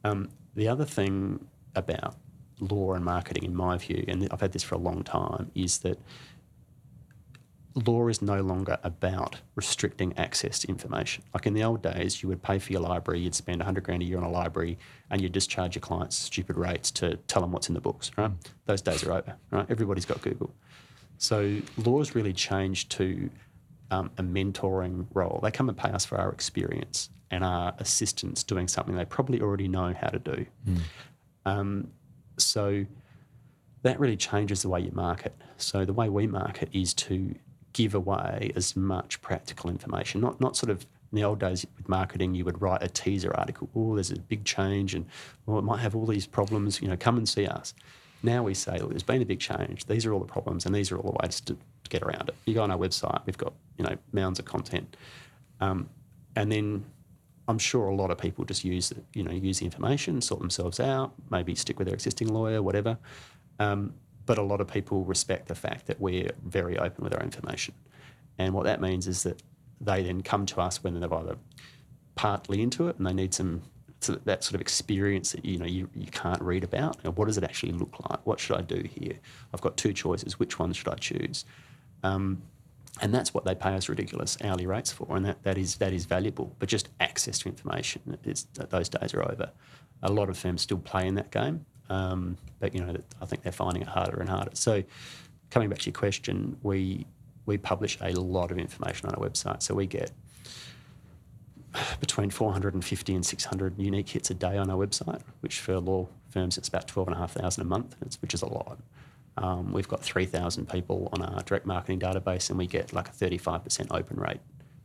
Um, 0.03 0.29
the 0.55 0.67
other 0.67 0.85
thing 0.85 1.47
about 1.75 2.15
law 2.59 2.93
and 2.93 3.05
marketing, 3.05 3.43
in 3.43 3.55
my 3.55 3.77
view, 3.77 4.03
and 4.07 4.27
I've 4.31 4.41
had 4.41 4.51
this 4.51 4.63
for 4.63 4.75
a 4.75 4.79
long 4.79 5.03
time, 5.03 5.51
is 5.55 5.79
that 5.79 5.99
law 7.87 8.07
is 8.07 8.21
no 8.21 8.41
longer 8.41 8.77
about 8.83 9.37
restricting 9.55 10.17
access 10.17 10.59
to 10.59 10.67
information. 10.67 11.23
Like 11.33 11.45
in 11.45 11.53
the 11.53 11.63
old 11.63 11.81
days, 11.81 12.21
you 12.21 12.29
would 12.29 12.41
pay 12.41 12.59
for 12.59 12.71
your 12.71 12.81
library, 12.81 13.19
you'd 13.19 13.35
spend 13.35 13.59
100 13.59 13.83
grand 13.83 14.01
a 14.01 14.05
year 14.05 14.17
on 14.17 14.23
a 14.23 14.29
library, 14.29 14.77
and 15.09 15.21
you'd 15.21 15.33
just 15.33 15.49
charge 15.49 15.75
your 15.75 15.81
clients 15.81 16.15
stupid 16.15 16.57
rates 16.57 16.91
to 16.91 17.17
tell 17.27 17.41
them 17.41 17.51
what's 17.51 17.69
in 17.69 17.75
the 17.75 17.81
books, 17.81 18.11
right? 18.17 18.31
Those 18.65 18.81
days 18.81 19.03
are 19.03 19.13
over, 19.13 19.35
right? 19.51 19.65
Everybody's 19.69 20.05
got 20.05 20.21
Google. 20.21 20.53
So 21.17 21.57
laws 21.77 22.15
really 22.15 22.33
changed 22.33 22.91
to 22.91 23.29
um, 23.91 24.11
a 24.17 24.23
mentoring 24.23 25.07
role. 25.13 25.39
They 25.43 25.51
come 25.51 25.69
and 25.69 25.77
pay 25.77 25.89
us 25.89 26.05
for 26.05 26.17
our 26.17 26.31
experience 26.31 27.09
and 27.31 27.43
our 27.43 27.73
assistance 27.79 28.43
doing 28.43 28.67
something 28.67 28.95
they 28.95 29.05
probably 29.05 29.41
already 29.41 29.67
know 29.67 29.93
how 29.99 30.07
to 30.07 30.19
do. 30.19 30.45
Mm. 30.67 30.81
Um, 31.45 31.91
so 32.37 32.85
that 33.83 33.99
really 33.99 34.17
changes 34.17 34.61
the 34.61 34.69
way 34.69 34.81
you 34.81 34.91
market. 34.93 35.35
So 35.57 35.85
the 35.85 35.93
way 35.93 36.09
we 36.09 36.27
market 36.27 36.69
is 36.73 36.93
to 36.95 37.35
give 37.73 37.93
away 37.93 38.51
as 38.55 38.75
much 38.75 39.21
practical 39.21 39.69
information, 39.69 40.21
not 40.21 40.39
not 40.39 40.55
sort 40.55 40.69
of 40.69 40.85
in 41.11 41.15
the 41.15 41.23
old 41.23 41.39
days 41.39 41.65
with 41.77 41.89
marketing, 41.89 42.35
you 42.35 42.45
would 42.45 42.61
write 42.61 42.83
a 42.83 42.87
teaser 42.87 43.35
article. 43.35 43.69
Oh, 43.75 43.95
there's 43.95 44.11
a 44.11 44.19
big 44.19 44.45
change, 44.45 44.93
and 44.93 45.05
well, 45.45 45.57
it 45.57 45.63
might 45.63 45.79
have 45.79 45.95
all 45.95 46.05
these 46.05 46.27
problems. 46.27 46.81
You 46.81 46.87
know, 46.87 46.97
come 46.97 47.17
and 47.17 47.27
see 47.27 47.47
us. 47.47 47.73
Now 48.21 48.43
we 48.43 48.53
say, 48.53 48.77
there's 48.77 49.03
been 49.03 49.21
a 49.21 49.25
big 49.25 49.39
change. 49.39 49.85
These 49.85 50.05
are 50.05 50.13
all 50.13 50.19
the 50.19 50.25
problems, 50.25 50.65
and 50.65 50.75
these 50.75 50.91
are 50.91 50.97
all 50.97 51.11
the 51.11 51.25
ways 51.25 51.39
to, 51.41 51.53
to 51.53 51.89
get 51.89 52.03
around 52.03 52.29
it. 52.29 52.35
You 52.45 52.53
go 52.53 52.63
on 52.63 52.69
our 52.69 52.77
website, 52.77 53.21
we've 53.25 53.37
got 53.37 53.53
you 53.77 53.85
know 53.85 53.97
mounds 54.11 54.39
of 54.39 54.45
content, 54.45 54.95
um, 55.61 55.89
and 56.35 56.51
then 56.51 56.85
I'm 57.47 57.57
sure 57.59 57.87
a 57.87 57.95
lot 57.95 58.11
of 58.11 58.17
people 58.17 58.45
just 58.45 58.63
use 58.63 58.91
it, 58.91 59.03
you 59.13 59.23
know 59.23 59.31
use 59.31 59.59
the 59.59 59.65
information, 59.65 60.21
sort 60.21 60.41
themselves 60.41 60.79
out, 60.79 61.13
maybe 61.31 61.55
stick 61.55 61.79
with 61.79 61.87
their 61.87 61.95
existing 61.95 62.27
lawyer, 62.27 62.61
whatever. 62.61 62.97
Um, 63.59 63.93
but 64.29 64.37
a 64.37 64.43
lot 64.43 64.61
of 64.61 64.67
people 64.67 65.03
respect 65.05 65.47
the 65.47 65.55
fact 65.55 65.87
that 65.87 65.99
we're 65.99 66.29
very 66.45 66.77
open 66.77 67.03
with 67.03 67.15
our 67.15 67.23
information, 67.23 67.73
and 68.37 68.53
what 68.53 68.65
that 68.65 68.79
means 68.79 69.07
is 69.07 69.23
that 69.23 69.41
they 69.81 70.03
then 70.03 70.21
come 70.21 70.45
to 70.45 70.61
us 70.61 70.83
when 70.83 70.99
they've 70.99 71.11
either 71.11 71.35
partly 72.13 72.61
into 72.61 72.89
it 72.89 72.97
and 72.99 73.07
they 73.07 73.13
need 73.13 73.33
some 73.33 73.63
so 74.01 74.13
that 74.25 74.43
sort 74.43 74.53
of 74.53 74.61
experience 74.61 75.31
that 75.31 75.43
you 75.43 75.57
know 75.57 75.65
you, 75.65 75.89
you 75.95 76.05
can't 76.11 76.39
read 76.43 76.63
about. 76.63 76.97
You 76.97 77.05
know, 77.05 77.13
what 77.13 77.25
does 77.25 77.39
it 77.39 77.43
actually 77.43 77.71
look 77.71 77.95
like? 78.07 78.23
What 78.23 78.39
should 78.39 78.55
I 78.55 78.61
do 78.61 78.87
here? 78.87 79.17
I've 79.51 79.61
got 79.61 79.77
two 79.77 79.93
choices. 79.93 80.37
Which 80.37 80.59
one 80.59 80.73
should 80.73 80.89
I 80.89 80.95
choose? 80.95 81.43
Um, 82.03 82.43
and 83.01 83.11
that's 83.11 83.33
what 83.33 83.45
they 83.45 83.55
pay 83.55 83.73
us 83.73 83.89
ridiculous 83.89 84.37
hourly 84.43 84.67
rates 84.67 84.91
for, 84.91 85.07
and 85.15 85.25
that, 85.25 85.41
that 85.41 85.57
is 85.57 85.77
that 85.77 85.91
is 85.91 86.05
valuable. 86.05 86.55
But 86.59 86.69
just 86.69 86.89
access 86.99 87.39
to 87.39 87.49
information, 87.49 88.15
it's, 88.23 88.43
those 88.43 88.89
days 88.89 89.15
are 89.15 89.23
over. 89.23 89.49
A 90.03 90.11
lot 90.11 90.29
of 90.29 90.37
firms 90.37 90.61
still 90.61 90.77
play 90.77 91.07
in 91.07 91.15
that 91.15 91.31
game, 91.31 91.65
um, 91.89 92.37
but 92.59 92.73
you 92.73 92.83
know 92.83 92.95
I 93.21 93.25
think 93.25 93.43
they're 93.43 93.51
finding 93.51 93.81
it 93.81 93.87
harder 93.87 94.19
and 94.19 94.29
harder. 94.29 94.51
So, 94.53 94.83
coming 95.49 95.69
back 95.69 95.79
to 95.79 95.85
your 95.85 95.93
question, 95.93 96.57
we 96.63 97.05
we 97.49 97.57
publish 97.57 97.97
a 98.01 98.13
lot 98.13 98.51
of 98.51 98.59
information 98.59 99.09
on 99.09 99.15
our 99.15 99.27
website. 99.27 99.63
So 99.63 99.73
we 99.73 99.87
get 99.87 100.11
between 101.99 102.29
450 102.29 103.15
and 103.15 103.25
600 103.25 103.79
unique 103.79 104.09
hits 104.09 104.29
a 104.29 104.33
day 104.35 104.57
on 104.57 104.69
our 104.69 104.77
website, 104.77 105.21
which 105.41 105.59
for 105.59 105.79
law 105.79 106.07
firms 106.29 106.57
it's 106.57 106.67
about 106.67 106.87
12,500 106.87 107.59
a 107.59 107.63
month, 107.63 107.95
which 108.21 108.33
is 108.33 108.41
a 108.43 108.47
lot. 108.47 108.79
Um, 109.37 109.71
we've 109.71 109.87
got 109.87 110.01
3,000 110.01 110.69
people 110.69 111.09
on 111.13 111.21
our 111.21 111.41
direct 111.43 111.65
marketing 111.65 111.99
database, 111.99 112.49
and 112.49 112.57
we 112.57 112.67
get 112.67 112.93
like 112.93 113.07
a 113.07 113.11
35% 113.11 113.87
open 113.91 114.17
rate. 114.17 114.41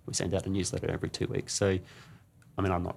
We 0.06 0.14
send 0.14 0.34
out 0.34 0.46
a 0.46 0.50
newsletter 0.50 0.90
every 0.90 1.10
two 1.10 1.26
weeks. 1.26 1.52
So, 1.54 1.78
I 2.56 2.62
mean, 2.62 2.72
I'm 2.72 2.82
not 2.82 2.96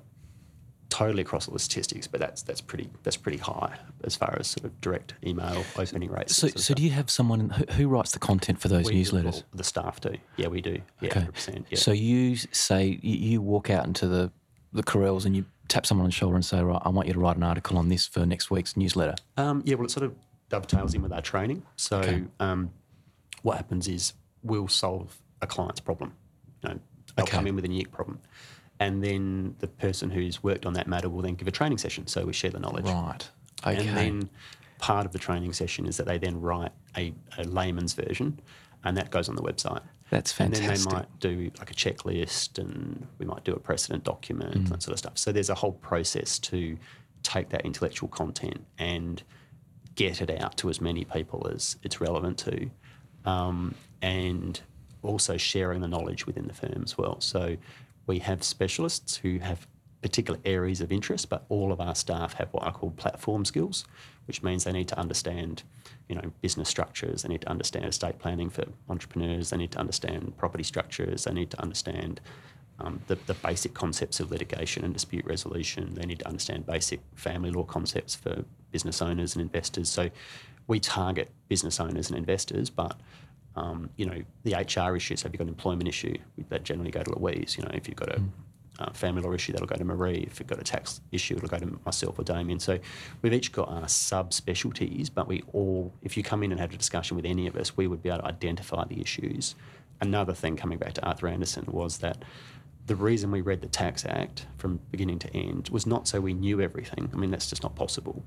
totally 0.98 1.22
across 1.22 1.48
all 1.48 1.54
the 1.54 1.60
statistics, 1.60 2.08
but 2.08 2.20
that's 2.20 2.42
that's 2.42 2.60
pretty 2.60 2.90
that's 3.04 3.18
pretty 3.18 3.38
high 3.38 3.78
as 4.04 4.16
far 4.16 4.36
as 4.40 4.48
sort 4.48 4.66
of 4.66 4.82
direct 4.82 5.14
email 5.24 5.64
opening 5.76 6.10
rates. 6.10 6.36
So, 6.36 6.48
so 6.48 6.74
do 6.74 6.82
you 6.82 6.90
have 6.90 7.12
someone 7.12 7.52
who, 7.52 7.66
who, 7.74 7.88
writes 7.88 8.14
the 8.14 8.20
content 8.20 8.60
for 8.60 8.68
those 8.68 8.88
we 8.88 9.04
newsletters? 9.04 9.42
Do, 9.42 9.44
the 9.54 9.64
staff 9.64 10.02
do. 10.02 10.16
Yeah, 10.38 10.48
we 10.48 10.60
do. 10.60 10.82
Yeah, 11.02 11.10
okay. 11.10 11.20
100%. 11.22 11.66
Yeah. 11.70 11.78
So 11.78 11.92
you 11.92 12.36
say 12.36 13.00
you 13.04 13.42
walk 13.42 13.70
out 13.70 13.86
into 13.86 14.08
the 14.08 14.32
the 14.74 14.82
Corrells 14.82 15.26
and 15.26 15.36
you 15.36 15.46
tap 15.68 15.86
someone 15.86 16.06
on 16.06 16.10
the 16.10 16.16
shoulder 16.16 16.36
and 16.36 16.46
say, 16.46 16.62
right, 16.62 16.82
I 16.84 16.90
want 16.90 17.08
you 17.08 17.14
to 17.14 17.20
write 17.20 17.38
an 17.38 17.44
article 17.44 17.78
on 17.78 17.90
this 17.90 18.08
for 18.08 18.26
next 18.26 18.50
week's 18.50 18.76
newsletter. 18.76 19.16
Um, 19.38 19.62
yeah, 19.66 19.76
well, 19.76 19.86
it 19.86 19.92
sort 19.92 20.06
of 20.06 20.16
dovetails 20.50 20.96
in 20.96 21.04
with 21.04 21.14
our 21.14 21.22
training. 21.22 21.64
So 21.76 21.98
okay. 22.00 22.24
um, 22.40 22.72
what 23.44 23.58
happens 23.58 23.88
is 23.88 24.14
we'll 24.42 24.68
solve 24.68 25.22
a 25.44 25.48
client's 25.48 25.80
problem. 25.80 26.14
You 26.64 26.70
know, 26.70 26.80
they'll 27.16 27.24
okay. 27.26 27.38
come 27.38 27.46
in 27.46 27.56
with 27.56 27.66
a 27.66 27.68
unique 27.68 27.92
problem 27.92 28.20
and 28.80 29.04
then 29.04 29.56
the 29.60 29.68
person 29.68 30.10
who's 30.10 30.44
worked 30.44 30.66
on 30.66 30.74
that 30.74 30.88
matter 30.88 31.10
will 31.10 31.22
then 31.22 31.36
give 31.36 31.48
a 31.48 31.52
training 31.52 31.78
session. 31.78 32.08
So 32.08 32.26
we 32.26 32.34
share 32.34 32.52
the 32.52 32.60
knowledge. 32.60 32.86
Right. 32.86 33.30
Okay. 33.66 33.88
And 33.88 33.98
then 33.98 34.30
part 34.80 35.06
of 35.06 35.12
the 35.12 35.20
training 35.20 35.54
session 35.54 35.86
is 35.86 35.98
that 35.98 36.06
they 36.06 36.18
then 36.18 36.40
write 36.40 36.72
a, 36.96 37.14
a 37.38 37.44
layman's 37.44 37.94
version, 37.94 38.40
and 38.84 38.96
that 38.98 39.10
goes 39.10 39.30
on 39.30 39.36
the 39.36 39.42
website. 39.42 39.82
That's 40.10 40.32
fantastic. 40.32 40.70
And 40.70 40.78
then 40.78 40.86
they 40.86 40.96
might 40.96 41.20
do 41.20 41.52
like 41.60 41.72
a 41.72 41.74
checklist, 41.74 42.60
and 42.60 43.08
we 43.18 43.26
might 43.26 43.44
do 43.44 43.54
a 43.54 43.60
precedent 43.60 44.04
document, 44.04 44.56
mm. 44.56 44.70
that 44.70 44.84
sort 44.84 44.94
of 44.94 45.00
stuff. 45.00 45.18
So 45.18 45.32
there's 45.32 45.50
a 45.50 45.56
whole 45.56 45.74
process 45.74 46.40
to 46.40 46.78
take 47.24 47.50
that 47.50 47.66
intellectual 47.66 48.08
content 48.08 48.64
and 48.78 49.22
get 49.96 50.22
it 50.22 50.30
out 50.42 50.56
to 50.58 50.70
as 50.70 50.80
many 50.80 51.04
people 51.04 51.50
as 51.54 51.76
it's 51.84 52.00
relevant 52.00 52.38
to, 52.38 52.70
um, 53.26 53.74
and 54.02 54.62
also 55.02 55.36
sharing 55.38 55.82
the 55.82 55.88
knowledge 55.88 56.26
within 56.28 56.48
the 56.48 56.54
firm 56.54 56.84
as 56.84 56.98
well. 56.98 57.20
So 57.20 57.58
we 58.08 58.20
have 58.20 58.44
specialists 58.44 59.18
who 59.18 59.40
have 59.40 59.68
particular 60.02 60.40
areas 60.46 60.80
of 60.82 60.92
interest, 60.92 61.30
but 61.30 61.46
all 61.50 61.72
of 61.72 61.82
our 61.82 61.96
staff 61.96 62.34
have 62.34 62.50
what 62.52 62.64
I 62.64 62.72
call 62.72 62.92
platform 62.92 63.46
skills, 63.46 63.86
which 64.26 64.42
means 64.42 64.64
they 64.64 64.72
need 64.72 64.88
to 64.90 65.00
understand, 65.00 65.64
you 66.08 66.16
know, 66.16 66.32
business 66.42 66.70
structures. 66.70 67.24
They 67.24 67.30
need 67.30 67.42
to 67.42 67.50
understand 67.50 67.86
estate 67.86 68.20
planning 68.20 68.50
for 68.50 68.66
entrepreneurs. 68.90 69.50
They 69.50 69.58
need 69.58 69.72
to 69.72 69.80
understand 69.80 70.38
property 70.38 70.64
structures. 70.64 71.26
They 71.26 71.34
need 71.34 71.52
to 71.52 71.62
understand 71.62 72.22
um, 72.80 73.02
the, 73.08 73.16
the 73.26 73.34
basic 73.34 73.74
concepts 73.74 74.20
of 74.20 74.32
litigation 74.32 74.86
and 74.86 74.94
dispute 74.94 75.26
resolution. 75.26 75.96
They 75.96 76.06
need 76.06 76.20
to 76.20 76.28
understand 76.28 76.66
basic 76.66 77.02
family 77.16 77.52
law 77.52 77.64
concepts 77.64 78.16
for 78.16 78.46
business 78.72 79.02
owners 79.02 79.36
and 79.36 79.42
investors. 79.42 79.90
So 79.90 80.10
we 80.68 80.80
target 80.80 81.32
business 81.48 81.80
owners 81.80 82.10
and 82.10 82.18
investors, 82.18 82.70
but 82.70 82.98
um, 83.58 83.90
you 83.96 84.06
know, 84.06 84.22
the 84.44 84.54
HR 84.54 84.96
issues. 84.96 85.24
Have 85.24 85.34
you 85.34 85.40
got 85.40 85.46
an 85.46 85.50
employment 85.50 85.90
issue? 85.90 86.16
That 86.50 86.64
generally 86.64 86.92
go 86.92 87.02
to 87.02 87.20
Louise. 87.20 87.56
You 87.58 87.64
know, 87.64 87.72
if 87.74 87.88
you've 87.88 87.98
got 87.98 88.16
a 88.16 88.20
mm. 88.20 88.30
uh, 88.80 88.92
family 88.92 89.24
law 89.24 89.34
issue, 89.34 89.52
that'll 89.52 89.68
go 89.68 89.76
to 89.76 89.84
Marie. 89.84 90.28
If 90.30 90.40
you've 90.40 90.48
got 90.48 90.60
a 90.60 90.64
tax 90.64 91.02
issue, 91.12 91.36
it'll 91.36 91.50
go 91.50 91.58
to 91.58 91.80
myself 91.84 92.20
or 92.20 92.24
Damien. 92.24 92.60
So 92.60 92.78
we've 93.22 93.34
each 93.34 93.52
got 93.52 93.68
our 93.68 93.86
subspecialties, 93.86 95.10
but 95.14 95.28
we 95.28 95.44
all, 95.54 95.92
if 96.04 96.16
you 96.16 96.24
come 96.24 96.44
in 96.44 96.52
and 96.52 96.62
have 96.62 96.72
a 96.72 96.78
discussion 96.78 97.18
with 97.18 97.26
any 97.26 97.48
of 97.48 97.56
us, 97.56 97.76
we 97.76 97.88
would 97.88 98.04
be 98.04 98.10
able 98.10 98.20
to 98.20 98.26
identify 98.26 98.86
the 98.86 99.02
issues. 99.02 99.56
Another 100.00 100.34
thing 100.34 100.56
coming 100.56 100.78
back 100.78 100.94
to 100.94 101.06
Arthur 101.06 101.28
Andersen 101.28 101.66
was 101.68 101.98
that 101.98 102.24
the 102.86 102.96
reason 102.96 103.32
we 103.32 103.42
read 103.42 103.62
the 103.62 103.68
Tax 103.68 104.06
Act 104.06 104.46
from 104.58 104.80
beginning 104.92 105.18
to 105.20 105.36
end 105.36 105.70
was 105.70 105.88
not 105.88 106.08
so 106.08 106.22
we 106.22 106.36
knew 106.36 106.62
everything. 106.62 107.10
I 107.12 107.18
mean, 107.18 107.32
that's 107.32 107.50
just 107.50 107.64
not 107.64 107.76
possible 107.76 108.24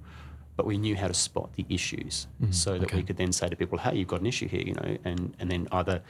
but 0.61 0.67
we 0.67 0.77
knew 0.77 0.95
how 0.95 1.09
to 1.09 1.15
spot 1.15 1.49
the 1.57 1.65
issues 1.71 2.27
mm, 2.39 2.53
so 2.53 2.73
that 2.73 2.83
okay. 2.83 2.99
we 2.99 3.03
could 3.03 3.17
then 3.17 3.33
say 3.33 3.49
to 3.49 3.57
people, 3.57 3.79
hey, 3.79 3.97
you've 3.97 4.09
got 4.09 4.21
an 4.21 4.27
issue 4.27 4.47
here, 4.47 4.61
you 4.61 4.75
know, 4.75 4.99
and, 5.07 5.35
and 5.39 5.51
then 5.51 5.67
either 5.73 6.03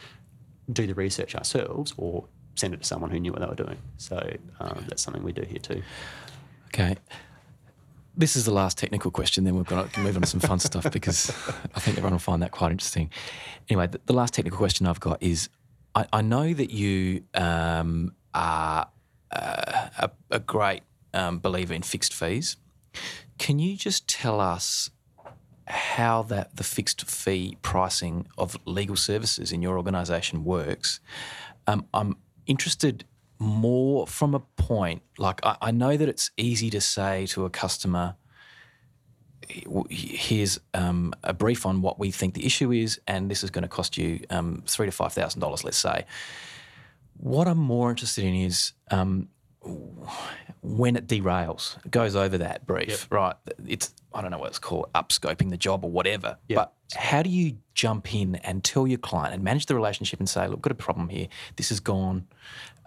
do 0.72 0.88
the 0.88 0.94
research 0.94 1.36
ourselves 1.36 1.94
or 1.96 2.24
send 2.56 2.74
it 2.74 2.80
to 2.80 2.84
someone 2.84 3.12
who 3.12 3.20
knew 3.20 3.30
what 3.30 3.40
they 3.42 3.46
were 3.46 3.54
doing. 3.54 3.78
So 3.98 4.16
um, 4.58 4.70
okay. 4.72 4.86
that's 4.88 5.02
something 5.02 5.22
we 5.22 5.30
do 5.30 5.42
here 5.42 5.60
too. 5.60 5.84
Okay. 6.66 6.96
This 8.16 8.34
is 8.34 8.44
the 8.44 8.50
last 8.50 8.76
technical 8.76 9.12
question, 9.12 9.44
then 9.44 9.54
we're 9.54 9.62
going 9.62 9.88
to 9.88 10.00
move 10.00 10.16
on 10.16 10.22
to 10.22 10.26
some 10.26 10.40
fun 10.40 10.58
stuff 10.58 10.90
because 10.90 11.30
I 11.76 11.78
think 11.78 11.96
everyone 11.96 12.14
will 12.14 12.18
find 12.18 12.42
that 12.42 12.50
quite 12.50 12.72
interesting. 12.72 13.08
Anyway, 13.68 13.86
the, 13.86 14.00
the 14.06 14.14
last 14.14 14.34
technical 14.34 14.58
question 14.58 14.84
I've 14.88 14.98
got 14.98 15.22
is 15.22 15.48
I, 15.94 16.06
I 16.12 16.22
know 16.22 16.52
that 16.52 16.72
you 16.72 17.22
um, 17.34 18.16
are 18.34 18.88
uh, 19.30 19.88
a, 19.96 20.10
a, 20.32 20.40
great 20.40 20.82
um, 21.14 21.38
believer 21.38 21.72
in 21.72 21.82
fixed 21.82 22.12
fees. 22.12 22.56
Can 23.40 23.58
you 23.58 23.74
just 23.74 24.06
tell 24.06 24.38
us 24.38 24.90
how 25.66 26.22
that 26.24 26.56
the 26.56 26.62
fixed 26.62 27.06
fee 27.06 27.56
pricing 27.62 28.26
of 28.36 28.58
legal 28.66 28.96
services 28.96 29.50
in 29.50 29.62
your 29.62 29.78
organisation 29.78 30.44
works? 30.44 31.00
Um, 31.66 31.86
I'm 31.94 32.18
interested 32.46 33.06
more 33.38 34.06
from 34.06 34.34
a 34.34 34.40
point 34.40 35.00
like 35.16 35.40
I, 35.42 35.56
I 35.62 35.70
know 35.70 35.96
that 35.96 36.06
it's 36.06 36.30
easy 36.36 36.68
to 36.68 36.82
say 36.82 37.24
to 37.28 37.46
a 37.46 37.50
customer, 37.50 38.14
here's 39.88 40.60
um, 40.74 41.14
a 41.24 41.32
brief 41.32 41.64
on 41.64 41.80
what 41.80 41.98
we 41.98 42.10
think 42.10 42.34
the 42.34 42.44
issue 42.44 42.70
is, 42.70 43.00
and 43.08 43.30
this 43.30 43.42
is 43.42 43.48
going 43.48 43.62
to 43.62 43.68
cost 43.68 43.96
you 43.96 44.20
um, 44.28 44.62
three 44.66 44.84
to 44.84 44.92
five 44.92 45.14
thousand 45.14 45.40
dollars, 45.40 45.64
let's 45.64 45.78
say. 45.78 46.04
What 47.16 47.48
I'm 47.48 47.56
more 47.56 47.88
interested 47.88 48.22
in 48.22 48.34
is 48.34 48.72
um, 48.90 49.30
when 50.62 50.96
it 50.96 51.06
derails, 51.06 51.76
it 51.84 51.90
goes 51.90 52.16
over 52.16 52.38
that 52.38 52.66
brief, 52.66 53.06
right? 53.10 53.34
It's 53.66 53.94
I 54.12 54.22
don't 54.22 54.30
know 54.30 54.38
what 54.38 54.48
it's 54.48 54.58
called, 54.58 54.90
upscoping 54.94 55.50
the 55.50 55.56
job 55.56 55.84
or 55.84 55.90
whatever. 55.90 56.36
Yep. 56.48 56.56
But 56.56 56.98
how 56.98 57.22
do 57.22 57.30
you 57.30 57.58
jump 57.74 58.14
in 58.14 58.34
and 58.36 58.62
tell 58.64 58.86
your 58.86 58.98
client 58.98 59.34
and 59.34 59.42
manage 59.42 59.66
the 59.66 59.74
relationship 59.74 60.18
and 60.18 60.28
say, 60.28 60.46
look, 60.48 60.60
got 60.60 60.72
a 60.72 60.74
problem 60.74 61.08
here. 61.08 61.28
This 61.56 61.68
has 61.70 61.80
gone 61.80 62.26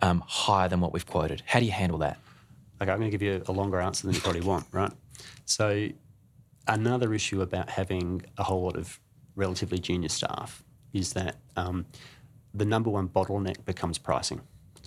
um, 0.02 0.24
higher 0.28 0.68
than 0.68 0.82
what 0.82 0.94
we've 0.94 1.06
quoted. 1.06 1.42
How 1.46 1.60
do 1.60 1.66
you 1.66 1.72
handle 1.72 1.98
that? 2.00 2.20
Okay, 2.82 2.92
I'm 2.92 3.00
going 3.00 3.10
to 3.10 3.18
give 3.18 3.22
you 3.22 3.42
a 3.48 3.52
longer 3.52 3.80
answer 3.80 4.06
than 4.06 4.14
you 4.16 4.22
probably 4.22 4.42
want, 4.42 4.66
right? 4.72 4.92
So, 5.46 5.88
another 6.68 7.14
issue 7.14 7.42
about 7.42 7.70
having 7.70 8.24
a 8.38 8.44
whole 8.44 8.64
lot 8.64 8.76
of 8.76 9.00
relatively 9.36 9.80
junior 9.80 10.10
staff 10.10 10.64
is 10.92 11.14
that 11.14 11.38
um, 11.56 11.86
the 12.54 12.66
number 12.66 12.90
one 12.90 13.08
bottleneck 13.08 13.66
becomes 13.66 13.98
pricing. 13.98 14.42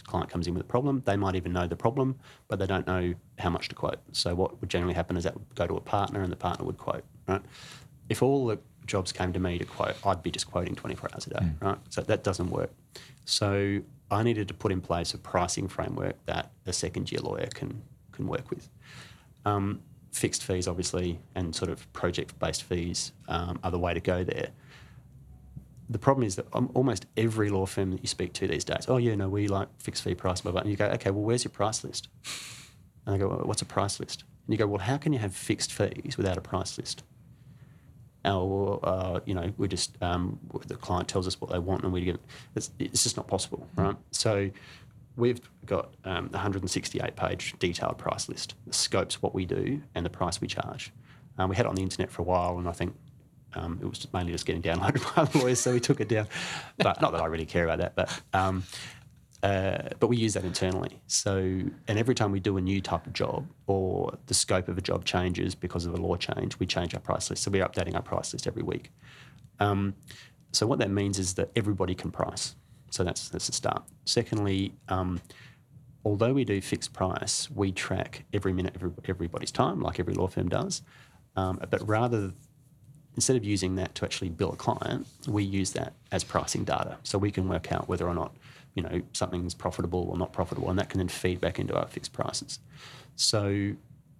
Client 0.07 0.31
comes 0.31 0.47
in 0.47 0.55
with 0.55 0.63
a 0.63 0.67
problem, 0.67 1.03
they 1.05 1.17
might 1.17 1.35
even 1.35 1.53
know 1.53 1.67
the 1.67 1.77
problem, 1.77 2.17
but 2.49 2.59
they 2.59 2.67
don't 2.67 2.87
know 2.87 3.15
how 3.39 3.51
much 3.51 3.69
to 3.69 3.75
quote. 3.75 3.99
So, 4.13 4.35
what 4.35 4.61
would 4.61 4.71
generally 4.71 4.95
happen 4.95 5.17
is 5.17 5.25
that 5.25 5.35
would 5.35 5.55
go 5.55 5.67
to 5.67 5.75
a 5.75 5.81
partner 5.81 6.23
and 6.23 6.31
the 6.31 6.37
partner 6.37 6.65
would 6.65 6.79
quote, 6.79 7.05
right? 7.29 7.43
If 8.09 8.23
all 8.23 8.47
the 8.47 8.59
jobs 8.87 9.11
came 9.11 9.33
to 9.33 9.41
me 9.41 9.59
to 9.59 9.65
quote, 9.65 9.97
I'd 10.07 10.23
be 10.23 10.31
just 10.31 10.49
quoting 10.49 10.77
24 10.77 11.11
hours 11.13 11.27
a 11.27 11.31
day, 11.31 11.47
right? 11.61 11.79
So, 11.91 12.03
that 12.03 12.23
doesn't 12.23 12.51
work. 12.51 12.71
So, 13.25 13.81
I 14.11 14.23
needed 14.23 14.49
to 14.49 14.55
put 14.55 14.71
in 14.71 14.81
place 14.81 15.15
a 15.15 15.19
pricing 15.19 15.67
framework 15.69 16.15
that 16.27 16.53
a 16.67 16.73
second 16.73 17.11
year 17.11 17.21
lawyer 17.21 17.49
can, 17.53 17.83
can 18.13 18.29
work 18.29 18.49
with. 18.51 18.69
Um, 19.45 19.83
fixed 20.13 20.45
fees, 20.45 20.67
obviously, 20.67 21.19
and 21.35 21.55
sort 21.55 21.71
of 21.71 21.93
project 21.93 22.39
based 22.39 22.63
fees 22.63 23.13
um, 23.29 23.59
are 23.63 23.71
the 23.71 23.79
way 23.79 23.93
to 23.93 24.01
go 24.01 24.25
there. 24.25 24.49
The 25.89 25.99
problem 25.99 26.27
is 26.27 26.37
that 26.37 26.47
um, 26.53 26.71
almost 26.75 27.07
every 27.17 27.49
law 27.49 27.67
firm 27.67 27.93
that 27.93 28.03
you 28.03 28.09
speak 28.09 28.33
to 28.35 28.49
these 28.49 28.65
days, 28.65 28.87
oh, 28.89 28.97
yeah, 28.97 29.15
no, 29.15 29.29
we 29.29 29.47
like 29.47 29.69
fixed 29.79 30.03
fee 30.03 30.15
price, 30.15 30.41
blah, 30.41 30.53
blah. 30.53 30.63
And 30.63 30.71
you 30.71 30.77
go, 30.77 30.87
okay, 30.87 31.11
well, 31.11 31.23
where's 31.23 31.45
your 31.45 31.53
price 31.53 31.85
list? 31.85 32.09
And 33.07 33.15
I 33.15 33.19
go, 33.19 33.29
well, 33.29 33.43
what's 33.45 33.63
a 33.63 33.67
price 33.67 34.01
list? 34.01 34.25
And 34.47 34.55
you 34.55 34.59
go, 34.59 34.67
well, 34.67 34.81
how 34.81 34.97
can 34.97 35.13
you 35.13 35.21
have 35.21 35.35
fixed 35.35 35.73
fees 35.73 36.17
without 36.17 36.37
a 36.37 36.41
price 36.41 36.77
list? 36.77 37.05
Or, 38.25 38.81
uh, 38.83 39.21
you 39.25 39.35
know, 39.35 39.53
we 39.57 39.69
just, 39.69 39.97
um, 40.03 40.41
the 40.67 40.75
client 40.75 41.09
tells 41.09 41.29
us 41.29 41.41
what 41.41 41.53
they 41.53 41.61
want 41.61 41.85
and 41.85 41.93
we 41.93 42.01
get 42.01 42.17
it. 42.17 42.21
It's, 42.57 42.71
it's 42.81 43.05
just 43.05 43.17
not 43.17 43.29
possible, 43.29 43.69
right? 43.77 43.97
So 44.11 44.51
we've 45.17 45.41
got 45.65 45.95
um, 46.05 46.27
a 46.27 46.39
168 46.39 47.15
page 47.15 47.55
detailed 47.61 47.99
price 47.99 48.29
list 48.29 48.55
that 48.67 48.75
scopes 48.75 49.23
what 49.23 49.35
we 49.35 49.47
do 49.47 49.81
and 49.95 50.05
the 50.05 50.11
price 50.11 50.41
we 50.41 50.49
charge. 50.49 50.93
Um, 51.39 51.51
we 51.51 51.57
had 51.57 51.67
it 51.67 51.69
on 51.69 51.77
the 51.77 51.83
internet 51.83 52.11
for 52.11 52.23
a 52.23 52.25
while 52.25 52.59
and 52.59 52.69
I 52.69 52.73
think 52.73 52.97
um, 53.57 53.79
it 53.83 53.87
was 53.87 54.07
mainly 54.13 54.33
just 54.33 54.47
getting 54.47 54.63
downloaded 54.63 55.15
by 55.17 55.25
the 55.25 55.39
lawyers, 55.39 55.61
so 55.61 55.73
we 55.73 55.81
took 55.81 56.01
it 56.01 56.09
down. 56.09 56.29
But 56.79 57.01
not 57.01 57.13
that 57.13 57.21
I 57.21 57.27
really 57.27 57.47
care 57.47 57.65
about 57.65 57.79
that, 57.79 57.97
but 57.97 58.21
um, 58.33 58.63
uh, 59.43 59.91
but 60.01 60.09
we 60.09 60.17
use 60.17 60.35
that 60.35 60.45
internally. 60.45 61.01
So, 61.07 61.37
and 61.37 61.99
every 61.99 62.15
time 62.15 62.33
we 62.33 62.41
do 62.41 62.57
a 62.57 62.61
new 62.61 62.81
type 62.81 63.07
of 63.07 63.13
job 63.13 63.47
or 63.67 64.17
the 64.27 64.35
scope 64.35 64.69
of 64.69 64.79
a 64.79 64.81
job 64.81 65.05
changes 65.05 65.55
because 65.55 65.87
of 65.87 65.95
a 65.95 65.97
law 65.97 66.17
change, 66.17 66.59
we 66.59 66.67
change 66.67 66.95
our 66.95 67.01
price 67.01 67.31
list. 67.31 67.43
So 67.43 67.51
we're 67.51 67.65
updating 67.65 67.95
our 67.95 68.03
price 68.03 68.33
list 68.33 68.47
every 68.47 68.63
week. 68.63 68.91
Um, 69.61 69.95
so 70.53 70.67
what 70.67 70.79
that 70.79 70.91
means 70.91 71.19
is 71.19 71.35
that 71.35 71.51
everybody 71.55 71.95
can 71.95 72.11
price. 72.11 72.57
So 72.91 73.05
that's 73.05 73.29
that's 73.29 73.49
a 73.49 73.53
start. 73.53 73.85
Secondly, 74.05 74.73
um, 74.89 75.21
although 76.05 76.33
we 76.33 76.45
do 76.45 76.61
fixed 76.61 76.93
price, 76.93 77.51
we 77.51 77.73
track 77.73 78.25
every 78.33 78.53
minute 78.53 78.73
every, 78.77 78.91
everybody's 79.07 79.53
time, 79.53 79.81
like 79.81 80.01
every 80.01 80.15
law 80.15 80.29
firm 80.29 80.49
does. 80.49 80.83
Um, 81.37 81.61
but 81.71 81.87
rather 81.87 82.33
instead 83.17 83.37
of 83.37 83.45
using 83.45 83.75
that 83.77 83.95
to 83.97 84.05
actually 84.05 84.29
bill 84.29 84.53
a 84.53 84.57
client, 84.57 85.07
we 85.27 85.43
use 85.43 85.73
that 85.73 85.95
as 86.13 86.23
pricing 86.23 86.65
data. 86.65 86.99
So 87.03 87.19
we 87.19 87.31
can 87.31 87.49
work 87.49 87.73
out 87.73 87.89
whether 87.89 88.07
or 88.07 88.15
not, 88.15 88.37
you 88.75 88.83
know, 88.83 89.01
something's 89.13 89.55
profitable 89.55 90.09
or 90.11 90.19
not 90.19 90.33
profitable, 90.33 90.71
and 90.71 90.79
that 90.79 90.91
can 90.91 90.99
then 90.99 91.09
feed 91.09 91.41
back 91.41 91.59
into 91.59 91.75
our 91.75 91.89
fixed 91.89 92.13
prices. 92.13 92.61
So 93.17 93.73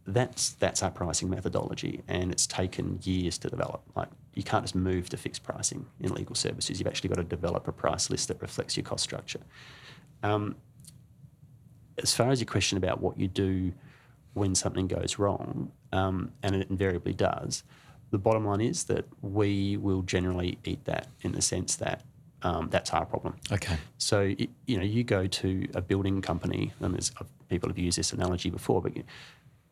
that's 0.07 0.51
that's 0.53 0.83
our 0.83 0.91
pricing 0.91 1.29
methodology, 1.29 2.03
and 2.09 2.33
it's 2.33 2.47
taken 2.47 2.99
years 3.03 3.39
to 3.39 3.51
develop. 3.51 3.83
Like 3.95 4.09
you 4.35 4.43
can't 4.43 4.65
just 4.65 4.75
move 4.75 5.09
to 5.11 5.17
fixed 5.17 5.45
pricing 5.45 5.87
in 6.01 6.13
legal 6.13 6.35
services. 6.35 6.79
You've 6.79 6.89
actually 6.89 7.11
got 7.11 7.17
to 7.17 7.25
develop 7.25 7.69
a 7.69 7.73
price 7.73 8.09
list 8.09 8.29
that 8.29 8.41
reflects 8.41 8.77
your 8.77 8.85
cost 8.85 9.05
structure. 9.05 9.41
Um, 10.23 10.57
as 11.99 12.15
far 12.15 12.31
as 12.31 12.41
your 12.41 12.47
question 12.47 12.79
about 12.79 13.01
what 13.01 13.19
you 13.19 13.29
do 13.29 13.73
when 14.35 14.55
something 14.55 14.87
goes 14.87 15.19
wrong, 15.19 15.73
um, 15.93 16.33
and 16.43 16.55
it 16.55 16.69
invariably 16.69 17.15
does, 17.15 17.63
the 18.11 18.19
bottom 18.19 18.45
line 18.47 18.61
is 18.61 18.85
that 18.85 19.05
we 19.23 19.77
will 19.77 20.03
generally 20.03 20.59
eat 20.65 20.85
that 20.85 21.09
in 21.23 21.33
the 21.33 21.43
sense 21.43 21.77
that 21.77 22.03
um, 22.43 22.69
that's 22.71 22.91
our 22.93 23.05
problem. 23.05 23.35
Okay. 23.51 23.77
So 23.99 24.21
y- 24.39 24.49
you 24.67 24.77
know, 24.77 24.85
you 24.85 25.03
go 25.05 25.27
to 25.27 25.69
a 25.75 25.81
building 25.81 26.21
company, 26.23 26.73
and 26.81 26.95
there's 26.95 27.11
uh, 27.21 27.25
people 27.49 27.69
have 27.69 27.79
used 27.79 27.99
this 27.99 28.13
analogy 28.13 28.51
before, 28.51 28.81
but 28.81 28.97
you, 28.97 29.05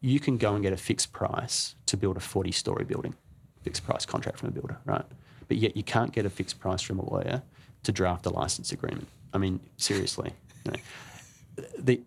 you 0.01 0.18
can 0.18 0.37
go 0.37 0.55
and 0.55 0.62
get 0.62 0.73
a 0.73 0.77
fixed 0.77 1.12
price 1.12 1.75
to 1.87 1.97
build 1.97 2.16
a 2.16 2.20
40-story 2.20 2.85
building, 2.85 3.14
fixed 3.62 3.85
price 3.85 4.05
contract 4.05 4.38
from 4.38 4.49
a 4.49 4.53
builder, 4.53 4.79
right? 4.85 5.05
But 5.49 5.59
yet 5.59 5.77
you 5.77 5.83
can't 5.83 6.12
get 6.12 6.27
a 6.27 6.31
fixed 6.31 6.59
price 6.59 6.83
from 6.83 6.99
a 6.99 7.09
lawyer 7.11 7.42
to 7.85 7.92
draft 7.92 8.27
a 8.27 8.31
license 8.31 8.73
agreement. 8.73 9.09
I 9.33 9.38
mean, 9.38 9.61
seriously. 9.77 10.33
You 10.64 10.73
know, 10.73 11.64
the 11.79 12.01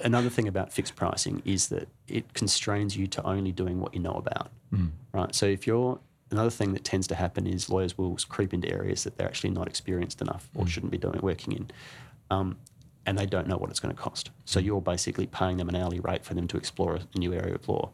another 0.00 0.30
thing 0.30 0.48
about 0.48 0.72
fixed 0.72 0.96
pricing 0.96 1.42
is 1.44 1.68
that 1.68 1.88
it 2.06 2.34
constrains 2.34 2.96
you 2.96 3.06
to 3.08 3.22
only 3.26 3.52
doing 3.52 3.80
what 3.80 3.94
you 3.94 4.00
know 4.00 4.12
about, 4.12 4.50
mm. 4.72 4.90
right? 5.12 5.34
So 5.34 5.46
if 5.46 5.66
you're 5.66 5.98
another 6.30 6.50
thing 6.50 6.72
that 6.74 6.84
tends 6.84 7.06
to 7.08 7.14
happen 7.14 7.46
is 7.46 7.70
lawyers 7.70 7.96
will 7.96 8.16
creep 8.28 8.52
into 8.52 8.70
areas 8.70 9.04
that 9.04 9.16
they're 9.16 9.26
actually 9.26 9.50
not 9.50 9.66
experienced 9.66 10.20
enough 10.20 10.48
or 10.54 10.64
mm. 10.64 10.68
shouldn't 10.68 10.92
be 10.92 10.98
doing 10.98 11.18
working 11.22 11.52
in, 11.52 11.70
um, 12.30 12.56
and 13.06 13.18
they 13.18 13.26
don't 13.26 13.46
know 13.46 13.56
what 13.56 13.70
it's 13.70 13.80
going 13.80 13.94
to 13.94 14.00
cost. 14.00 14.30
So 14.44 14.60
mm. 14.60 14.64
you're 14.64 14.82
basically 14.82 15.26
paying 15.26 15.56
them 15.56 15.68
an 15.68 15.76
hourly 15.76 16.00
rate 16.00 16.24
for 16.24 16.34
them 16.34 16.46
to 16.48 16.56
explore 16.56 16.96
a 16.96 17.18
new 17.18 17.32
area 17.32 17.54
of 17.54 17.68
law. 17.68 17.90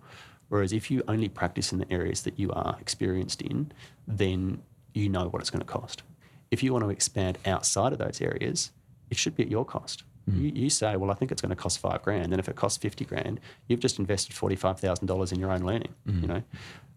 Whereas 0.48 0.72
if 0.72 0.90
you 0.90 1.02
only 1.08 1.28
practice 1.28 1.72
in 1.72 1.78
the 1.78 1.90
areas 1.90 2.22
that 2.22 2.38
you 2.38 2.50
are 2.52 2.76
experienced 2.80 3.40
in, 3.42 3.72
then 4.06 4.62
you 4.92 5.08
know 5.08 5.28
what 5.28 5.40
it's 5.40 5.50
going 5.50 5.64
to 5.64 5.66
cost. 5.66 6.02
If 6.50 6.62
you 6.62 6.72
want 6.72 6.84
to 6.84 6.90
expand 6.90 7.38
outside 7.46 7.92
of 7.92 7.98
those 7.98 8.20
areas, 8.20 8.70
it 9.10 9.16
should 9.16 9.34
be 9.34 9.42
at 9.42 9.50
your 9.50 9.64
cost. 9.64 10.04
You, 10.26 10.52
you 10.54 10.70
say, 10.70 10.96
well, 10.96 11.10
I 11.10 11.14
think 11.14 11.32
it's 11.32 11.42
going 11.42 11.50
to 11.50 11.56
cost 11.56 11.78
five 11.78 12.02
grand, 12.02 12.32
and 12.32 12.40
if 12.40 12.48
it 12.48 12.56
costs 12.56 12.78
fifty 12.78 13.04
grand, 13.04 13.40
you've 13.68 13.80
just 13.80 13.98
invested 13.98 14.34
forty 14.34 14.56
five 14.56 14.80
thousand 14.80 15.06
dollars 15.06 15.32
in 15.32 15.38
your 15.38 15.50
own 15.52 15.60
learning. 15.60 15.94
You 16.22 16.28
know, 16.28 16.42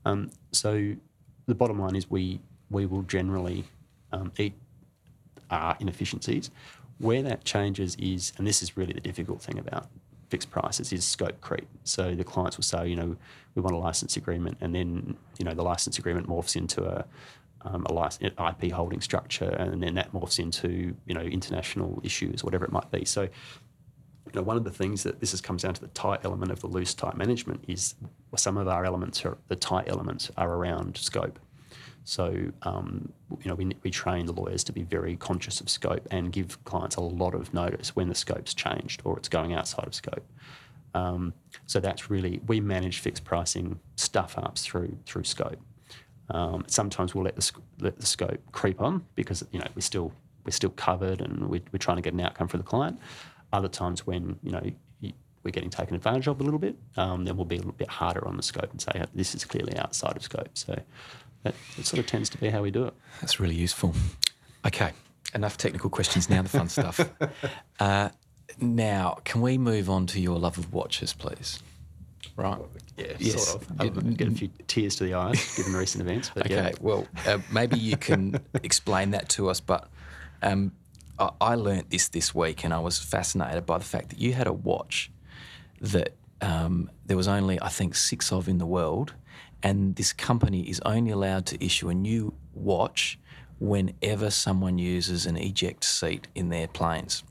um, 0.05 0.31
so 0.51 0.95
the 1.45 1.55
bottom 1.55 1.79
line 1.79 1.95
is 1.95 2.09
we 2.09 2.39
we 2.69 2.85
will 2.85 3.03
generally 3.03 3.65
um, 4.11 4.31
eat 4.37 4.53
our 5.51 5.75
inefficiencies. 5.79 6.51
Where 6.99 7.21
that 7.23 7.43
changes 7.43 7.95
is, 7.99 8.33
and 8.37 8.47
this 8.47 8.63
is 8.63 8.77
really 8.77 8.93
the 8.93 9.01
difficult 9.01 9.41
thing 9.41 9.59
about 9.59 9.87
fixed 10.29 10.49
prices, 10.49 10.91
is 10.91 11.05
scope 11.05 11.39
creep. 11.41 11.67
So 11.83 12.15
the 12.15 12.23
clients 12.23 12.57
will 12.57 12.63
say, 12.63 12.87
you 12.87 12.95
know, 12.95 13.15
we 13.55 13.61
want 13.61 13.75
a 13.75 13.79
license 13.79 14.17
agreement, 14.17 14.57
and 14.61 14.73
then 14.73 15.17
you 15.37 15.45
know 15.45 15.53
the 15.53 15.63
license 15.63 15.99
agreement 15.99 16.27
morphs 16.27 16.55
into 16.55 16.83
a 16.85 17.05
um, 17.61 17.85
a 17.85 17.93
license, 17.93 18.33
IP 18.37 18.71
holding 18.71 19.01
structure, 19.01 19.49
and 19.49 19.81
then 19.81 19.95
that 19.95 20.13
morphs 20.13 20.39
into 20.39 20.95
you 21.05 21.13
know 21.13 21.21
international 21.21 21.99
issues, 22.03 22.43
whatever 22.43 22.65
it 22.65 22.71
might 22.71 22.89
be. 22.91 23.05
So 23.05 23.23
you 23.23 24.33
know, 24.35 24.41
one 24.41 24.57
of 24.57 24.63
the 24.63 24.71
things 24.71 25.03
that 25.03 25.19
this 25.19 25.33
is 25.33 25.41
comes 25.41 25.63
down 25.63 25.73
to 25.73 25.81
the 25.81 25.87
tight 25.87 26.21
element 26.23 26.51
of 26.51 26.59
the 26.59 26.67
loose 26.67 26.93
tight 26.93 27.17
management 27.17 27.63
is 27.67 27.95
some 28.35 28.57
of 28.57 28.67
our 28.67 28.85
elements 28.85 29.25
are 29.25 29.37
the 29.47 29.55
tight 29.55 29.87
elements 29.87 30.31
are 30.37 30.53
around 30.53 30.97
scope. 30.97 31.39
So 32.03 32.51
um, 32.61 33.11
you 33.43 33.49
know 33.49 33.55
we, 33.55 33.75
we 33.83 33.91
train 33.91 34.25
the 34.25 34.33
lawyers 34.33 34.63
to 34.65 34.73
be 34.73 34.83
very 34.83 35.15
conscious 35.15 35.59
of 35.59 35.69
scope 35.69 36.07
and 36.11 36.31
give 36.31 36.63
clients 36.63 36.95
a 36.95 37.01
lot 37.01 37.35
of 37.35 37.53
notice 37.53 37.95
when 37.95 38.09
the 38.09 38.15
scope's 38.15 38.53
changed 38.53 39.01
or 39.03 39.17
it's 39.17 39.29
going 39.29 39.53
outside 39.53 39.87
of 39.87 39.93
scope. 39.93 40.25
Um, 40.93 41.33
so 41.65 41.79
that's 41.79 42.09
really 42.09 42.39
we 42.47 42.59
manage 42.59 42.99
fixed 42.99 43.23
pricing 43.23 43.79
stuff 43.95 44.37
ups 44.37 44.63
through 44.63 44.97
through 45.05 45.25
scope. 45.25 45.59
Um, 46.29 46.65
sometimes 46.67 47.15
we'll 47.15 47.23
let 47.23 47.35
the, 47.35 47.51
let 47.79 47.97
the 47.97 48.05
scope 48.05 48.39
creep 48.51 48.81
on 48.81 49.05
because 49.15 49.45
you 49.51 49.59
know 49.59 49.67
we're 49.75 49.81
still 49.81 50.11
we're 50.45 50.51
still 50.51 50.71
covered 50.71 51.21
and 51.21 51.49
we're, 51.49 51.61
we're 51.71 51.79
trying 51.79 51.97
to 51.97 52.01
get 52.01 52.13
an 52.13 52.21
outcome 52.21 52.47
for 52.47 52.57
the 52.57 52.63
client. 52.63 52.99
Other 53.53 53.69
times 53.69 54.05
when 54.05 54.37
you 54.43 54.51
know 54.51 54.71
we're 55.47 55.51
getting 55.51 55.69
taken 55.69 55.95
advantage 55.95 56.27
of 56.27 56.41
a 56.41 56.43
little 56.43 56.59
bit, 56.59 56.75
um, 56.97 57.23
then 57.23 57.37
we'll 57.37 57.45
be 57.45 57.55
a 57.55 57.59
little 57.59 57.71
bit 57.71 57.87
harder 57.87 58.27
on 58.27 58.35
the 58.35 58.43
scope 58.43 58.69
and 58.69 58.81
say 58.81 59.01
this 59.15 59.33
is 59.33 59.45
clearly 59.45 59.77
outside 59.77 60.17
of 60.17 60.21
scope. 60.21 60.49
So 60.55 60.77
that, 61.43 61.55
that 61.77 61.85
sort 61.85 61.99
of 61.99 62.05
tends 62.05 62.29
to 62.31 62.37
be 62.37 62.49
how 62.49 62.61
we 62.61 62.69
do 62.69 62.85
it. 62.85 62.93
That's 63.21 63.39
really 63.39 63.55
useful. 63.55 63.93
Okay, 64.65 64.91
enough 65.33 65.57
technical 65.57 65.89
questions 65.89 66.29
now, 66.29 66.41
the 66.41 66.49
fun 66.49 66.69
stuff. 66.69 66.99
Uh, 67.79 68.09
now, 68.59 69.19
can 69.23 69.39
we 69.39 69.55
move 69.55 69.87
on 69.87 70.07
to 70.07 70.19
your 70.19 70.39
love 70.39 70.57
of 70.57 70.73
watches, 70.73 71.13
please? 71.13 71.61
Right? 72.35 72.57
Yeah, 72.97 73.13
Yes. 73.19 73.43
sort 73.47 73.61
of. 73.61 73.79
I 73.79 73.87
get 73.87 74.27
a 74.27 74.31
few 74.31 74.49
tears 74.67 74.95
to 74.97 75.03
the 75.03 75.13
eyes 75.13 75.55
given 75.55 75.73
recent 75.73 76.01
events, 76.01 76.31
but 76.33 76.45
Okay, 76.45 76.55
yeah. 76.55 76.71
well, 76.81 77.07
uh, 77.27 77.37
maybe 77.51 77.77
you 77.77 77.95
can 77.97 78.39
explain 78.63 79.11
that 79.11 79.29
to 79.29 79.49
us, 79.49 79.59
but 79.59 79.87
um, 80.41 80.71
I, 81.19 81.29
I 81.39 81.55
learnt 81.55 81.89
this 81.89 82.07
this 82.09 82.33
week 82.33 82.63
and 82.63 82.73
I 82.73 82.79
was 82.79 82.97
fascinated 82.99 83.65
by 83.65 83.77
the 83.77 83.83
fact 83.85 84.09
that 84.09 84.19
you 84.19 84.33
had 84.33 84.47
a 84.47 84.53
watch 84.53 85.11
that 85.81 86.13
um, 86.41 86.89
there 87.05 87.17
was 87.17 87.27
only, 87.27 87.61
I 87.61 87.69
think, 87.69 87.95
six 87.95 88.31
of 88.31 88.47
in 88.47 88.57
the 88.57 88.65
world. 88.65 89.13
And 89.63 89.95
this 89.95 90.13
company 90.13 90.69
is 90.69 90.79
only 90.85 91.09
allowed 91.11 91.45
to 91.47 91.63
issue 91.63 91.89
a 91.89 91.93
new 91.93 92.33
watch 92.53 93.17
whenever 93.59 94.29
someone 94.29 94.77
uses 94.77 95.25
an 95.25 95.35
eject 95.35 95.83
seat 95.83 96.27
in 96.35 96.49
their 96.49 96.67
planes. 96.67 97.23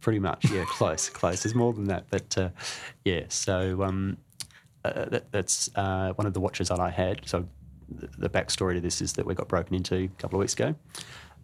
Pretty 0.00 0.18
much, 0.18 0.50
yeah, 0.50 0.64
close, 0.68 1.08
close. 1.10 1.42
There's 1.42 1.54
more 1.54 1.72
than 1.74 1.84
that, 1.84 2.04
but 2.10 2.36
uh, 2.38 2.48
yeah. 3.04 3.24
So 3.28 3.82
um, 3.82 4.16
uh, 4.84 5.06
that, 5.06 5.30
that's 5.32 5.70
uh, 5.76 6.12
one 6.14 6.26
of 6.26 6.34
the 6.34 6.40
watches 6.40 6.68
that 6.68 6.80
I 6.80 6.90
had. 6.90 7.22
So 7.26 7.46
the, 7.88 8.08
the 8.18 8.28
backstory 8.28 8.74
to 8.74 8.80
this 8.80 9.00
is 9.00 9.12
that 9.14 9.26
we 9.26 9.34
got 9.34 9.48
broken 9.48 9.74
into 9.74 9.94
a 9.96 10.08
couple 10.18 10.38
of 10.38 10.40
weeks 10.40 10.54
ago. 10.54 10.74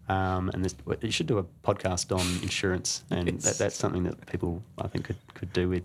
Um, 0.09 0.49
and 0.53 0.65
this, 0.65 0.75
you 1.01 1.11
should 1.11 1.27
do 1.27 1.37
a 1.37 1.43
podcast 1.63 2.11
on 2.13 2.43
insurance, 2.43 3.03
and 3.11 3.27
Yes. 3.29 3.43
that, 3.43 3.57
that's 3.57 3.75
something 3.75 4.03
that 4.03 4.25
people 4.25 4.61
I 4.77 4.87
think 4.87 5.05
could, 5.05 5.15
could 5.35 5.53
do 5.53 5.69
with. 5.69 5.83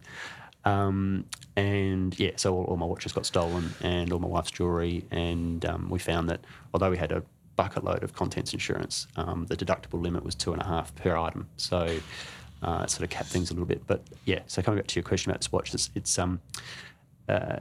Um, 0.65 1.27
and 1.55 2.19
yeah, 2.19 2.33
so 2.37 2.55
all, 2.57 2.65
all 2.65 2.77
my 2.77 2.87
watches 2.87 3.13
got 3.13 3.25
stolen, 3.25 3.71
and 3.83 4.13
all 4.13 4.19
my 4.19 4.27
wife's 4.27 4.51
jewelry, 4.51 5.05
and 5.13 5.65
um, 5.65 5.89
we 5.91 5.99
found 6.01 6.29
that 6.31 6.41
although 6.75 6.91
we 6.91 6.97
had 6.97 7.13
a 7.13 7.23
bucket 7.55 7.85
load 7.85 8.03
of 8.03 8.15
contents 8.15 8.53
insurance, 8.53 9.07
um, 9.17 9.47
the 9.47 9.57
deductible 9.57 10.01
limit 10.03 10.25
was 10.25 10.35
two 10.35 10.53
and 10.53 10.61
a 10.61 10.65
half 10.67 10.93
per 10.97 11.17
item. 11.17 11.47
So 11.57 11.79
uh, 12.63 12.81
it 12.85 12.91
sort 12.91 13.05
of 13.05 13.11
capped 13.11 13.29
things 13.29 13.51
a 13.51 13.55
little 13.55 13.67
bit. 13.67 13.87
But 13.87 14.03
yeah, 14.25 14.41
so 14.47 14.61
coming 14.61 14.79
back 14.81 14.89
to 14.89 14.97
your 14.97 15.05
question 15.05 15.31
about 15.31 15.41
this 15.43 15.53
watch, 15.53 15.73
it's, 15.73 15.91
it's 15.95 16.19
um, 16.19 16.41
uh, 17.29 17.59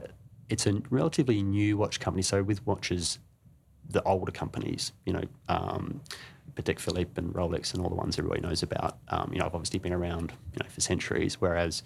it's 0.50 0.68
a 0.68 0.82
relatively 0.90 1.42
new 1.42 1.78
watch 1.78 2.00
company. 2.00 2.22
So 2.22 2.44
with 2.44 2.66
watches, 2.66 3.20
the 3.90 4.04
older 4.04 4.32
companies, 4.32 4.94
you 5.06 5.14
know, 5.14 5.24
um, 5.50 6.02
Patek 6.56 6.80
Philippe 6.80 7.12
and 7.18 7.34
Rolex 7.34 7.74
and 7.74 7.84
all 7.84 7.90
the 7.90 7.96
ones 7.96 8.18
everybody 8.18 8.42
knows 8.42 8.64
about, 8.64 8.98
um, 9.10 9.30
you 9.32 9.40
know, 9.40 9.46
have 9.46 9.56
obviously 9.56 9.80
been 9.80 9.94
around, 9.94 10.32
you 10.54 10.60
know, 10.64 10.70
for 10.70 10.82
centuries. 10.82 11.42
Whereas 11.42 11.84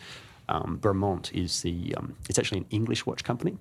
um, 0.48 0.78
Bremont 0.80 1.34
is 1.34 1.62
the, 1.62 1.96
um, 1.98 2.16
it's 2.30 2.38
actually 2.38 2.60
an 2.60 2.66
English 2.70 3.06
watch 3.06 3.24
company, 3.24 3.58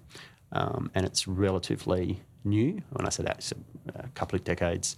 um, 0.52 0.90
and 0.94 1.06
it's 1.06 1.26
relatively 1.26 2.20
new. 2.44 2.80
When 2.90 3.06
I 3.06 3.10
say 3.10 3.22
that, 3.24 3.38
it's 3.38 3.52
a, 3.52 3.56
a 4.00 4.08
couple 4.08 4.36
of 4.36 4.44
decades, 4.44 4.96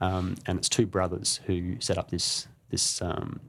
um, 0.00 0.36
and 0.46 0.58
it's 0.58 0.68
two 0.68 0.86
brothers 0.86 1.40
who 1.46 1.76
set 1.80 1.98
up 1.98 2.10
this 2.10 2.48
this, 2.70 3.00
um, 3.02 3.40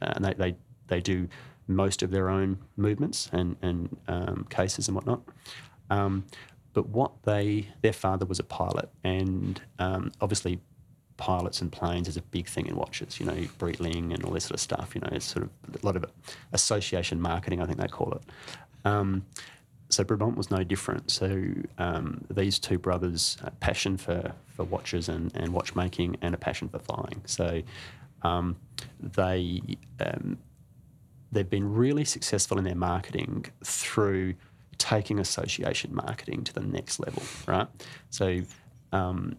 and 0.00 0.24
they, 0.24 0.34
they 0.34 0.56
they 0.86 1.00
do 1.00 1.28
most 1.74 2.02
of 2.02 2.10
their 2.10 2.28
own 2.28 2.58
movements 2.76 3.28
and 3.32 3.56
and 3.62 3.96
um, 4.08 4.46
cases 4.50 4.88
and 4.88 4.94
whatnot. 4.94 5.22
Um, 5.90 6.24
but 6.72 6.88
what 6.88 7.22
they, 7.24 7.68
their 7.82 7.92
father 7.92 8.24
was 8.24 8.38
a 8.38 8.44
pilot, 8.44 8.88
and 9.02 9.60
um, 9.78 10.12
obviously 10.20 10.60
pilots 11.16 11.60
and 11.60 11.70
planes 11.70 12.08
is 12.08 12.16
a 12.16 12.22
big 12.22 12.48
thing 12.48 12.66
in 12.66 12.76
watches. 12.76 13.18
You 13.20 13.26
know, 13.26 13.34
Breitling 13.58 14.14
and 14.14 14.24
all 14.24 14.32
this 14.32 14.44
sort 14.44 14.54
of 14.54 14.60
stuff. 14.60 14.94
You 14.94 15.00
know, 15.00 15.08
it's 15.12 15.24
sort 15.24 15.44
of 15.44 15.82
a 15.82 15.84
lot 15.84 15.96
of 15.96 16.04
association 16.52 17.20
marketing, 17.20 17.60
I 17.60 17.66
think 17.66 17.78
they 17.78 17.88
call 17.88 18.12
it. 18.12 18.22
Um, 18.84 19.26
so 19.90 20.04
Bremont 20.04 20.36
was 20.36 20.50
no 20.50 20.62
different. 20.62 21.10
So 21.10 21.42
um, 21.78 22.24
these 22.30 22.60
two 22.60 22.78
brothers, 22.78 23.36
a 23.42 23.50
passion 23.50 23.96
for, 23.96 24.32
for 24.54 24.64
watches 24.64 25.08
and, 25.08 25.34
and 25.34 25.52
watchmaking, 25.52 26.16
and 26.22 26.34
a 26.34 26.38
passion 26.38 26.68
for 26.68 26.78
flying. 26.78 27.22
So 27.26 27.62
um, 28.22 28.56
they 29.00 29.60
um, 29.98 30.38
they've 31.32 31.48
been 31.48 31.72
really 31.72 32.04
successful 32.04 32.58
in 32.58 32.64
their 32.64 32.74
marketing 32.74 33.46
through 33.64 34.34
taking 34.78 35.18
association 35.18 35.94
marketing 35.94 36.42
to 36.44 36.52
the 36.52 36.60
next 36.60 36.98
level, 37.00 37.22
right? 37.46 37.68
So, 38.08 38.40
um, 38.92 39.36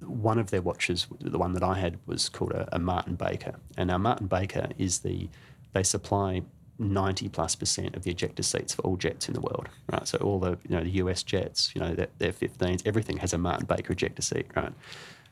one 0.00 0.38
of 0.38 0.50
their 0.50 0.60
watches, 0.60 1.06
the 1.20 1.38
one 1.38 1.52
that 1.52 1.62
I 1.62 1.74
had, 1.78 1.98
was 2.06 2.28
called 2.28 2.52
a, 2.52 2.68
a 2.74 2.78
Martin 2.78 3.14
Baker, 3.14 3.54
and 3.76 3.88
now 3.88 3.98
Martin 3.98 4.26
Baker 4.26 4.68
is 4.78 5.00
the 5.00 5.28
they 5.72 5.82
supply. 5.82 6.42
90 6.76 7.28
plus 7.28 7.54
percent 7.54 7.94
of 7.94 8.02
the 8.02 8.10
ejector 8.10 8.42
seats 8.42 8.74
for 8.74 8.82
all 8.82 8.96
jets 8.96 9.28
in 9.28 9.34
the 9.34 9.40
world, 9.40 9.68
right? 9.92 10.08
So 10.08 10.18
all 10.18 10.40
the 10.40 10.58
you 10.68 10.74
know 10.76 10.82
the 10.82 10.90
US 11.04 11.22
jets, 11.22 11.70
you 11.72 11.80
know 11.80 11.94
their, 11.94 12.08
their 12.18 12.32
15s, 12.32 12.82
everything 12.84 13.18
has 13.18 13.32
a 13.32 13.38
Martin 13.38 13.66
Baker 13.66 13.92
ejector 13.92 14.22
seat, 14.22 14.46
right? 14.56 14.72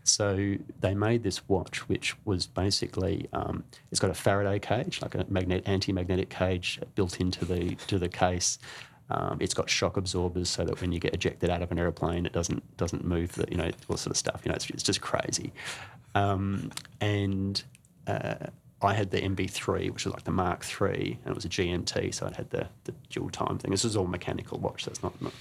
So 0.04 0.56
they 0.80 0.94
made 0.94 1.22
this 1.22 1.48
watch, 1.48 1.88
which 1.88 2.16
was 2.24 2.46
basically 2.46 3.28
um, 3.32 3.64
it's 3.90 4.00
got 4.00 4.10
a 4.10 4.14
Faraday 4.14 4.58
cage, 4.58 5.00
like 5.00 5.14
a 5.14 5.24
magnet 5.28 5.62
anti-magnetic 5.66 6.28
cage 6.28 6.80
built 6.94 7.20
into 7.20 7.44
the 7.44 7.76
to 7.86 7.98
the 7.98 8.08
case. 8.08 8.58
Um, 9.10 9.38
it's 9.40 9.54
got 9.54 9.68
shock 9.68 9.96
absorbers 9.96 10.48
so 10.48 10.64
that 10.64 10.80
when 10.80 10.90
you 10.90 10.98
get 10.98 11.12
ejected 11.12 11.50
out 11.50 11.60
of 11.60 11.70
an 11.70 11.78
aeroplane, 11.78 12.26
it 12.26 12.32
doesn't 12.32 12.76
doesn't 12.76 13.04
move. 13.04 13.32
The, 13.32 13.46
you 13.50 13.56
know 13.56 13.70
all 13.88 13.96
sort 13.96 14.10
of 14.12 14.16
stuff. 14.16 14.42
You 14.44 14.50
know, 14.50 14.56
it's, 14.56 14.68
it's 14.70 14.82
just 14.82 15.00
crazy. 15.00 15.52
Um, 16.14 16.70
and 17.00 17.62
uh, 18.06 18.34
I 18.82 18.94
had 18.94 19.10
the 19.10 19.20
MB3, 19.20 19.90
which 19.92 20.04
was 20.04 20.12
like 20.12 20.24
the 20.24 20.32
Mark 20.32 20.64
III, 20.80 21.18
and 21.24 21.30
it 21.30 21.34
was 21.34 21.44
a 21.44 21.48
GMT, 21.48 22.12
so 22.14 22.26
it 22.26 22.36
had 22.36 22.50
the, 22.50 22.68
the 22.84 22.92
dual 23.10 23.30
time 23.30 23.58
thing. 23.58 23.70
This 23.70 23.84
is 23.84 23.96
all 23.96 24.06
mechanical 24.06 24.58
watch, 24.58 24.84
so 24.84 24.92
not. 25.02 25.22
not 25.22 25.32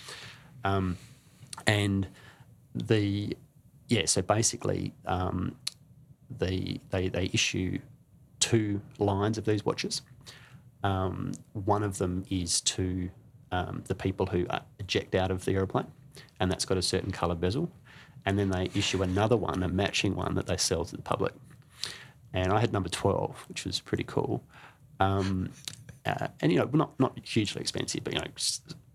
um, 0.63 0.97
and 1.67 2.07
the 2.75 3.35
yeah, 3.91 4.05
so 4.05 4.21
basically, 4.21 4.93
um, 5.05 5.53
the 6.39 6.79
they 6.91 7.09
they 7.09 7.29
issue 7.33 7.77
two 8.39 8.81
lines 8.99 9.37
of 9.37 9.43
these 9.43 9.65
watches. 9.65 10.01
Um, 10.81 11.33
one 11.51 11.83
of 11.83 11.97
them 11.97 12.23
is 12.29 12.61
to 12.61 13.09
um, 13.51 13.83
the 13.87 13.93
people 13.93 14.27
who 14.27 14.47
uh, 14.47 14.61
eject 14.79 15.13
out 15.13 15.29
of 15.29 15.43
the 15.43 15.51
aeroplane, 15.55 15.87
and 16.39 16.49
that's 16.49 16.63
got 16.63 16.77
a 16.77 16.81
certain 16.81 17.11
colour 17.11 17.35
bezel. 17.35 17.69
And 18.25 18.39
then 18.39 18.49
they 18.49 18.69
issue 18.73 19.03
another 19.03 19.35
one, 19.35 19.61
a 19.61 19.67
matching 19.67 20.15
one 20.15 20.35
that 20.35 20.45
they 20.45 20.55
sell 20.55 20.85
to 20.85 20.95
the 20.95 21.01
public. 21.01 21.33
And 22.33 22.53
I 22.53 22.61
had 22.61 22.71
number 22.71 22.87
twelve, 22.87 23.43
which 23.49 23.65
was 23.65 23.81
pretty 23.81 24.05
cool. 24.05 24.41
Um, 25.01 25.49
uh, 26.05 26.29
and 26.39 26.49
you 26.49 26.59
know, 26.59 26.69
not 26.71 26.97
not 26.97 27.19
hugely 27.27 27.59
expensive, 27.59 28.05
but 28.05 28.13
you 28.13 28.19
know, 28.19 28.31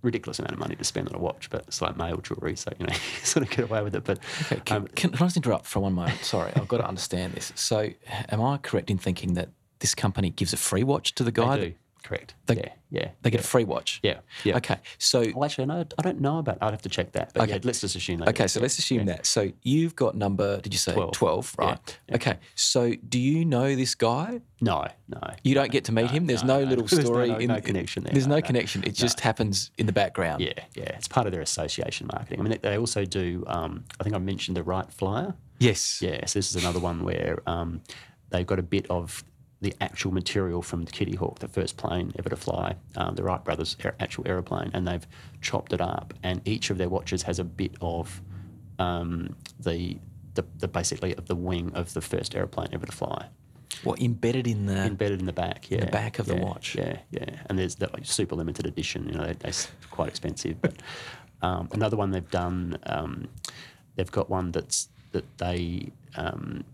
ridiculous 0.06 0.38
amount 0.38 0.54
of 0.54 0.58
money 0.58 0.76
to 0.76 0.84
spend 0.84 1.08
on 1.08 1.14
a 1.14 1.18
watch. 1.18 1.50
But 1.50 1.64
it's 1.66 1.82
like 1.82 1.96
male 1.96 2.16
jewelry, 2.18 2.56
so 2.56 2.72
you 2.78 2.86
know, 2.86 2.92
you 3.20 3.26
sort 3.26 3.44
of 3.44 3.50
get 3.50 3.64
away 3.66 3.82
with 3.82 3.94
it. 3.94 4.04
But 4.04 4.20
Okay, 4.42 4.60
can, 4.64 4.76
um, 4.78 4.86
can, 4.88 5.10
can 5.10 5.22
I 5.22 5.26
just 5.26 5.36
interrupt 5.36 5.66
for 5.66 5.80
one 5.80 5.92
moment? 5.92 6.24
Sorry, 6.24 6.52
I've 6.56 6.68
got 6.68 6.78
to 6.78 6.88
understand 6.88 7.34
this. 7.34 7.52
So, 7.54 7.90
am 8.30 8.40
I 8.40 8.56
correct 8.58 8.90
in 8.90 8.96
thinking 8.96 9.34
that 9.34 9.50
this 9.80 9.94
company 9.94 10.30
gives 10.30 10.54
a 10.54 10.56
free 10.56 10.84
watch 10.84 11.14
to 11.16 11.24
the 11.24 11.32
guy? 11.32 11.56
they 11.56 11.68
do. 11.70 11.74
Correct. 12.06 12.34
They- 12.46 12.54
yeah, 12.56 12.68
yeah. 12.90 13.08
They 13.22 13.30
get 13.30 13.40
a 13.40 13.42
free 13.42 13.64
watch. 13.64 13.98
Yeah, 14.02 14.20
yeah. 14.44 14.56
Okay, 14.58 14.76
so 14.98 15.24
Well, 15.34 15.44
actually, 15.44 15.66
no, 15.66 15.84
I 15.98 16.02
don't 16.02 16.20
know 16.20 16.38
about. 16.38 16.58
I'd 16.62 16.70
have 16.70 16.82
to 16.82 16.88
check 16.88 17.10
that. 17.12 17.32
But 17.34 17.42
Okay. 17.42 17.52
yeah, 17.54 17.58
let's 17.64 17.80
just 17.80 17.96
assume 17.96 18.20
that. 18.20 18.28
okay, 18.28 18.46
so 18.46 18.60
let's 18.60 18.78
assume 18.78 19.06
that. 19.06 19.26
So 19.26 19.50
you've 19.62 19.96
got 19.96 20.14
number. 20.16 20.60
Did 20.60 20.72
you 20.72 20.78
say 20.78 20.92
12. 20.94 21.12
twelve? 21.12 21.56
Yeah, 21.58 21.64
Right. 21.66 21.98
Okay. 22.14 22.38
So 22.54 22.92
do 23.08 23.18
you 23.18 23.44
know 23.44 23.74
this 23.74 23.96
guy? 23.96 24.40
No, 24.60 24.86
no. 25.08 25.20
You 25.42 25.54
don't 25.54 25.72
get 25.72 25.84
to 25.86 25.92
meet 25.92 26.10
him. 26.12 26.26
There's 26.26 26.44
no, 26.44 26.58
no, 26.60 26.64
no. 26.64 26.70
little 26.70 26.84
There's 26.86 27.00
no- 27.04 27.12
story. 27.12 27.28
no- 27.28 27.38
in, 27.38 27.48
no 27.48 27.60
connection 27.60 28.04
there. 28.04 28.12
There's 28.12 28.28
no, 28.28 28.36
No, 28.36 28.40
no, 28.40 28.46
connection. 28.46 28.84
It 28.84 28.94
just 28.94 29.18
happens 29.20 29.72
in 29.78 29.86
the 29.86 29.92
background. 29.92 30.40
Yeah, 30.42 30.52
yeah. 30.76 30.84
It's 30.96 31.08
part 31.08 31.26
of 31.26 31.32
their 31.32 31.42
association 31.42 32.06
marketing. 32.12 32.38
I 32.38 32.42
mean, 32.44 32.58
they, 32.62 32.78
also 32.78 33.04
do. 33.04 33.42
Um, 33.48 33.84
I 33.98 34.04
think 34.04 34.14
I 34.14 34.18
mentioned 34.18 34.56
the 34.56 34.62
Wright 34.62 34.90
Flyer. 34.92 35.34
Yes. 35.58 36.00
Yes, 36.00 36.34
this 36.34 36.54
is 36.54 36.62
another 36.62 36.78
one 36.78 37.02
where 37.02 37.42
um, 37.46 37.80
they've 38.30 38.46
got 38.46 38.58
a 38.60 38.62
bit 38.62 38.86
of 38.90 39.24
the 39.60 39.74
actual 39.80 40.12
material 40.12 40.60
from 40.62 40.84
the 40.84 40.90
Kitty 40.90 41.16
Hawk, 41.16 41.38
the 41.38 41.48
first 41.48 41.76
plane 41.76 42.12
ever 42.18 42.28
to 42.28 42.36
fly, 42.36 42.76
um, 42.96 43.14
the 43.14 43.22
Wright 43.22 43.42
brothers' 43.42 43.76
aer- 43.82 43.96
actual 44.00 44.24
aeroplane, 44.28 44.70
and 44.74 44.86
they've 44.86 45.06
chopped 45.40 45.72
it 45.72 45.80
up. 45.80 46.12
And 46.22 46.40
each 46.46 46.68
of 46.70 46.76
their 46.78 46.88
watches 46.90 47.22
has 47.22 47.38
a 47.38 47.44
bit 47.44 47.72
of 47.80 48.20
um, 48.78 49.34
the, 49.58 49.96
the 50.34 50.44
the 50.58 50.68
basically 50.68 51.14
of 51.16 51.26
the 51.26 51.34
wing 51.34 51.72
of 51.74 51.94
the 51.94 52.02
first 52.02 52.34
aeroplane 52.34 52.68
ever 52.74 52.84
to 52.84 52.92
fly 52.92 53.28
What 53.82 54.00
embedded 54.02 54.46
in 54.46 54.66
the? 54.66 54.76
embedded 54.84 55.20
in 55.20 55.26
the 55.26 55.32
back. 55.32 55.70
Yeah, 55.70 55.86
back 55.86 56.18
of 56.18 56.26
the 56.26 56.36
watch. 56.36 56.74
Yeah, 56.76 56.98
yeah. 57.10 57.40
And 57.46 57.58
there's 57.58 57.76
that 57.76 57.94
like 57.94 58.04
super 58.04 58.34
limited 58.36 58.66
edition. 58.66 59.06
You 59.08 59.14
know, 59.14 59.26
they, 59.26 59.32
they're 59.32 59.52
quite 59.90 60.08
expensive. 60.08 60.60
But 60.60 60.74
um, 61.40 61.68
another 61.72 61.96
one 61.96 62.10
they've 62.10 62.30
done. 62.30 62.76
Um, 62.84 63.28
they've 63.94 64.12
got 64.12 64.28
one 64.28 64.52
that's 64.52 64.88
that 65.12 65.24
they 65.38 65.92
um, 66.16 66.64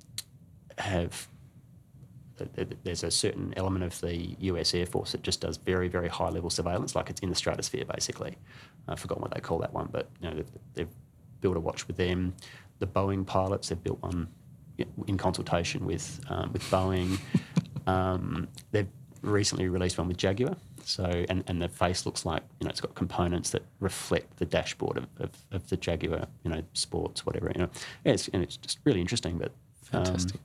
have. 0.79 1.29
Th- 2.55 2.69
th- 2.69 2.81
There's 2.85 3.05
a 3.05 3.11
certain 3.11 3.53
element 3.57 3.85
of 3.85 4.01
the 4.01 4.37
U.S. 4.41 4.75
Air 4.75 4.87
Force 4.87 5.13
that 5.13 5.23
just 5.23 5.41
does 5.41 5.57
very, 5.57 5.89
very 5.89 6.09
high 6.09 6.29
level 6.29 6.51
surveillance, 6.51 6.95
like 6.95 7.11
it's 7.11 7.21
in 7.21 7.29
the 7.29 7.35
stratosphere, 7.35 7.85
basically. 7.85 8.37
I've 8.89 9.01
forgotten 9.01 9.23
what 9.23 9.35
they 9.35 9.41
call 9.41 9.59
that 9.59 9.73
one, 9.73 9.89
but 9.91 10.09
you 10.21 10.29
know, 10.29 10.37
they've, 10.37 10.51
they've 10.75 10.95
built 11.41 11.57
a 11.57 11.61
watch 11.61 11.87
with 11.87 11.97
them. 11.97 12.35
The 12.79 12.87
Boeing 12.87 13.27
pilots, 13.27 13.69
they've 13.69 13.83
built 13.83 14.03
one 14.03 14.29
in 15.07 15.17
consultation 15.17 15.85
with 15.85 16.21
um, 16.29 16.53
with 16.53 16.63
Boeing. 16.71 17.19
um, 17.87 18.49
they've 18.71 18.89
recently 19.23 19.69
released 19.69 19.99
one 19.99 20.09
with 20.09 20.17
Jaguar. 20.17 20.57
So 20.85 21.05
and, 21.29 21.45
and 21.47 21.63
the 21.63 21.69
face 21.69 22.07
looks 22.07 22.27
like 22.27 22.43
you 22.61 22.65
know 22.65 22.71
it's 22.71 22.81
got 22.81 22.95
components 22.95 23.51
that 23.51 23.63
reflect 23.79 24.37
the 24.39 24.45
dashboard 24.45 24.97
of, 24.97 25.07
of, 25.19 25.31
of 25.53 25.69
the 25.69 25.77
Jaguar 25.77 26.27
you 26.43 26.51
know 26.51 26.63
sports 26.73 27.25
whatever 27.25 27.53
you 27.55 27.63
know 27.63 27.71
yeah, 28.05 28.13
it's, 28.15 28.29
and 28.29 28.43
it's 28.43 28.57
just 28.57 28.79
really 28.85 29.01
interesting 29.01 29.39
but 29.39 29.53
um, 29.93 30.05
Fantastic. 30.05 30.41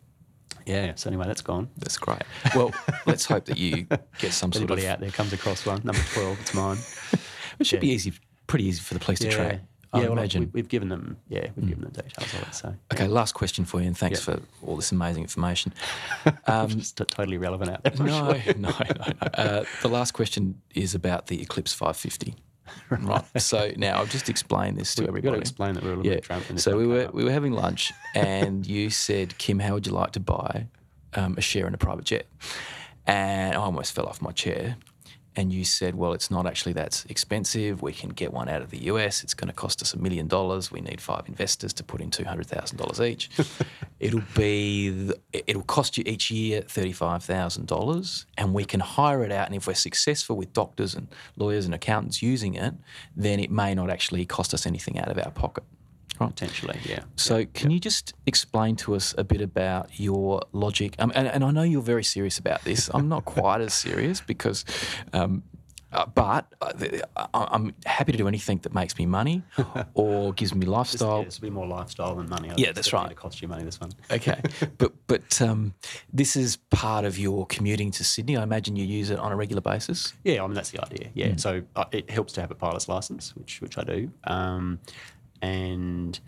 Yeah 0.67 0.93
so 0.95 1.09
anyway 1.09 1.25
that's 1.25 1.41
gone 1.41 1.67
That's 1.77 1.97
great. 1.97 2.21
Well, 2.55 2.71
let's 3.05 3.25
hope 3.25 3.45
that 3.45 3.57
you 3.57 3.87
get 4.19 4.33
some 4.33 4.51
sort 4.51 4.55
of. 4.65 4.71
anybody 4.71 4.87
out 4.87 4.99
there 4.99 5.09
comes 5.11 5.33
across 5.33 5.65
one 5.65 5.81
number 5.83 6.01
12 6.13 6.39
it's 6.41 6.53
mine 6.53 6.77
It 7.59 7.65
should 7.65 7.77
yeah. 7.77 7.89
be 7.89 7.93
easy, 7.95 8.13
pretty 8.45 8.65
easy 8.65 8.81
for 8.81 8.93
the 8.93 8.99
police 8.99 9.17
to 9.19 9.27
Yeah. 9.29 9.35
track. 9.35 9.59
I 9.93 9.99
yeah, 10.01 10.03
well, 10.09 10.17
imagine. 10.19 10.41
we, 10.43 10.47
we've 10.61 10.67
given 10.67 10.89
them. 10.89 11.17
Yeah, 11.29 11.47
we've 11.55 11.69
given 11.69 11.81
them 11.85 11.91
details 11.93 12.33
of 12.33 12.41
it. 12.47 12.53
So 12.53 12.75
okay, 12.93 13.07
last 13.07 13.33
question 13.33 13.63
for 13.65 13.79
you, 13.81 13.87
and 13.87 13.97
thanks 13.97 14.19
Yeah. 14.27 14.35
for 14.35 14.41
all 14.65 14.75
this 14.75 14.91
amazing 14.91 15.23
information. 15.23 15.73
Um, 16.45 16.69
just 16.69 16.97
totally 16.97 17.37
relevant 17.37 17.71
out 17.71 17.83
there. 17.83 17.93
No, 18.05 18.33
sure. 18.39 18.53
no, 18.57 18.69
no, 18.69 18.75
no. 18.97 19.27
Uh, 19.33 19.63
the 19.81 19.87
last 19.89 20.11
question 20.13 20.61
is 20.75 20.93
about 20.93 21.27
the 21.27 21.41
Eclipse 21.41 21.73
550. 21.73 22.35
Right. 22.89 23.23
So 23.41 23.71
now 23.77 24.01
I've 24.01 24.09
just 24.11 24.29
explained 24.29 24.77
this 24.77 24.95
to 24.95 25.01
We've 25.01 25.07
got 25.07 25.13
to 25.13 25.17
everybody. 25.19 25.39
explain 25.41 25.73
that 25.75 25.83
we're 25.83 25.93
a 25.93 25.95
little 25.97 26.11
bit 26.11 26.23
drunk. 26.23 26.59
So 26.59 26.77
we 26.77 26.87
were 26.87 27.09
we 27.13 27.23
were 27.23 27.31
having 27.31 27.53
lunch, 27.53 27.91
and 28.15 28.65
you 28.65 28.89
said, 28.89 29.37
"Kim, 29.37 29.59
how 29.59 29.73
would 29.73 29.85
you 29.87 29.93
like 29.93 30.11
to 30.13 30.19
buy 30.19 30.67
um, 31.13 31.35
a 31.37 31.41
share 31.41 31.67
in 31.67 31.73
a 31.73 31.77
private 31.77 32.05
jet?" 32.05 32.27
And 33.05 33.53
I 33.55 33.57
almost 33.57 33.93
fell 33.93 34.05
off 34.05 34.21
my 34.21 34.31
chair. 34.31 34.75
And 35.37 35.53
you 35.53 35.63
said, 35.63 35.93
"Well, 35.93 36.13
it's 36.13 36.31
not 36.31 36.47
actually 36.47 36.73
that 36.73 37.05
expensive. 37.07 37.83
We 37.83 37.93
can 37.93 38.09
get 38.09 38.33
one 38.33 38.49
out 38.49 38.63
of 38.63 38.71
the 38.71 38.85
US. 38.85 39.23
It's 39.23 39.35
going 39.35 39.49
to 39.49 39.53
cost 39.53 39.83
us 39.83 39.93
a 39.93 39.99
million 39.99 40.27
dollars. 40.27 40.71
We 40.71 40.81
need 40.81 40.99
five 40.99 41.25
investors 41.27 41.73
to 41.73 41.83
put 41.83 42.01
in 42.01 42.09
two 42.09 42.23
hundred 42.25 42.47
thousand 42.47 42.77
dollars 42.77 42.99
each. 42.99 43.29
it'll 43.99 44.23
be 44.35 45.11
it'll 45.31 45.61
cost 45.61 45.95
you 45.95 46.03
each 46.07 46.31
year 46.31 46.61
thirty 46.61 46.91
five 46.91 47.23
thousand 47.23 47.67
dollars, 47.67 48.25
and 48.35 48.51
we 48.51 48.65
can 48.65 48.79
hire 48.79 49.23
it 49.23 49.31
out. 49.31 49.45
And 49.45 49.55
if 49.55 49.67
we're 49.67 49.75
successful 49.75 50.35
with 50.35 50.53
doctors 50.53 50.95
and 50.95 51.07
lawyers 51.35 51.65
and 51.65 51.75
accountants 51.75 52.23
using 52.23 52.55
it, 52.55 52.73
then 53.15 53.39
it 53.39 53.51
may 53.51 53.75
not 53.75 53.91
actually 53.91 54.25
cost 54.25 54.55
us 54.55 54.65
anything 54.65 54.97
out 54.97 55.07
of 55.07 55.19
our 55.19 55.31
pocket." 55.31 55.63
Right. 56.19 56.29
potentially, 56.29 56.79
yeah. 56.83 57.01
So, 57.15 57.45
can 57.53 57.71
you 57.71 57.79
just 57.79 58.13
explain 58.25 58.75
to 58.77 58.95
us 58.95 59.13
a 59.17 59.23
bit 59.23 59.41
about 59.41 59.99
your 59.99 60.41
logic? 60.51 60.95
Um, 60.99 61.11
and, 61.15 61.27
and 61.27 61.43
I 61.43 61.51
know 61.51 61.63
you're 61.63 61.81
very 61.81 62.03
serious 62.03 62.37
about 62.39 62.63
this. 62.63 62.89
I'm 62.93 63.07
not 63.09 63.25
quite 63.37 63.61
as 63.61 63.73
serious 63.73 64.21
because, 64.21 64.65
um, 65.13 65.43
uh, 65.93 66.05
but 66.05 66.51
uh, 66.61 66.73
th- 66.73 67.01
I- 67.15 67.27
I'm 67.33 67.73
happy 67.85 68.11
to 68.11 68.17
do 68.17 68.27
anything 68.27 68.57
that 68.63 68.73
makes 68.73 68.97
me 68.97 69.05
money 69.05 69.41
or 69.93 70.33
gives 70.33 70.53
me 70.53 70.61
This, 70.65 70.69
lifestyle. 70.69 71.19
yeah, 71.19 71.25
this 71.25 71.39
will 71.39 71.47
be 71.49 71.53
more 71.53 71.65
lifestyle 71.65 72.13
than 72.15 72.27
money. 72.27 72.51
Yeah, 72.57 72.73
that's 72.73 72.91
right. 72.91 73.03
gonna 73.03 73.15
cost 73.15 73.41
you 73.41 73.47
money. 73.47 73.63
This 73.63 73.79
one. 73.79 73.91
Okay, 74.11 74.41
but 74.79 74.91
but 75.07 75.41
um, 75.41 75.73
this 76.11 76.35
is 76.35 76.57
part 76.71 77.05
of 77.05 77.17
your 77.17 77.45
commuting 77.45 77.91
to 77.91 78.03
Sydney. 78.03 78.35
I 78.35 78.43
imagine 78.43 78.75
you 78.75 78.83
use 78.85 79.09
it 79.11 79.17
on 79.17 79.31
a 79.31 79.35
regular 79.37 79.61
basis. 79.61 80.13
Yeah, 80.25 80.43
I 80.43 80.47
mean 80.47 80.55
that's 80.55 80.71
the 80.71 80.83
idea. 80.83 81.09
Yeah, 81.13 81.27
Mm. 81.29 81.39
so 81.39 81.61
uh, 81.77 81.85
it 81.93 82.09
helps 82.09 82.33
to 82.33 82.41
have 82.41 82.51
a 82.51 82.55
pilot's 82.55 82.89
license, 82.89 83.33
which 83.37 83.61
which 83.61 83.77
I 83.77 83.83
do, 83.83 84.11
um, 84.25 84.79
and 85.41 86.19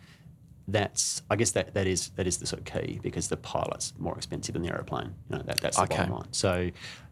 that's 0.67 1.21
I 1.29 1.35
guess 1.35 1.51
that 1.51 1.73
that 1.73 1.87
is 1.87 2.09
that 2.15 2.27
is 2.27 2.37
the 2.37 2.45
sort 2.45 2.59
of 2.59 2.65
key 2.65 2.99
because 3.01 3.27
the 3.27 3.37
pilot's 3.37 3.93
more 3.97 4.15
expensive 4.15 4.53
than 4.53 4.61
the 4.61 4.69
aeroplane. 4.69 5.13
You 5.29 5.37
know 5.37 5.43
that 5.43 5.59
that's 5.61 5.77
the 5.77 5.83
Okay. 5.83 5.95
bottom 5.97 6.13
line. 6.13 6.27
So, 6.31 6.69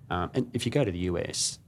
um, 0.09 0.29
and 0.33 0.49
if 0.53 0.65
you 0.65 0.71
go 0.71 0.83
to 0.83 0.91
the 0.91 0.99
US, 0.99 1.59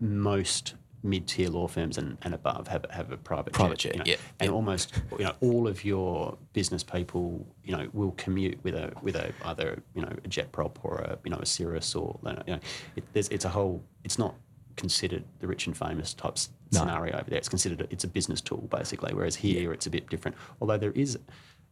most 0.00 0.74
mid-tier 1.02 1.48
law 1.48 1.68
firms 1.68 1.98
and, 1.98 2.18
and 2.22 2.34
above 2.34 2.66
have 2.66 2.84
have 2.90 3.12
a 3.12 3.16
private 3.16 3.52
Private 3.52 3.78
jet, 3.78 3.92
jet, 3.92 3.94
you 3.94 3.98
know, 4.00 4.04
yeah, 4.06 4.16
and 4.40 4.48
yeah. 4.50 4.54
almost 4.54 4.92
you 5.18 5.24
know 5.24 5.32
all 5.40 5.68
of 5.68 5.84
your 5.84 6.36
business 6.52 6.82
people 6.82 7.46
you 7.64 7.76
know 7.76 7.88
will 7.92 8.10
commute 8.12 8.58
with 8.64 8.74
a 8.74 8.92
with 9.02 9.14
a 9.14 9.32
either 9.44 9.82
you 9.94 10.02
know 10.02 10.12
a 10.24 10.28
jet 10.28 10.50
prop 10.52 10.78
or 10.84 10.96
a 10.98 11.18
you 11.24 11.30
know 11.30 11.38
a 11.38 11.46
Cirrus 11.46 11.94
or 11.94 12.18
you 12.24 12.32
know 12.54 12.60
it, 12.96 13.04
there's, 13.12 13.28
it's 13.28 13.44
a 13.44 13.48
whole 13.50 13.82
it's 14.04 14.18
not 14.18 14.34
considered 14.76 15.24
the 15.38 15.46
rich 15.46 15.66
and 15.66 15.76
famous 15.76 16.12
type 16.12 16.32
s- 16.34 16.50
No. 16.72 16.80
scenario 16.80 17.16
over 17.18 17.30
there. 17.30 17.38
It's 17.38 17.48
considered 17.48 17.82
a, 17.82 17.86
it's 17.92 18.04
a 18.04 18.08
business 18.08 18.40
tool 18.40 18.66
basically, 18.70 19.14
whereas 19.14 19.36
here 19.36 19.72
it's 19.72 19.86
a 19.86 19.90
bit 19.90 20.08
different. 20.08 20.36
Although 20.60 20.78
there 20.78 20.92
is 20.92 21.18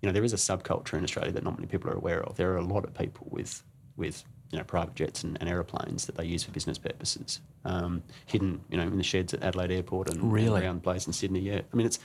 you 0.01 0.07
know 0.09 0.13
there 0.13 0.25
is 0.25 0.33
a 0.33 0.37
subculture 0.37 0.95
in 0.95 1.05
Australia 1.05 1.33
that 1.33 1.43
not 1.45 1.57
many 1.57 1.67
people 1.67 1.91
are 1.91 1.95
aware 1.97 2.23
of. 2.23 2.37
There 2.37 2.53
are 2.53 2.57
a 2.59 2.65
lot 2.65 2.85
of 2.85 2.95
people 2.95 3.27
with 3.31 3.63
with 3.97 4.25
you 4.53 4.59
know 4.59 4.65
private 4.65 4.95
jets 4.95 5.25
and, 5.25 5.37
and 5.41 5.49
aeroplanes 5.49 6.07
that 6.07 6.17
they 6.17 6.25
use 6.25 6.45
for 6.45 6.53
business 6.53 6.79
purposes, 6.79 7.41
um, 7.65 8.03
hidden 8.27 8.61
you 8.71 8.77
know 8.77 8.85
in 8.85 8.97
the 8.99 9.03
sheds 9.03 9.35
at 9.35 9.43
Adelaide 9.43 9.71
Airport 9.73 10.11
and, 10.11 10.21
and 10.23 10.33
Really? 10.33 10.63
around 10.63 10.83
place 10.83 11.07
in 11.07 11.13
Sydney. 11.13 11.41
Yeah, 11.41 11.63
I 11.73 11.77
mean 11.77 11.87
it's 11.87 11.99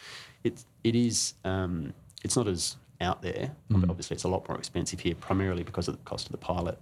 it's 0.44 0.66
it 0.84 0.96
is 0.96 1.34
um, 1.44 1.94
it's 2.24 2.36
not 2.36 2.48
as 2.48 2.78
out 3.02 3.22
there. 3.22 3.52
Mm. 3.72 3.90
Obviously, 3.90 4.16
it's 4.16 4.24
a 4.26 4.28
lot 4.28 4.48
more 4.50 4.58
expensive 4.58 5.00
here, 5.00 5.16
primarily 5.16 5.64
because 5.64 5.88
of 5.88 5.96
the 5.96 6.04
cost 6.04 6.26
of 6.26 6.32
the 6.32 6.38
pilot. 6.38 6.78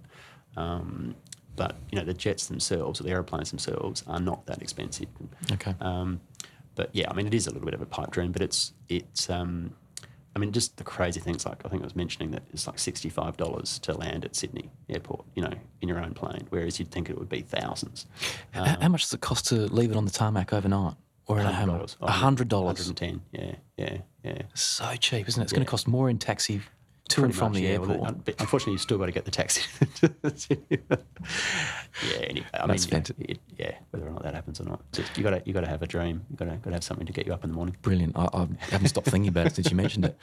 Um, 0.56 1.14
but 1.58 1.76
you 1.92 1.98
know 1.98 2.04
the 2.04 2.14
jets 2.14 2.46
themselves 2.46 3.00
or 3.00 3.04
the 3.04 3.10
aeroplanes 3.10 3.50
themselves 3.50 4.02
are 4.06 4.20
not 4.20 4.46
that 4.46 4.62
expensive. 4.62 5.08
Okay. 5.52 5.74
Um, 5.80 6.20
but 6.74 6.88
yeah, 6.94 7.10
I 7.10 7.14
mean, 7.14 7.26
it 7.26 7.34
is 7.34 7.46
a 7.46 7.50
little 7.50 7.66
bit 7.66 7.74
of 7.74 7.82
a 7.82 7.86
pipe 7.86 8.10
dream, 8.12 8.32
but 8.32 8.40
it's 8.40 8.72
it's. 8.88 9.28
Um, 9.28 9.74
I 10.36 10.38
mean, 10.40 10.52
just 10.52 10.76
the 10.76 10.84
crazy 10.84 11.18
things 11.18 11.44
like 11.44 11.62
I 11.64 11.68
think 11.68 11.82
I 11.82 11.86
was 11.86 11.96
mentioning 11.96 12.30
that 12.30 12.44
it's 12.52 12.66
like 12.68 12.78
sixty-five 12.78 13.36
dollars 13.36 13.80
to 13.80 13.92
land 13.92 14.24
at 14.24 14.36
Sydney 14.36 14.70
Airport, 14.88 15.24
you 15.34 15.42
know, 15.42 15.52
in 15.82 15.88
your 15.88 15.98
own 15.98 16.14
plane, 16.14 16.46
whereas 16.50 16.78
you'd 16.78 16.92
think 16.92 17.10
it 17.10 17.18
would 17.18 17.28
be 17.28 17.40
thousands. 17.40 18.06
H- 18.54 18.76
how 18.80 18.88
much 18.88 19.02
does 19.02 19.12
it 19.14 19.20
cost 19.20 19.46
to 19.48 19.56
leave 19.66 19.90
it 19.90 19.96
on 19.96 20.04
the 20.04 20.12
tarmac 20.12 20.52
overnight 20.52 20.94
or 21.26 21.40
in 21.40 21.46
a 21.46 21.52
hammer? 21.52 21.80
$100. 21.80 21.96
A 22.02 22.10
hundred 22.12 22.46
dollars. 22.48 22.78
Hundred 22.78 22.88
and 22.88 22.96
ten. 22.96 23.20
Yeah, 23.32 23.54
yeah, 23.76 23.98
yeah. 24.22 24.42
So 24.54 24.94
cheap, 24.94 25.28
isn't 25.28 25.40
it? 25.40 25.44
It's 25.44 25.52
going 25.52 25.64
to 25.64 25.70
cost 25.70 25.88
more 25.88 26.08
in 26.08 26.18
taxi 26.18 26.60
to 27.08 27.24
and 27.24 27.34
from 27.34 27.52
much, 27.52 27.60
the 27.60 27.66
yeah. 27.66 27.70
Airport. 27.70 28.24
but 28.24 28.40
unfortunately, 28.40 28.72
you've 28.72 28.82
still 28.82 28.98
got 28.98 29.06
to 29.06 29.12
get 29.12 29.24
the 29.24 29.30
taxi. 29.30 29.62
yeah, 30.02 30.96
anyway, 32.20 32.46
I 32.54 32.66
That's 32.66 32.86
mean, 32.86 33.02
fantastic. 33.02 33.30
it, 33.30 33.38
yeah, 33.56 33.72
whether 33.90 34.06
or 34.06 34.10
not 34.10 34.22
that 34.22 34.34
happens 34.34 34.60
or 34.60 34.64
not, 34.64 34.80
just, 34.92 35.16
you 35.16 35.22
got 35.22 35.30
to 35.30 35.42
you 35.44 35.52
got 35.52 35.62
to 35.62 35.68
have 35.68 35.82
a 35.82 35.86
dream. 35.86 36.24
You 36.30 36.36
got 36.36 36.46
to 36.46 36.56
got 36.56 36.64
to 36.64 36.72
have 36.72 36.84
something 36.84 37.06
to 37.06 37.12
get 37.12 37.26
you 37.26 37.32
up 37.32 37.44
in 37.44 37.50
the 37.50 37.56
morning. 37.56 37.76
Brilliant. 37.82 38.16
I, 38.16 38.28
I 38.32 38.46
haven't 38.70 38.88
stopped 38.88 39.08
thinking 39.08 39.28
about 39.28 39.46
it 39.46 39.56
since 39.56 39.70
you 39.70 39.76
mentioned 39.76 40.04
it. 40.04 40.18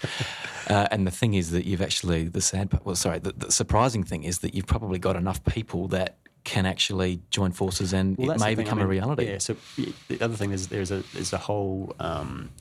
Uh, 0.67 0.87
and 0.91 1.05
the 1.05 1.11
thing 1.11 1.33
is 1.33 1.51
that 1.51 1.65
you've 1.65 1.81
actually, 1.81 2.27
the 2.27 2.41
sad 2.41 2.71
part, 2.71 2.85
well, 2.85 2.95
sorry, 2.95 3.19
the, 3.19 3.33
the 3.33 3.51
surprising 3.51 4.03
thing 4.03 4.23
is 4.23 4.39
that 4.39 4.53
you've 4.53 4.67
probably 4.67 4.99
got 4.99 5.15
enough 5.15 5.43
people 5.43 5.87
that 5.89 6.17
can 6.45 6.65
actually 6.65 7.19
join 7.31 7.51
forces 7.51 7.91
and 7.91 8.17
Well, 8.17 8.31
it 8.31 8.39
may 8.39 8.55
thing, 8.55 8.59
I 8.59 8.63
become 8.63 8.79
a 8.79 8.87
reality. 8.87 9.27
Yeah. 9.27 9.39
So 9.39 9.57
the 10.07 10.21
other 10.21 10.35
thing 10.35 10.51
is 10.51 10.67
there's 10.67 10.91
a 10.91 11.03
there's 11.13 11.33
a 11.33 11.37
whole 11.37 11.93
um, 11.99 12.51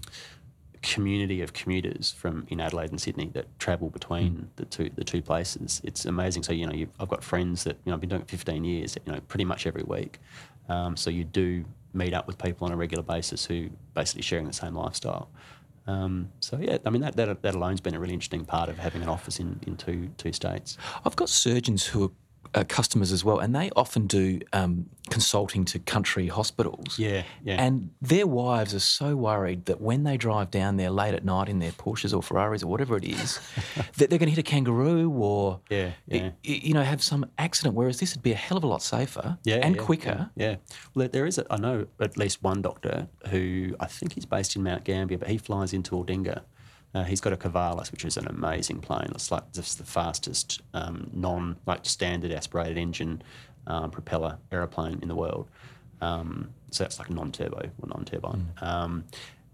community 0.92 1.42
of 1.42 1.52
commuters 1.52 2.12
from 2.12 2.46
in 2.48 2.60
Adelaide 2.60 2.90
and 2.90 3.00
Sydney 3.00 3.30
that 3.34 3.46
travel 3.58 3.88
between 3.90 4.32
Mm. 4.34 4.46
the 4.56 4.64
two 4.66 4.90
the 4.94 5.04
two 5.04 5.22
places. 5.22 5.80
It's 5.84 6.04
amazing. 6.04 6.42
So 6.44 6.52
you 6.52 6.66
know, 6.66 6.72
you've, 6.74 6.90
I've 7.00 7.08
got 7.08 7.24
friends 7.24 7.64
that 7.64 7.76
you 7.84 7.90
know 7.90 7.94
I've 7.94 8.00
been 8.00 8.10
doing 8.10 8.22
it 8.22 8.28
15 8.28 8.64
years. 8.64 8.96
You 9.06 9.12
know, 9.12 9.20
pretty 9.28 9.44
much 9.44 9.66
every 9.66 9.82
week. 9.84 10.18
Um, 10.68 10.96
so 10.96 11.10
you 11.10 11.24
do 11.24 11.64
meet 11.92 12.14
up 12.14 12.26
with 12.26 12.38
people 12.38 12.66
on 12.66 12.72
a 12.72 12.76
regular 12.76 13.02
basis 13.04 13.44
who 13.46 13.68
basically 13.94 14.22
sharing 14.22 14.46
the 14.46 14.52
same 14.52 14.74
lifestyle. 14.74 15.28
Um, 15.86 16.30
so 16.40 16.58
yeah, 16.58 16.78
I 16.86 16.90
mean 16.90 17.02
that, 17.02 17.14
that 17.16 17.42
that 17.42 17.54
alone's 17.54 17.80
been 17.82 17.94
a 17.94 18.00
really 18.00 18.14
interesting 18.14 18.44
part 18.44 18.68
of 18.70 18.78
having 18.78 19.02
an 19.02 19.08
office 19.08 19.38
in, 19.40 19.60
in 19.66 19.76
two 19.76 20.08
two 20.16 20.32
states. 20.32 20.78
I've 21.04 21.16
got 21.16 21.28
surgeons 21.28 21.84
who 21.86 22.04
are 22.04 22.10
uh, 22.54 22.64
customers 22.68 23.12
as 23.12 23.24
well, 23.24 23.38
and 23.38 23.54
they 23.54 23.70
often 23.76 24.06
do 24.06 24.40
um, 24.52 24.86
consulting 25.10 25.64
to 25.66 25.78
country 25.78 26.28
hospitals. 26.28 26.98
Yeah, 26.98 27.22
yeah. 27.44 27.62
And 27.62 27.90
their 28.00 28.26
wives 28.26 28.74
are 28.74 28.78
so 28.80 29.16
worried 29.16 29.66
that 29.66 29.80
when 29.80 30.04
they 30.04 30.16
drive 30.16 30.50
down 30.50 30.76
there 30.76 30.90
late 30.90 31.14
at 31.14 31.24
night 31.24 31.48
in 31.48 31.58
their 31.58 31.72
Porsches 31.72 32.14
or 32.16 32.22
Ferraris 32.22 32.62
or 32.62 32.68
whatever 32.68 32.96
it 32.96 33.04
is, 33.04 33.38
that 33.96 34.10
they're 34.10 34.18
going 34.18 34.30
to 34.30 34.34
hit 34.34 34.38
a 34.38 34.42
kangaroo 34.42 35.10
or 35.10 35.60
Yeah, 35.70 35.90
yeah. 36.06 36.30
you 36.42 36.74
know 36.74 36.82
have 36.82 37.02
some 37.02 37.26
accident. 37.38 37.74
Whereas 37.74 38.00
this 38.00 38.14
would 38.14 38.22
be 38.22 38.32
a 38.32 38.36
hell 38.36 38.56
of 38.58 38.64
a 38.64 38.66
lot 38.68 38.82
safer 38.82 39.38
yeah, 39.44 39.56
and 39.56 39.76
yeah, 39.76 39.82
quicker. 39.82 40.30
Yeah, 40.36 40.50
yeah. 40.50 40.56
Well, 40.94 41.02
there- 41.02 41.08
there 41.08 41.26
is. 41.26 41.38
A, 41.38 41.46
I 41.50 41.56
know 41.58 41.86
at 42.00 42.16
least 42.16 42.42
one 42.42 42.60
doctor 42.62 43.08
who 43.30 43.74
I 43.80 43.86
think 43.86 44.12
he's 44.14 44.26
based 44.26 44.56
in 44.56 44.62
Mount 44.62 44.84
Gambier, 44.84 45.18
but 45.18 45.28
he 45.28 45.38
flies 45.38 45.72
into 45.72 45.92
Aldinga. 45.96 46.42
Uh, 46.94 47.02
he's 47.02 47.20
got 47.20 47.32
a 47.32 47.36
Corvalis, 47.36 47.90
which 47.90 48.04
is 48.04 48.16
an 48.16 48.28
amazing 48.28 48.80
plane. 48.80 49.08
It's 49.10 49.30
like 49.30 49.52
just 49.52 49.78
the 49.78 49.84
fastest 49.84 50.62
um, 50.74 51.10
non 51.12 51.56
like 51.66 51.84
standard 51.84 52.30
aspirated 52.30 52.78
engine 52.78 53.22
um, 53.66 53.90
propeller 53.90 54.38
aeroplane 54.52 55.00
in 55.02 55.08
the 55.08 55.14
world. 55.16 55.48
Um, 56.00 56.50
so 56.70 56.84
that's 56.84 56.98
like 56.98 57.08
a 57.08 57.12
non-turbo 57.12 57.56
or 57.56 57.88
non-turbine, 57.88 58.46
um, 58.60 59.04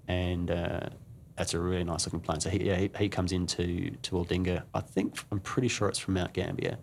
and 0.09 0.51
uh, 0.51 0.89
that's 1.37 1.55
a 1.55 1.61
really 1.61 1.85
nice 1.85 2.07
looking 2.07 2.21
plane. 2.21 2.41
So 2.41 2.51
he, 2.51 2.65
yeah, 2.65 2.77
he, 2.77 2.91
he 2.99 3.09
comes 3.09 3.33
into 3.33 3.91
to 3.91 4.13
Aldinga. 4.17 4.63
I 4.75 4.81
think 4.81 5.19
I'm 5.31 5.41
pretty 5.41 5.69
sure 5.69 5.89
it's 5.89 5.99
from 5.99 6.15
Mount 6.15 6.33
Gambier, 6.33 6.79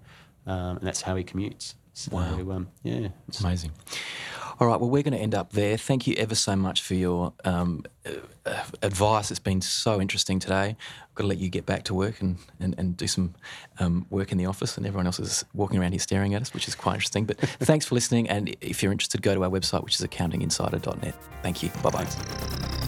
um, 0.45 0.77
and 0.77 0.87
that's 0.87 1.01
how 1.01 1.15
he 1.15 1.23
commutes. 1.23 1.73
So, 1.97 2.15
Wow. 2.15 2.39
um, 2.51 2.67
yeah, 2.83 3.07
It's 3.27 3.39
amazing. 3.41 3.71
All 4.59 4.67
right, 4.67 4.79
well, 4.79 4.89
we're 4.89 5.01
going 5.01 5.13
to 5.15 5.19
end 5.19 5.33
up 5.33 5.51
there. 5.53 5.77
Thank 5.77 6.05
you 6.05 6.13
ever 6.15 6.35
so 6.35 6.55
much 6.55 6.81
for 6.83 6.93
your 6.93 7.33
um, 7.43 7.83
uh, 8.05 8.11
uh, 8.45 8.63
advice. 8.83 9.31
It's 9.31 9.39
been 9.39 9.61
so 9.61 9.99
interesting 9.99 10.37
today. 10.39 10.75
I've 11.01 11.15
got 11.15 11.23
to 11.23 11.27
let 11.27 11.39
you 11.39 11.49
get 11.49 11.65
back 11.65 11.83
to 11.85 11.95
work 11.95 12.21
and, 12.21 12.37
and, 12.59 12.75
and 12.77 12.95
do 12.95 13.07
some 13.07 13.33
um, 13.79 14.05
work 14.11 14.31
in 14.31 14.37
the 14.37 14.45
office, 14.45 14.77
and 14.77 14.85
everyone 14.85 15.07
else 15.07 15.19
is 15.19 15.43
walking 15.55 15.79
around 15.79 15.91
here 15.93 15.99
staring 15.99 16.35
at 16.35 16.41
us, 16.43 16.53
which 16.53 16.67
is 16.67 16.75
quite 16.75 16.93
interesting. 16.95 17.25
But 17.25 17.39
thanks 17.59 17.85
for 17.85 17.95
listening. 17.95 18.29
And 18.29 18.55
if 18.61 18.83
you're 18.83 18.91
interested, 18.91 19.23
go 19.23 19.33
to 19.33 19.43
our 19.43 19.49
website, 19.49 19.83
which 19.83 19.95
is 19.99 20.01
accountinginsider.net. 20.05 21.15
Thank 21.41 21.63
you. 21.63 21.69
Bye 21.81 21.89
bye. 21.89 22.86